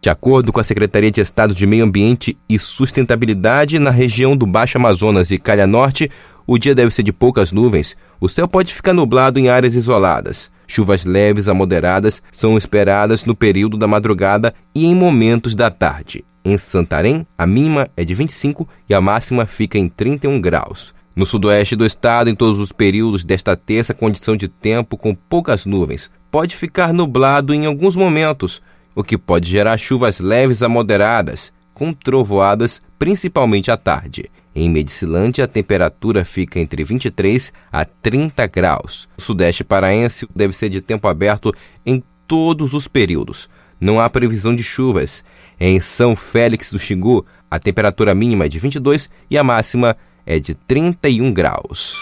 De 0.00 0.08
acordo 0.08 0.52
com 0.52 0.60
a 0.60 0.64
Secretaria 0.64 1.10
de 1.10 1.20
Estado 1.20 1.54
de 1.54 1.66
Meio 1.66 1.84
Ambiente 1.84 2.38
e 2.48 2.56
Sustentabilidade, 2.56 3.80
na 3.80 3.90
região 3.90 4.36
do 4.36 4.46
Baixo 4.46 4.78
Amazonas 4.78 5.32
e 5.32 5.38
Calha 5.38 5.66
Norte, 5.66 6.08
o 6.52 6.58
dia 6.58 6.74
deve 6.74 6.92
ser 6.92 7.04
de 7.04 7.12
poucas 7.12 7.52
nuvens. 7.52 7.96
O 8.20 8.28
céu 8.28 8.48
pode 8.48 8.74
ficar 8.74 8.92
nublado 8.92 9.38
em 9.38 9.48
áreas 9.48 9.76
isoladas. 9.76 10.50
Chuvas 10.66 11.04
leves 11.04 11.46
a 11.46 11.54
moderadas 11.54 12.20
são 12.32 12.58
esperadas 12.58 13.24
no 13.24 13.36
período 13.36 13.76
da 13.76 13.86
madrugada 13.86 14.52
e 14.74 14.84
em 14.84 14.92
momentos 14.92 15.54
da 15.54 15.70
tarde. 15.70 16.24
Em 16.44 16.58
Santarém, 16.58 17.24
a 17.38 17.46
mínima 17.46 17.88
é 17.96 18.04
de 18.04 18.14
25 18.14 18.68
e 18.88 18.94
a 18.94 19.00
máxima 19.00 19.46
fica 19.46 19.78
em 19.78 19.88
31 19.88 20.40
graus. 20.40 20.92
No 21.14 21.24
sudoeste 21.24 21.76
do 21.76 21.86
estado, 21.86 22.28
em 22.28 22.34
todos 22.34 22.58
os 22.58 22.72
períodos 22.72 23.22
desta 23.22 23.56
terça, 23.56 23.94
condição 23.94 24.36
de 24.36 24.48
tempo 24.48 24.96
com 24.96 25.14
poucas 25.14 25.64
nuvens. 25.64 26.10
Pode 26.32 26.56
ficar 26.56 26.92
nublado 26.92 27.54
em 27.54 27.64
alguns 27.64 27.94
momentos, 27.94 28.60
o 28.92 29.04
que 29.04 29.16
pode 29.16 29.48
gerar 29.48 29.78
chuvas 29.78 30.18
leves 30.18 30.64
a 30.64 30.68
moderadas, 30.68 31.52
com 31.72 31.92
trovoadas, 31.92 32.82
principalmente 33.00 33.70
à 33.70 33.78
tarde. 33.78 34.30
Em 34.54 34.68
Medicilândia, 34.68 35.46
a 35.46 35.48
temperatura 35.48 36.22
fica 36.22 36.60
entre 36.60 36.84
23 36.84 37.50
a 37.72 37.82
30 37.82 38.46
graus. 38.46 39.08
O 39.16 39.22
sudeste 39.22 39.64
paraense 39.64 40.28
deve 40.36 40.54
ser 40.54 40.68
de 40.68 40.82
tempo 40.82 41.08
aberto 41.08 41.52
em 41.84 42.02
todos 42.28 42.74
os 42.74 42.86
períodos. 42.86 43.48
Não 43.80 43.98
há 43.98 44.10
previsão 44.10 44.54
de 44.54 44.62
chuvas. 44.62 45.24
Em 45.58 45.80
São 45.80 46.14
Félix 46.14 46.70
do 46.70 46.78
Xingu, 46.78 47.24
a 47.50 47.58
temperatura 47.58 48.14
mínima 48.14 48.44
é 48.44 48.48
de 48.48 48.58
22 48.58 49.08
e 49.30 49.38
a 49.38 49.42
máxima 49.42 49.96
é 50.26 50.38
de 50.38 50.54
31 50.54 51.32
graus. 51.32 51.96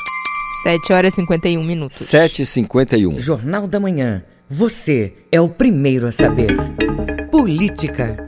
7 0.64 0.92
horas 0.92 1.12
e 1.12 1.16
51 1.16 1.62
minutos. 1.62 1.98
7 1.98 2.42
e 2.42 2.46
51. 2.46 3.18
Jornal 3.20 3.68
da 3.68 3.78
Manhã. 3.78 4.24
Você 4.50 5.12
é 5.30 5.40
o 5.40 5.48
primeiro 5.48 6.08
a 6.08 6.12
saber. 6.12 6.56
Política. 7.30 8.27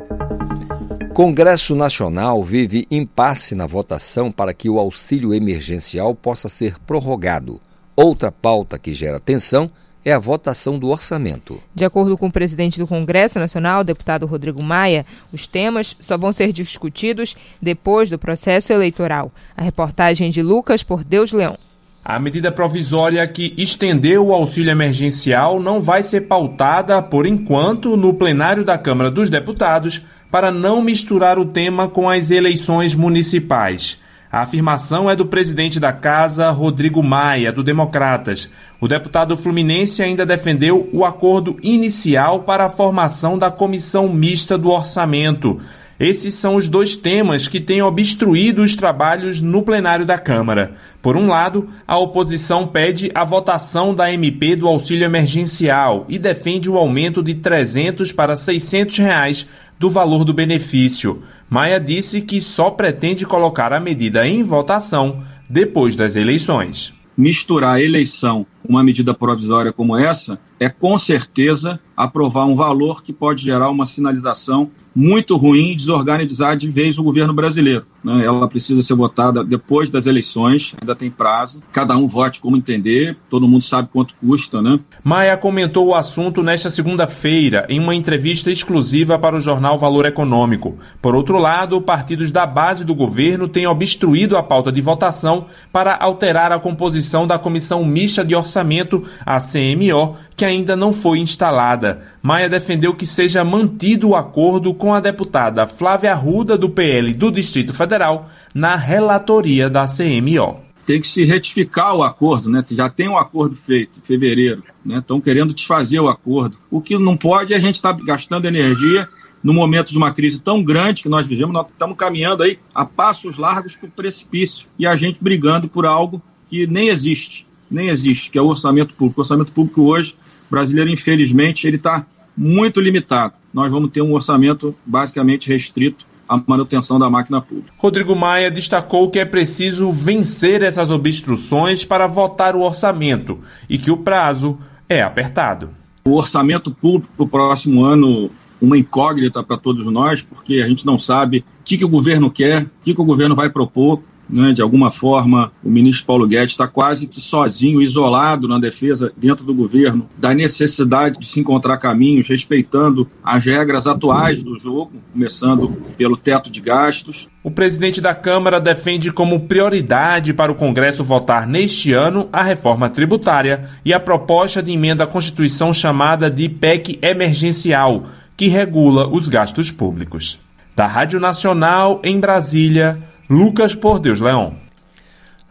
Congresso 1.14 1.74
Nacional 1.74 2.42
vive 2.44 2.86
impasse 2.88 3.54
na 3.54 3.66
votação 3.66 4.30
para 4.30 4.54
que 4.54 4.70
o 4.70 4.78
auxílio 4.78 5.34
emergencial 5.34 6.14
possa 6.14 6.48
ser 6.48 6.78
prorrogado. 6.86 7.60
Outra 7.96 8.30
pauta 8.30 8.78
que 8.78 8.94
gera 8.94 9.18
tensão 9.18 9.68
é 10.04 10.12
a 10.12 10.18
votação 10.18 10.78
do 10.78 10.88
orçamento. 10.88 11.60
De 11.74 11.84
acordo 11.84 12.16
com 12.16 12.28
o 12.28 12.32
presidente 12.32 12.78
do 12.78 12.86
Congresso 12.86 13.38
Nacional, 13.38 13.82
deputado 13.82 14.24
Rodrigo 14.24 14.62
Maia, 14.62 15.04
os 15.32 15.46
temas 15.46 15.96
só 16.00 16.16
vão 16.16 16.32
ser 16.32 16.52
discutidos 16.52 17.36
depois 17.60 18.08
do 18.08 18.18
processo 18.18 18.72
eleitoral. 18.72 19.32
A 19.56 19.62
reportagem 19.62 20.30
de 20.30 20.42
Lucas 20.42 20.82
por 20.82 21.02
Deus 21.02 21.32
Leão. 21.32 21.58
A 22.02 22.18
medida 22.18 22.50
provisória 22.50 23.26
que 23.28 23.52
estendeu 23.58 24.28
o 24.28 24.32
auxílio 24.32 24.70
emergencial 24.70 25.60
não 25.60 25.82
vai 25.82 26.02
ser 26.02 26.22
pautada, 26.22 27.02
por 27.02 27.26
enquanto, 27.26 27.94
no 27.94 28.14
plenário 28.14 28.64
da 28.64 28.78
Câmara 28.78 29.10
dos 29.10 29.28
Deputados, 29.28 30.02
para 30.30 30.50
não 30.50 30.82
misturar 30.82 31.38
o 31.38 31.44
tema 31.44 31.88
com 31.88 32.08
as 32.08 32.30
eleições 32.30 32.94
municipais. 32.94 34.00
A 34.32 34.42
afirmação 34.42 35.10
é 35.10 35.16
do 35.16 35.26
presidente 35.26 35.80
da 35.80 35.92
casa, 35.92 36.50
Rodrigo 36.50 37.02
Maia, 37.02 37.52
do 37.52 37.64
Democratas. 37.64 38.48
O 38.80 38.86
deputado 38.86 39.36
fluminense 39.36 40.04
ainda 40.04 40.24
defendeu 40.24 40.88
o 40.92 41.04
acordo 41.04 41.58
inicial 41.60 42.44
para 42.44 42.66
a 42.66 42.70
formação 42.70 43.36
da 43.36 43.50
comissão 43.50 44.08
mista 44.08 44.56
do 44.56 44.70
orçamento. 44.70 45.60
Esses 46.00 46.32
são 46.32 46.56
os 46.56 46.66
dois 46.66 46.96
temas 46.96 47.46
que 47.46 47.60
têm 47.60 47.82
obstruído 47.82 48.62
os 48.62 48.74
trabalhos 48.74 49.42
no 49.42 49.62
plenário 49.62 50.06
da 50.06 50.16
Câmara. 50.16 50.72
Por 51.02 51.14
um 51.14 51.26
lado, 51.26 51.68
a 51.86 51.98
oposição 51.98 52.66
pede 52.66 53.10
a 53.14 53.22
votação 53.22 53.94
da 53.94 54.10
MP 54.10 54.56
do 54.56 54.66
auxílio 54.66 55.04
emergencial 55.04 56.06
e 56.08 56.18
defende 56.18 56.70
o 56.70 56.78
aumento 56.78 57.22
de 57.22 57.34
300 57.34 58.12
para 58.12 58.34
600 58.34 58.96
reais 58.96 59.46
do 59.78 59.90
valor 59.90 60.24
do 60.24 60.32
benefício. 60.32 61.22
Maia 61.50 61.78
disse 61.78 62.22
que 62.22 62.40
só 62.40 62.70
pretende 62.70 63.26
colocar 63.26 63.70
a 63.70 63.78
medida 63.78 64.26
em 64.26 64.42
votação 64.42 65.22
depois 65.50 65.96
das 65.96 66.16
eleições. 66.16 66.94
Misturar 67.14 67.78
eleição 67.78 68.46
uma 68.68 68.82
medida 68.82 69.14
provisória 69.14 69.72
como 69.72 69.96
essa 69.96 70.38
é 70.58 70.68
com 70.68 70.98
certeza 70.98 71.80
aprovar 71.96 72.44
um 72.46 72.54
valor 72.54 73.02
que 73.02 73.12
pode 73.12 73.42
gerar 73.42 73.70
uma 73.70 73.86
sinalização 73.86 74.70
muito 74.94 75.36
ruim 75.36 75.72
e 75.72 75.76
desorganizar 75.76 76.56
de 76.56 76.68
vez 76.68 76.98
o 76.98 77.02
governo 77.02 77.32
brasileiro. 77.32 77.86
Né? 78.02 78.24
Ela 78.24 78.48
precisa 78.48 78.82
ser 78.82 78.94
votada 78.94 79.44
depois 79.44 79.88
das 79.88 80.06
eleições, 80.06 80.74
ainda 80.80 80.96
tem 80.96 81.10
prazo. 81.10 81.62
Cada 81.72 81.96
um 81.96 82.08
vote 82.08 82.40
como 82.40 82.56
entender, 82.56 83.16
todo 83.28 83.46
mundo 83.46 83.64
sabe 83.64 83.88
quanto 83.92 84.14
custa, 84.14 84.60
né? 84.60 84.80
Maia 85.04 85.36
comentou 85.36 85.86
o 85.86 85.94
assunto 85.94 86.42
nesta 86.42 86.70
segunda-feira 86.70 87.66
em 87.68 87.78
uma 87.78 87.94
entrevista 87.94 88.50
exclusiva 88.50 89.18
para 89.18 89.36
o 89.36 89.40
jornal 89.40 89.78
Valor 89.78 90.06
Econômico. 90.06 90.76
Por 91.00 91.14
outro 91.14 91.38
lado, 91.38 91.80
partidos 91.80 92.32
da 92.32 92.46
base 92.46 92.84
do 92.84 92.94
governo 92.94 93.46
têm 93.46 93.66
obstruído 93.66 94.36
a 94.36 94.42
pauta 94.42 94.72
de 94.72 94.80
votação 94.80 95.46
para 95.72 95.94
alterar 95.94 96.52
a 96.52 96.58
composição 96.58 97.26
da 97.26 97.38
Comissão 97.38 97.84
Mista 97.84 98.24
de 98.24 98.34
Orçamento, 98.34 98.49
a 98.56 99.38
CMO, 99.38 100.16
que 100.36 100.44
ainda 100.44 100.74
não 100.74 100.92
foi 100.92 101.18
instalada. 101.18 102.02
Maia 102.22 102.48
defendeu 102.48 102.94
que 102.94 103.06
seja 103.06 103.44
mantido 103.44 104.08
o 104.08 104.16
acordo 104.16 104.72
com 104.74 104.92
a 104.94 105.00
deputada 105.00 105.66
Flávia 105.66 106.12
Arruda, 106.12 106.56
do 106.56 106.70
PL 106.70 107.12
do 107.14 107.30
Distrito 107.30 107.72
Federal, 107.72 108.28
na 108.54 108.76
relatoria 108.76 109.68
da 109.68 109.84
CMO. 109.86 110.60
Tem 110.86 111.00
que 111.00 111.08
se 111.08 111.24
retificar 111.24 111.94
o 111.94 112.02
acordo, 112.02 112.50
né? 112.50 112.64
Já 112.70 112.88
tem 112.88 113.08
um 113.08 113.16
acordo 113.16 113.54
feito 113.54 114.00
em 114.00 114.02
fevereiro, 114.02 114.62
né? 114.84 114.98
Estão 114.98 115.20
querendo 115.20 115.54
desfazer 115.54 116.00
o 116.00 116.08
acordo. 116.08 116.56
O 116.70 116.80
que 116.80 116.98
não 116.98 117.16
pode 117.16 117.52
é 117.52 117.56
a 117.56 117.60
gente 117.60 117.76
estar 117.76 117.94
tá 117.94 118.02
gastando 118.04 118.46
energia 118.46 119.08
no 119.42 119.54
momento 119.54 119.90
de 119.90 119.98
uma 119.98 120.12
crise 120.12 120.38
tão 120.38 120.62
grande 120.62 121.02
que 121.02 121.08
nós 121.08 121.26
vivemos, 121.26 121.52
nós 121.52 121.66
estamos 121.68 121.96
caminhando 121.96 122.42
aí 122.42 122.58
a 122.74 122.84
passos 122.84 123.36
largos 123.36 123.76
para 123.76 123.88
o 123.88 123.92
precipício 123.92 124.66
e 124.78 124.86
a 124.86 124.94
gente 124.96 125.22
brigando 125.22 125.68
por 125.68 125.86
algo 125.86 126.22
que 126.46 126.66
nem 126.66 126.88
existe, 126.88 127.46
nem 127.70 127.88
existe, 127.88 128.30
que 128.30 128.38
é 128.38 128.42
o 128.42 128.46
orçamento 128.46 128.94
público. 128.94 129.20
O 129.20 129.22
orçamento 129.22 129.52
público 129.52 129.82
hoje 129.82 130.16
brasileiro, 130.50 130.90
infelizmente, 130.90 131.66
ele 131.66 131.76
está 131.76 132.04
muito 132.36 132.80
limitado. 132.80 133.34
Nós 133.52 133.70
vamos 133.70 133.90
ter 133.90 134.02
um 134.02 134.12
orçamento 134.12 134.74
basicamente 134.84 135.48
restrito 135.48 136.06
à 136.28 136.40
manutenção 136.46 136.98
da 136.98 137.10
máquina 137.10 137.40
pública. 137.40 137.72
Rodrigo 137.76 138.14
Maia 138.14 138.50
destacou 138.50 139.10
que 139.10 139.18
é 139.18 139.24
preciso 139.24 139.90
vencer 139.92 140.62
essas 140.62 140.90
obstruções 140.90 141.84
para 141.84 142.06
votar 142.06 142.56
o 142.56 142.62
orçamento 142.62 143.38
e 143.68 143.78
que 143.78 143.90
o 143.90 143.96
prazo 143.96 144.58
é 144.88 145.02
apertado. 145.02 145.70
O 146.04 146.16
orçamento 146.16 146.70
público 146.70 147.12
para 147.16 147.24
o 147.24 147.28
próximo 147.28 147.84
ano 147.84 148.30
uma 148.60 148.76
incógnita 148.76 149.42
para 149.42 149.56
todos 149.56 149.86
nós, 149.86 150.22
porque 150.22 150.60
a 150.64 150.68
gente 150.68 150.84
não 150.84 150.98
sabe 150.98 151.38
o 151.38 151.64
que, 151.64 151.78
que 151.78 151.84
o 151.84 151.88
governo 151.88 152.30
quer, 152.30 152.64
o 152.64 152.70
que, 152.84 152.94
que 152.94 153.00
o 153.00 153.04
governo 153.04 153.34
vai 153.34 153.48
propor, 153.48 154.02
né, 154.30 154.52
de 154.52 154.62
alguma 154.62 154.90
forma, 154.90 155.52
o 155.62 155.70
ministro 155.70 156.06
Paulo 156.06 156.26
Guedes 156.26 156.52
está 156.52 156.68
quase 156.68 157.06
que 157.06 157.20
sozinho, 157.20 157.82
isolado 157.82 158.46
na 158.46 158.58
defesa 158.58 159.12
dentro 159.16 159.44
do 159.44 159.54
governo 159.54 160.08
da 160.16 160.32
necessidade 160.32 161.18
de 161.18 161.26
se 161.26 161.40
encontrar 161.40 161.78
caminhos, 161.78 162.28
respeitando 162.28 163.08
as 163.22 163.44
regras 163.44 163.86
atuais 163.86 164.42
do 164.42 164.58
jogo, 164.58 164.92
começando 165.12 165.68
pelo 165.96 166.16
teto 166.16 166.50
de 166.50 166.60
gastos. 166.60 167.28
O 167.42 167.50
presidente 167.50 168.00
da 168.00 168.14
Câmara 168.14 168.60
defende 168.60 169.10
como 169.10 169.40
prioridade 169.40 170.32
para 170.32 170.52
o 170.52 170.54
Congresso 170.54 171.02
votar 171.02 171.46
neste 171.46 171.92
ano 171.92 172.28
a 172.32 172.42
reforma 172.42 172.88
tributária 172.88 173.68
e 173.84 173.92
a 173.92 174.00
proposta 174.00 174.62
de 174.62 174.72
emenda 174.72 175.04
à 175.04 175.06
Constituição 175.06 175.72
chamada 175.72 176.30
de 176.30 176.48
PEC 176.48 176.98
emergencial, 177.02 178.06
que 178.36 178.46
regula 178.48 179.08
os 179.08 179.28
gastos 179.28 179.70
públicos. 179.70 180.38
Da 180.76 180.86
Rádio 180.86 181.20
Nacional, 181.20 182.00
em 182.04 182.18
Brasília, 182.18 182.98
Lucas 183.30 183.76
Por 183.76 184.00
Deus 184.00 184.18
Leão. 184.18 184.56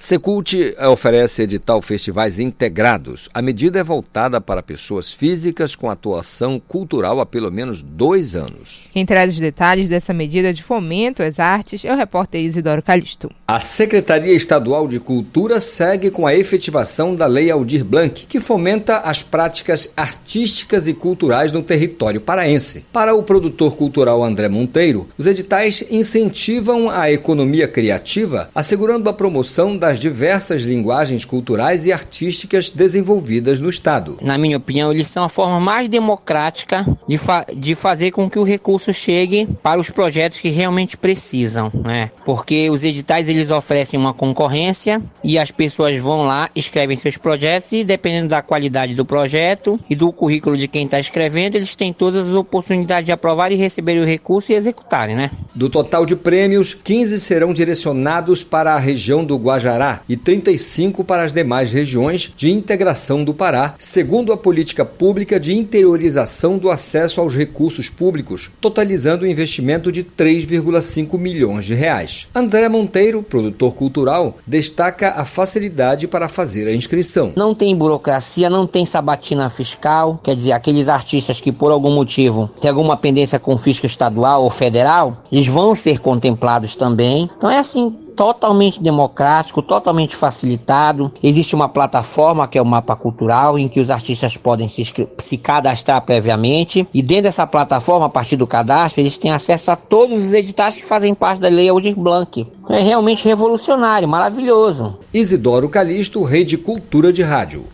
Secult 0.02 0.56
oferece 0.90 1.44
edital 1.44 1.82
festivais 1.82 2.40
integrados. 2.40 3.28
A 3.34 3.42
medida 3.42 3.80
é 3.80 3.84
voltada 3.84 4.40
para 4.40 4.64
pessoas 4.64 5.12
físicas 5.12 5.76
com 5.76 5.90
atuação 5.90 6.58
cultural 6.58 7.20
há 7.20 7.26
pelo 7.26 7.52
menos 7.52 7.82
dois 7.82 8.34
anos. 8.34 8.88
Quem 8.94 9.06
traz 9.06 9.34
os 9.34 9.40
detalhes 9.42 9.90
dessa 9.90 10.14
medida 10.14 10.54
de 10.54 10.64
fomento 10.64 11.22
às 11.22 11.38
artes 11.38 11.84
é 11.84 11.94
o 11.94 11.98
repórter 11.98 12.40
Isidoro 12.40 12.82
Calixto. 12.82 13.30
A 13.46 13.60
Secretaria 13.60 14.34
Estadual 14.34 14.88
de 14.88 15.02
Cultura 15.02 15.60
segue 15.60 16.10
com 16.10 16.26
a 16.26 16.34
efetivação 16.34 17.14
da 17.14 17.28
Lei 17.28 17.52
Aldir 17.52 17.84
Blanc, 17.84 18.26
que 18.26 18.40
fomenta 18.40 19.00
as 19.00 19.22
práticas 19.22 19.92
artísticas 19.98 20.88
e 20.88 20.94
culturais 20.94 21.52
no 21.52 21.62
território 21.62 22.22
paraense. 22.22 22.86
Para 22.94 23.14
o 23.14 23.24
produtor 23.24 23.76
cultural 23.76 24.24
André 24.24 24.48
Monteiro, 24.48 25.08
os 25.18 25.28
editais 25.28 25.84
incentivam 25.92 26.90
a 26.90 27.12
economia 27.12 27.68
criativa, 27.68 28.50
assegurando 28.56 29.10
a 29.10 29.14
promoção 29.14 29.76
da 29.76 29.89
as 29.90 30.00
diversas 30.00 30.62
linguagens 30.62 31.26
culturais 31.26 31.86
e 31.86 31.92
artísticas 31.92 32.72
desenvolvidas 32.72 33.60
no 33.60 33.70
Estado. 33.70 34.18
Na 34.22 34.38
minha 34.38 34.58
opinião, 34.58 34.92
eles 34.92 35.08
são 35.08 35.24
a 35.24 35.30
forma 35.30 35.60
mais 35.60 35.88
democrática 35.88 36.86
de, 37.08 37.18
fa 37.18 37.46
de 37.56 37.76
fazer 37.76 38.12
com 38.12 38.30
que 38.30 38.38
o 38.38 38.44
recurso 38.44 38.94
chegue 38.94 39.48
para 39.64 39.80
os 39.80 39.90
projetos 39.90 40.40
que 40.40 40.50
realmente 40.50 40.96
precisam, 40.96 41.72
né? 41.74 42.12
Porque 42.26 42.70
os 42.70 42.84
editais 42.84 43.28
eles 43.28 43.52
oferecem 43.52 44.00
uma 44.00 44.14
concorrência 44.14 45.02
e 45.24 45.38
as 45.38 45.52
pessoas 45.52 46.00
vão 46.00 46.24
lá, 46.24 46.50
escrevem 46.56 46.96
seus 46.96 47.18
projetos 47.18 47.72
e 47.72 47.84
dependendo 47.84 48.30
da 48.30 48.42
qualidade 48.42 48.94
do 48.94 49.06
projeto 49.06 49.80
e 49.90 49.96
do 49.96 50.12
currículo 50.12 50.56
de 50.56 50.68
quem 50.68 50.86
está 50.86 51.00
escrevendo, 51.00 51.56
eles 51.56 51.76
têm 51.76 51.92
todas 51.92 52.28
as 52.28 52.36
oportunidades 52.36 53.06
de 53.06 53.12
aprovar 53.12 53.52
e 53.52 53.56
receber 53.56 54.00
o 54.00 54.06
recurso 54.06 54.52
e 54.52 54.56
executarem, 54.56 55.16
né? 55.16 55.32
Do 55.56 55.70
total 55.70 56.06
de 56.06 56.16
prêmios, 56.16 56.74
15 56.74 57.20
serão 57.20 57.54
direcionados 57.54 58.44
para 58.44 58.76
a 58.76 58.80
região 58.80 59.24
do 59.24 59.36
Guajará 59.36 59.79
e 60.08 60.18
35 60.18 61.04
para 61.04 61.24
as 61.24 61.34
demais 61.34 61.72
regiões 61.72 62.32
de 62.36 62.52
integração 62.52 63.24
do 63.24 63.34
Pará, 63.34 63.76
segundo 63.78 64.34
a 64.34 64.38
política 64.38 64.84
pública 64.84 65.40
de 65.40 65.54
interiorização 65.58 66.58
do 66.58 66.70
acesso 66.70 67.22
aos 67.22 67.36
recursos 67.36 67.90
públicos, 67.90 68.52
totalizando 68.60 69.26
um 69.26 69.28
investimento 69.28 69.92
de 69.92 70.04
3,5 70.04 71.18
milhões 71.18 71.66
de 71.66 71.74
reais. 71.74 72.28
André 72.34 72.68
Monteiro, 72.70 73.24
produtor 73.24 73.74
cultural, 73.74 74.38
destaca 74.46 75.12
a 75.12 75.26
facilidade 75.26 76.08
para 76.08 76.28
fazer 76.28 76.68
a 76.68 76.74
inscrição. 76.74 77.34
Não 77.36 77.56
tem 77.56 77.76
burocracia, 77.76 78.50
não 78.50 78.68
tem 78.68 78.86
sabatina 78.86 79.50
fiscal, 79.50 80.20
quer 80.24 80.36
dizer, 80.36 80.52
aqueles 80.52 80.90
artistas 80.90 81.40
que 81.40 81.52
por 81.52 81.72
algum 81.72 81.94
motivo 81.94 82.50
têm 82.60 82.70
alguma 82.70 82.98
pendência 82.98 83.40
com 83.40 83.54
o 83.54 83.58
fisco 83.58 83.86
estadual 83.86 84.44
ou 84.44 84.50
federal, 84.50 85.24
eles 85.32 85.48
vão 85.48 85.76
ser 85.76 86.00
contemplados 86.00 86.76
também. 86.76 87.30
Então 87.38 87.50
é 87.50 87.60
assim, 87.60 87.96
totalmente 88.16 88.82
democrático, 88.82 89.62
totalmente 89.62 90.16
facilitado. 90.16 91.12
Existe 91.22 91.56
uma 91.56 91.70
plataforma 91.70 92.48
que 92.48 92.58
é 92.58 92.62
o 92.62 92.66
Mapa 92.66 92.96
Cultural, 92.96 93.58
em 93.58 93.68
que 93.68 93.80
os 93.80 93.90
artistas 93.92 94.36
podem 94.38 94.68
se, 94.68 94.84
se 95.20 95.38
cadastrar 95.38 96.02
previamente. 96.02 96.88
E 96.94 97.02
dentro 97.02 97.24
dessa 97.24 97.46
plataforma, 97.48 98.08
a 98.08 98.10
partir 98.10 98.36
do 98.36 98.48
cadastro, 98.48 99.02
eles 99.02 99.18
têm 99.18 99.32
acesso 99.32 99.72
a 99.72 99.76
todos 99.76 100.24
os 100.24 100.34
editais 100.34 100.76
que 100.76 100.86
fazem 100.86 101.14
parte 101.14 101.40
da 101.40 101.48
Lei 101.50 101.70
Aldir 101.70 101.96
Blanc. 101.96 102.46
É 102.70 102.82
realmente 102.82 103.28
revolucionário, 103.28 104.08
maravilhoso. 104.08 105.00
Isidoro 105.14 105.70
Calixto, 105.70 106.24
Rede 106.24 106.58
Cultura 106.58 107.12
de 107.12 107.24
Rádio. 107.24 107.66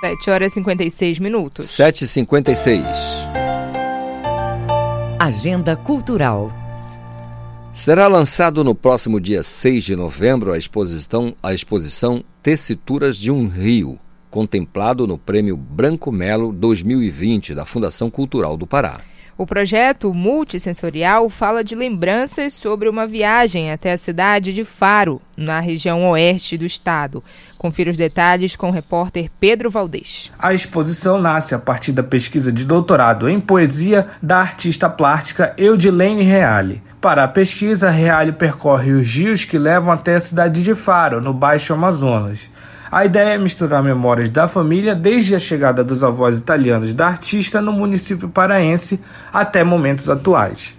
7 0.00 0.30
horas 0.30 0.52
e 0.52 0.54
56 0.54 1.18
minutos. 1.18 1.66
7h56. 1.66 2.84
Agenda 5.18 5.74
Cultural. 5.74 6.67
Será 7.78 8.08
lançado 8.08 8.64
no 8.64 8.74
próximo 8.74 9.20
dia 9.20 9.40
6 9.40 9.84
de 9.84 9.94
novembro 9.94 10.52
a 10.52 10.58
exposição, 10.58 11.32
a 11.40 11.54
exposição 11.54 12.24
Tessituras 12.42 13.16
de 13.16 13.30
um 13.30 13.46
Rio, 13.46 14.00
contemplado 14.32 15.06
no 15.06 15.16
Prêmio 15.16 15.56
Branco 15.56 16.10
Melo 16.10 16.52
2020 16.52 17.54
da 17.54 17.64
Fundação 17.64 18.10
Cultural 18.10 18.56
do 18.56 18.66
Pará. 18.66 19.00
O 19.38 19.46
projeto 19.46 20.12
multissensorial 20.12 21.30
fala 21.30 21.62
de 21.62 21.76
lembranças 21.76 22.52
sobre 22.52 22.88
uma 22.88 23.06
viagem 23.06 23.70
até 23.70 23.92
a 23.92 23.96
cidade 23.96 24.52
de 24.52 24.64
Faro, 24.64 25.22
na 25.36 25.60
região 25.60 26.10
oeste 26.10 26.58
do 26.58 26.66
estado. 26.66 27.22
Confira 27.56 27.92
os 27.92 27.96
detalhes 27.96 28.56
com 28.56 28.70
o 28.70 28.72
repórter 28.72 29.30
Pedro 29.38 29.70
Valdez. 29.70 30.32
A 30.36 30.52
exposição 30.52 31.20
nasce 31.20 31.54
a 31.54 31.60
partir 31.60 31.92
da 31.92 32.02
pesquisa 32.02 32.50
de 32.50 32.64
doutorado 32.64 33.28
em 33.28 33.38
poesia 33.38 34.08
da 34.20 34.38
artista 34.40 34.90
plástica 34.90 35.54
Eudilene 35.56 36.24
Reale. 36.24 36.87
Para 37.00 37.22
a 37.22 37.28
pesquisa, 37.28 37.90
Reale 37.90 38.32
percorre 38.32 38.90
os 38.90 39.08
rios 39.14 39.44
que 39.44 39.56
levam 39.56 39.92
até 39.92 40.16
a 40.16 40.20
cidade 40.20 40.64
de 40.64 40.74
Faro, 40.74 41.20
no 41.20 41.32
Baixo 41.32 41.72
Amazonas. 41.72 42.50
A 42.90 43.04
ideia 43.04 43.34
é 43.34 43.38
misturar 43.38 43.84
memórias 43.84 44.28
da 44.30 44.48
família 44.48 44.96
desde 44.96 45.36
a 45.36 45.38
chegada 45.38 45.84
dos 45.84 46.02
avós 46.02 46.40
italianos 46.40 46.92
da 46.92 47.06
artista 47.06 47.60
no 47.60 47.72
município 47.72 48.28
paraense 48.28 48.98
até 49.32 49.62
momentos 49.62 50.10
atuais. 50.10 50.74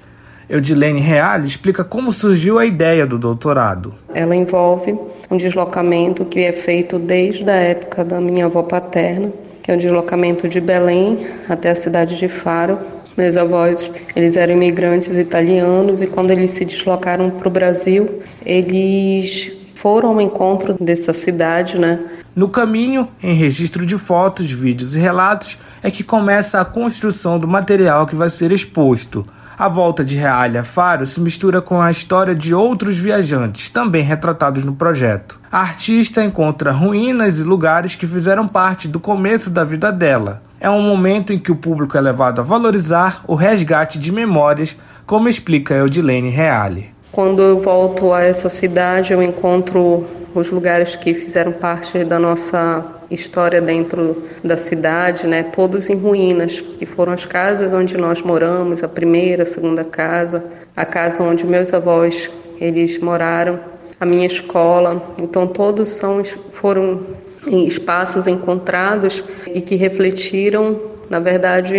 Eudilene 0.50 1.00
Reale 1.00 1.46
explica 1.46 1.86
como 1.86 2.12
surgiu 2.12 2.60
a 2.60 2.66
ideia 2.66 3.08
do 3.08 3.18
doutorado. 3.18 3.94
Ela 4.14 4.36
envolve 4.36 5.00
um 5.32 5.38
deslocamento 5.38 6.26
que 6.26 6.42
é 6.42 6.52
feito 6.52 7.00
desde 7.00 7.50
a 7.50 7.56
época 7.56 8.04
da 8.04 8.20
minha 8.20 8.48
avó 8.48 8.64
paterna, 8.64 9.32
que 9.64 9.72
é 9.72 9.76
um 9.76 9.78
deslocamento 9.78 10.50
de 10.50 10.60
Belém 10.60 11.28
até 11.48 11.70
a 11.70 11.76
cidade 11.76 12.18
de 12.18 12.28
Faro. 12.28 12.78
Meus 13.18 13.36
avós, 13.36 13.90
eles 14.16 14.38
eram 14.38 14.54
imigrantes 14.54 15.18
italianos 15.18 16.02
e 16.02 16.08
quando 16.08 16.32
eles 16.32 16.52
se 16.52 16.66
deslocaram 16.66 17.30
para 17.30 17.48
o 17.48 17.52
Brasil, 17.52 18.22
eles 18.46 19.52
foram 19.76 20.10
ao 20.10 20.22
encontro 20.22 20.76
dessa 20.80 21.14
cidade, 21.14 21.78
né? 21.78 22.00
No 22.36 22.48
caminho, 22.48 23.08
em 23.22 23.34
registro 23.34 23.86
de 23.86 23.98
fotos, 23.98 24.52
vídeos 24.52 24.96
e 24.96 25.00
relatos, 25.00 25.58
é 25.82 25.90
que 25.90 26.04
começa 26.04 26.60
a 26.60 26.66
construção 26.66 27.40
do 27.40 27.48
material 27.48 28.06
que 28.06 28.16
vai 28.16 28.30
ser 28.30 28.52
exposto. 28.52 29.26
A 29.58 29.68
volta 29.68 30.06
de 30.06 30.16
Reale 30.16 30.58
a 30.58 30.64
Faro 30.64 31.06
se 31.06 31.20
mistura 31.20 31.62
com 31.62 31.82
a 31.82 31.92
história 31.92 32.34
de 32.34 32.56
outros 32.56 32.98
viajantes, 32.98 33.70
também 33.70 34.04
retratados 34.04 34.64
no 34.64 34.74
projeto. 34.74 35.38
A 35.52 35.60
artista 35.60 36.24
encontra 36.24 36.72
ruínas 36.72 37.40
e 37.40 37.44
lugares 37.44 37.94
que 37.94 38.08
fizeram 38.08 38.48
parte 38.48 38.88
do 38.88 39.02
começo 39.02 39.50
da 39.50 39.66
vida 39.66 39.92
dela. 39.92 40.42
É 40.62 40.70
um 40.70 40.82
momento 40.82 41.32
em 41.32 41.40
que 41.40 41.52
o 41.52 41.56
público 41.56 41.98
é 41.98 42.02
levado 42.02 42.42
a 42.42 42.44
valorizar 42.44 43.24
o 43.26 43.34
resgate 43.34 43.98
de 43.98 44.12
memórias, 44.12 44.76
como 45.06 45.30
explica 45.30 45.74
Eudilene 45.74 46.30
Reale. 46.30 46.90
Quando 47.14 47.42
eu 47.42 47.62
volto 47.62 48.12
a 48.12 48.22
essa 48.22 48.50
cidade, 48.50 49.14
eu 49.14 49.24
encontro 49.24 50.06
os 50.36 50.50
lugares 50.52 50.98
que 50.98 51.14
fizeram 51.14 51.54
parte 51.54 52.04
da 52.04 52.20
nossa 52.20 52.86
história 53.10 53.62
dentro 53.62 54.22
da 54.44 54.58
cidade, 54.58 55.26
né? 55.26 55.44
Todos 55.44 55.90
em 55.90 55.96
ruínas, 55.96 56.60
que 56.60 56.86
foram 56.86 57.14
as 57.14 57.26
casas 57.26 57.72
onde 57.72 57.98
nós 57.98 58.22
moramos, 58.22 58.84
a 58.84 58.88
primeira, 58.88 59.44
a 59.44 59.46
segunda 59.46 59.86
casa, 59.86 60.44
a 60.76 60.86
casa 60.86 61.24
onde 61.24 61.46
meus 61.46 61.74
avós 61.74 62.30
eles 62.60 63.00
moraram, 63.00 63.60
a 63.98 64.06
minha 64.06 64.28
escola. 64.28 65.02
Então 65.22 65.48
todos 65.48 65.90
são 65.90 66.22
foram 66.52 67.02
espaços 67.50 68.28
encontrados 68.28 69.24
e 69.48 69.62
que 69.62 69.76
refletiram, 69.76 70.80
na 71.10 71.20
verdade, 71.20 71.74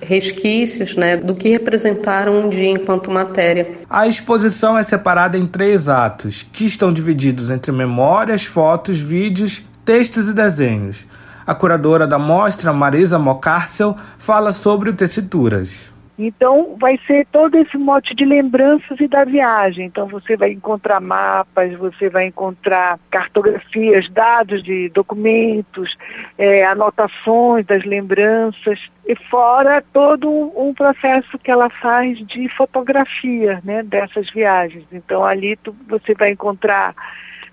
resquícios 0.00 0.96
né, 0.96 1.16
do 1.16 1.34
que 1.34 1.48
representaram 1.48 2.40
um 2.40 2.48
dia 2.48 2.70
enquanto 2.70 3.10
matéria. 3.10 3.78
A 3.88 4.06
exposição 4.06 4.76
é 4.76 4.82
separada 4.82 5.38
em 5.38 5.46
três 5.46 5.88
atos, 5.88 6.46
que 6.52 6.64
estão 6.64 6.92
divididos 6.92 7.50
entre 7.50 7.70
memórias, 7.70 8.44
fotos, 8.44 8.98
vídeos, 8.98 9.62
textos 9.84 10.28
e 10.28 10.34
desenhos. 10.34 11.06
A 11.46 11.54
curadora 11.54 12.06
da 12.06 12.18
mostra, 12.18 12.72
Marisa 12.72 13.18
Mocárcel, 13.18 13.96
fala 14.18 14.52
sobre 14.52 14.90
o 14.90 14.92
Tessituras. 14.92 15.91
Então, 16.18 16.76
vai 16.78 16.98
ser 17.06 17.26
todo 17.32 17.56
esse 17.56 17.78
mote 17.78 18.14
de 18.14 18.24
lembranças 18.24 19.00
e 19.00 19.08
da 19.08 19.24
viagem. 19.24 19.86
Então, 19.86 20.06
você 20.06 20.36
vai 20.36 20.52
encontrar 20.52 21.00
mapas, 21.00 21.72
você 21.74 22.10
vai 22.10 22.26
encontrar 22.26 22.98
cartografias, 23.10 24.10
dados 24.10 24.62
de 24.62 24.90
documentos, 24.90 25.96
é, 26.36 26.66
anotações 26.66 27.64
das 27.64 27.82
lembranças, 27.84 28.78
e 29.06 29.16
fora 29.30 29.82
todo 29.92 30.30
um, 30.30 30.72
processo 30.74 31.38
que 31.38 31.50
ela 31.50 31.70
faz 31.70 32.18
de 32.26 32.48
fotografia 32.50 33.60
né, 33.64 33.82
dessas 33.82 34.30
viagens. 34.30 34.84
Então, 34.92 35.24
ali 35.24 35.56
tu, 35.56 35.74
você 35.88 36.14
vai 36.14 36.30
encontrar, 36.30 36.94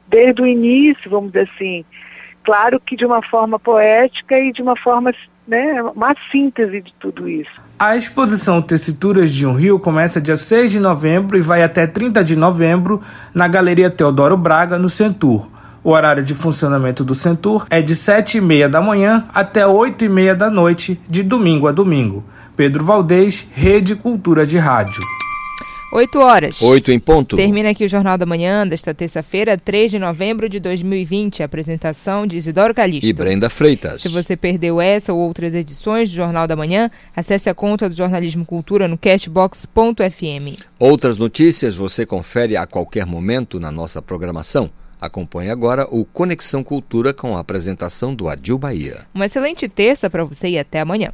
desde 0.07 0.41
o 0.41 0.45
início, 0.45 1.09
vamos 1.09 1.31
dizer 1.31 1.49
assim, 1.53 1.85
claro 2.43 2.79
que 2.79 2.95
de 2.95 3.05
uma 3.05 3.21
forma 3.21 3.57
poética 3.57 4.37
e 4.37 4.51
de 4.51 4.61
uma 4.61 4.75
forma 4.75 5.13
né, 5.47 5.81
uma 5.81 6.15
síntese 6.31 6.81
de 6.81 6.93
tudo 6.95 7.27
isso. 7.27 7.68
A 7.79 7.95
exposição 7.95 8.61
Tessituras 8.61 9.31
de 9.31 9.47
um 9.47 9.53
Rio 9.53 9.79
começa 9.79 10.19
dia 10.19 10.35
6 10.35 10.69
de 10.69 10.81
novembro 10.81 11.37
e 11.37 11.41
vai 11.41 11.63
até 11.63 11.87
30 11.87 12.21
de 12.25 12.35
novembro 12.35 13.01
na 13.33 13.47
Galeria 13.47 13.89
Teodoro 13.89 14.35
Braga, 14.35 14.77
no 14.77 14.89
Centur. 14.89 15.49
O 15.81 15.91
horário 15.91 16.21
de 16.21 16.35
funcionamento 16.35 17.05
do 17.05 17.15
Centur 17.15 17.65
é 17.69 17.81
de 17.81 17.95
7h30 17.95 18.67
da 18.67 18.81
manhã 18.81 19.23
até 19.33 19.63
8h30 19.63 20.33
da 20.33 20.49
noite, 20.49 20.99
de 21.07 21.23
domingo 21.23 21.69
a 21.69 21.71
domingo. 21.71 22.21
Pedro 22.53 22.83
Valdez, 22.83 23.47
Rede 23.53 23.95
Cultura 23.95 24.45
de 24.45 24.57
Rádio. 24.57 25.01
8 25.91 26.19
horas. 26.19 26.61
8 26.61 26.91
em 26.91 26.99
ponto. 26.99 27.35
Termina 27.35 27.71
aqui 27.71 27.83
o 27.83 27.89
Jornal 27.89 28.17
da 28.17 28.25
Manhã 28.25 28.67
desta 28.67 28.93
terça-feira, 28.93 29.57
3 29.57 29.91
de 29.91 29.99
novembro 29.99 30.47
de 30.47 30.59
2020. 30.59 31.41
apresentação 31.41 32.27
de 32.27 32.37
Isidoro 32.37 32.75
Calixto. 32.75 33.05
E 33.07 33.11
Brenda 33.11 33.49
Freitas. 33.49 34.01
Se 34.01 34.07
você 34.07 34.37
perdeu 34.37 34.79
essa 34.79 35.13
ou 35.13 35.19
outras 35.19 35.55
edições 35.55 36.09
do 36.09 36.15
Jornal 36.15 36.47
da 36.47 36.55
Manhã, 36.55 36.91
acesse 37.15 37.49
a 37.49 37.55
conta 37.55 37.89
do 37.89 37.95
Jornalismo 37.95 38.45
Cultura 38.45 38.87
no 38.87 38.97
castbox.fm. 38.97 40.63
Outras 40.77 41.17
notícias 41.17 41.75
você 41.75 42.05
confere 42.05 42.55
a 42.55 42.67
qualquer 42.67 43.05
momento 43.05 43.59
na 43.59 43.71
nossa 43.71 44.01
programação. 44.01 44.69
Acompanhe 45.01 45.49
agora 45.49 45.87
o 45.89 46.03
Conexão 46.05 46.63
Cultura 46.63 47.13
com 47.13 47.35
a 47.35 47.39
apresentação 47.39 48.13
do 48.13 48.27
Adil 48.27 48.57
Bahia. 48.57 49.05
Uma 49.13 49.25
excelente 49.25 49.67
terça 49.67 50.09
para 50.09 50.23
você 50.23 50.49
e 50.49 50.59
até 50.59 50.81
amanhã. 50.81 51.13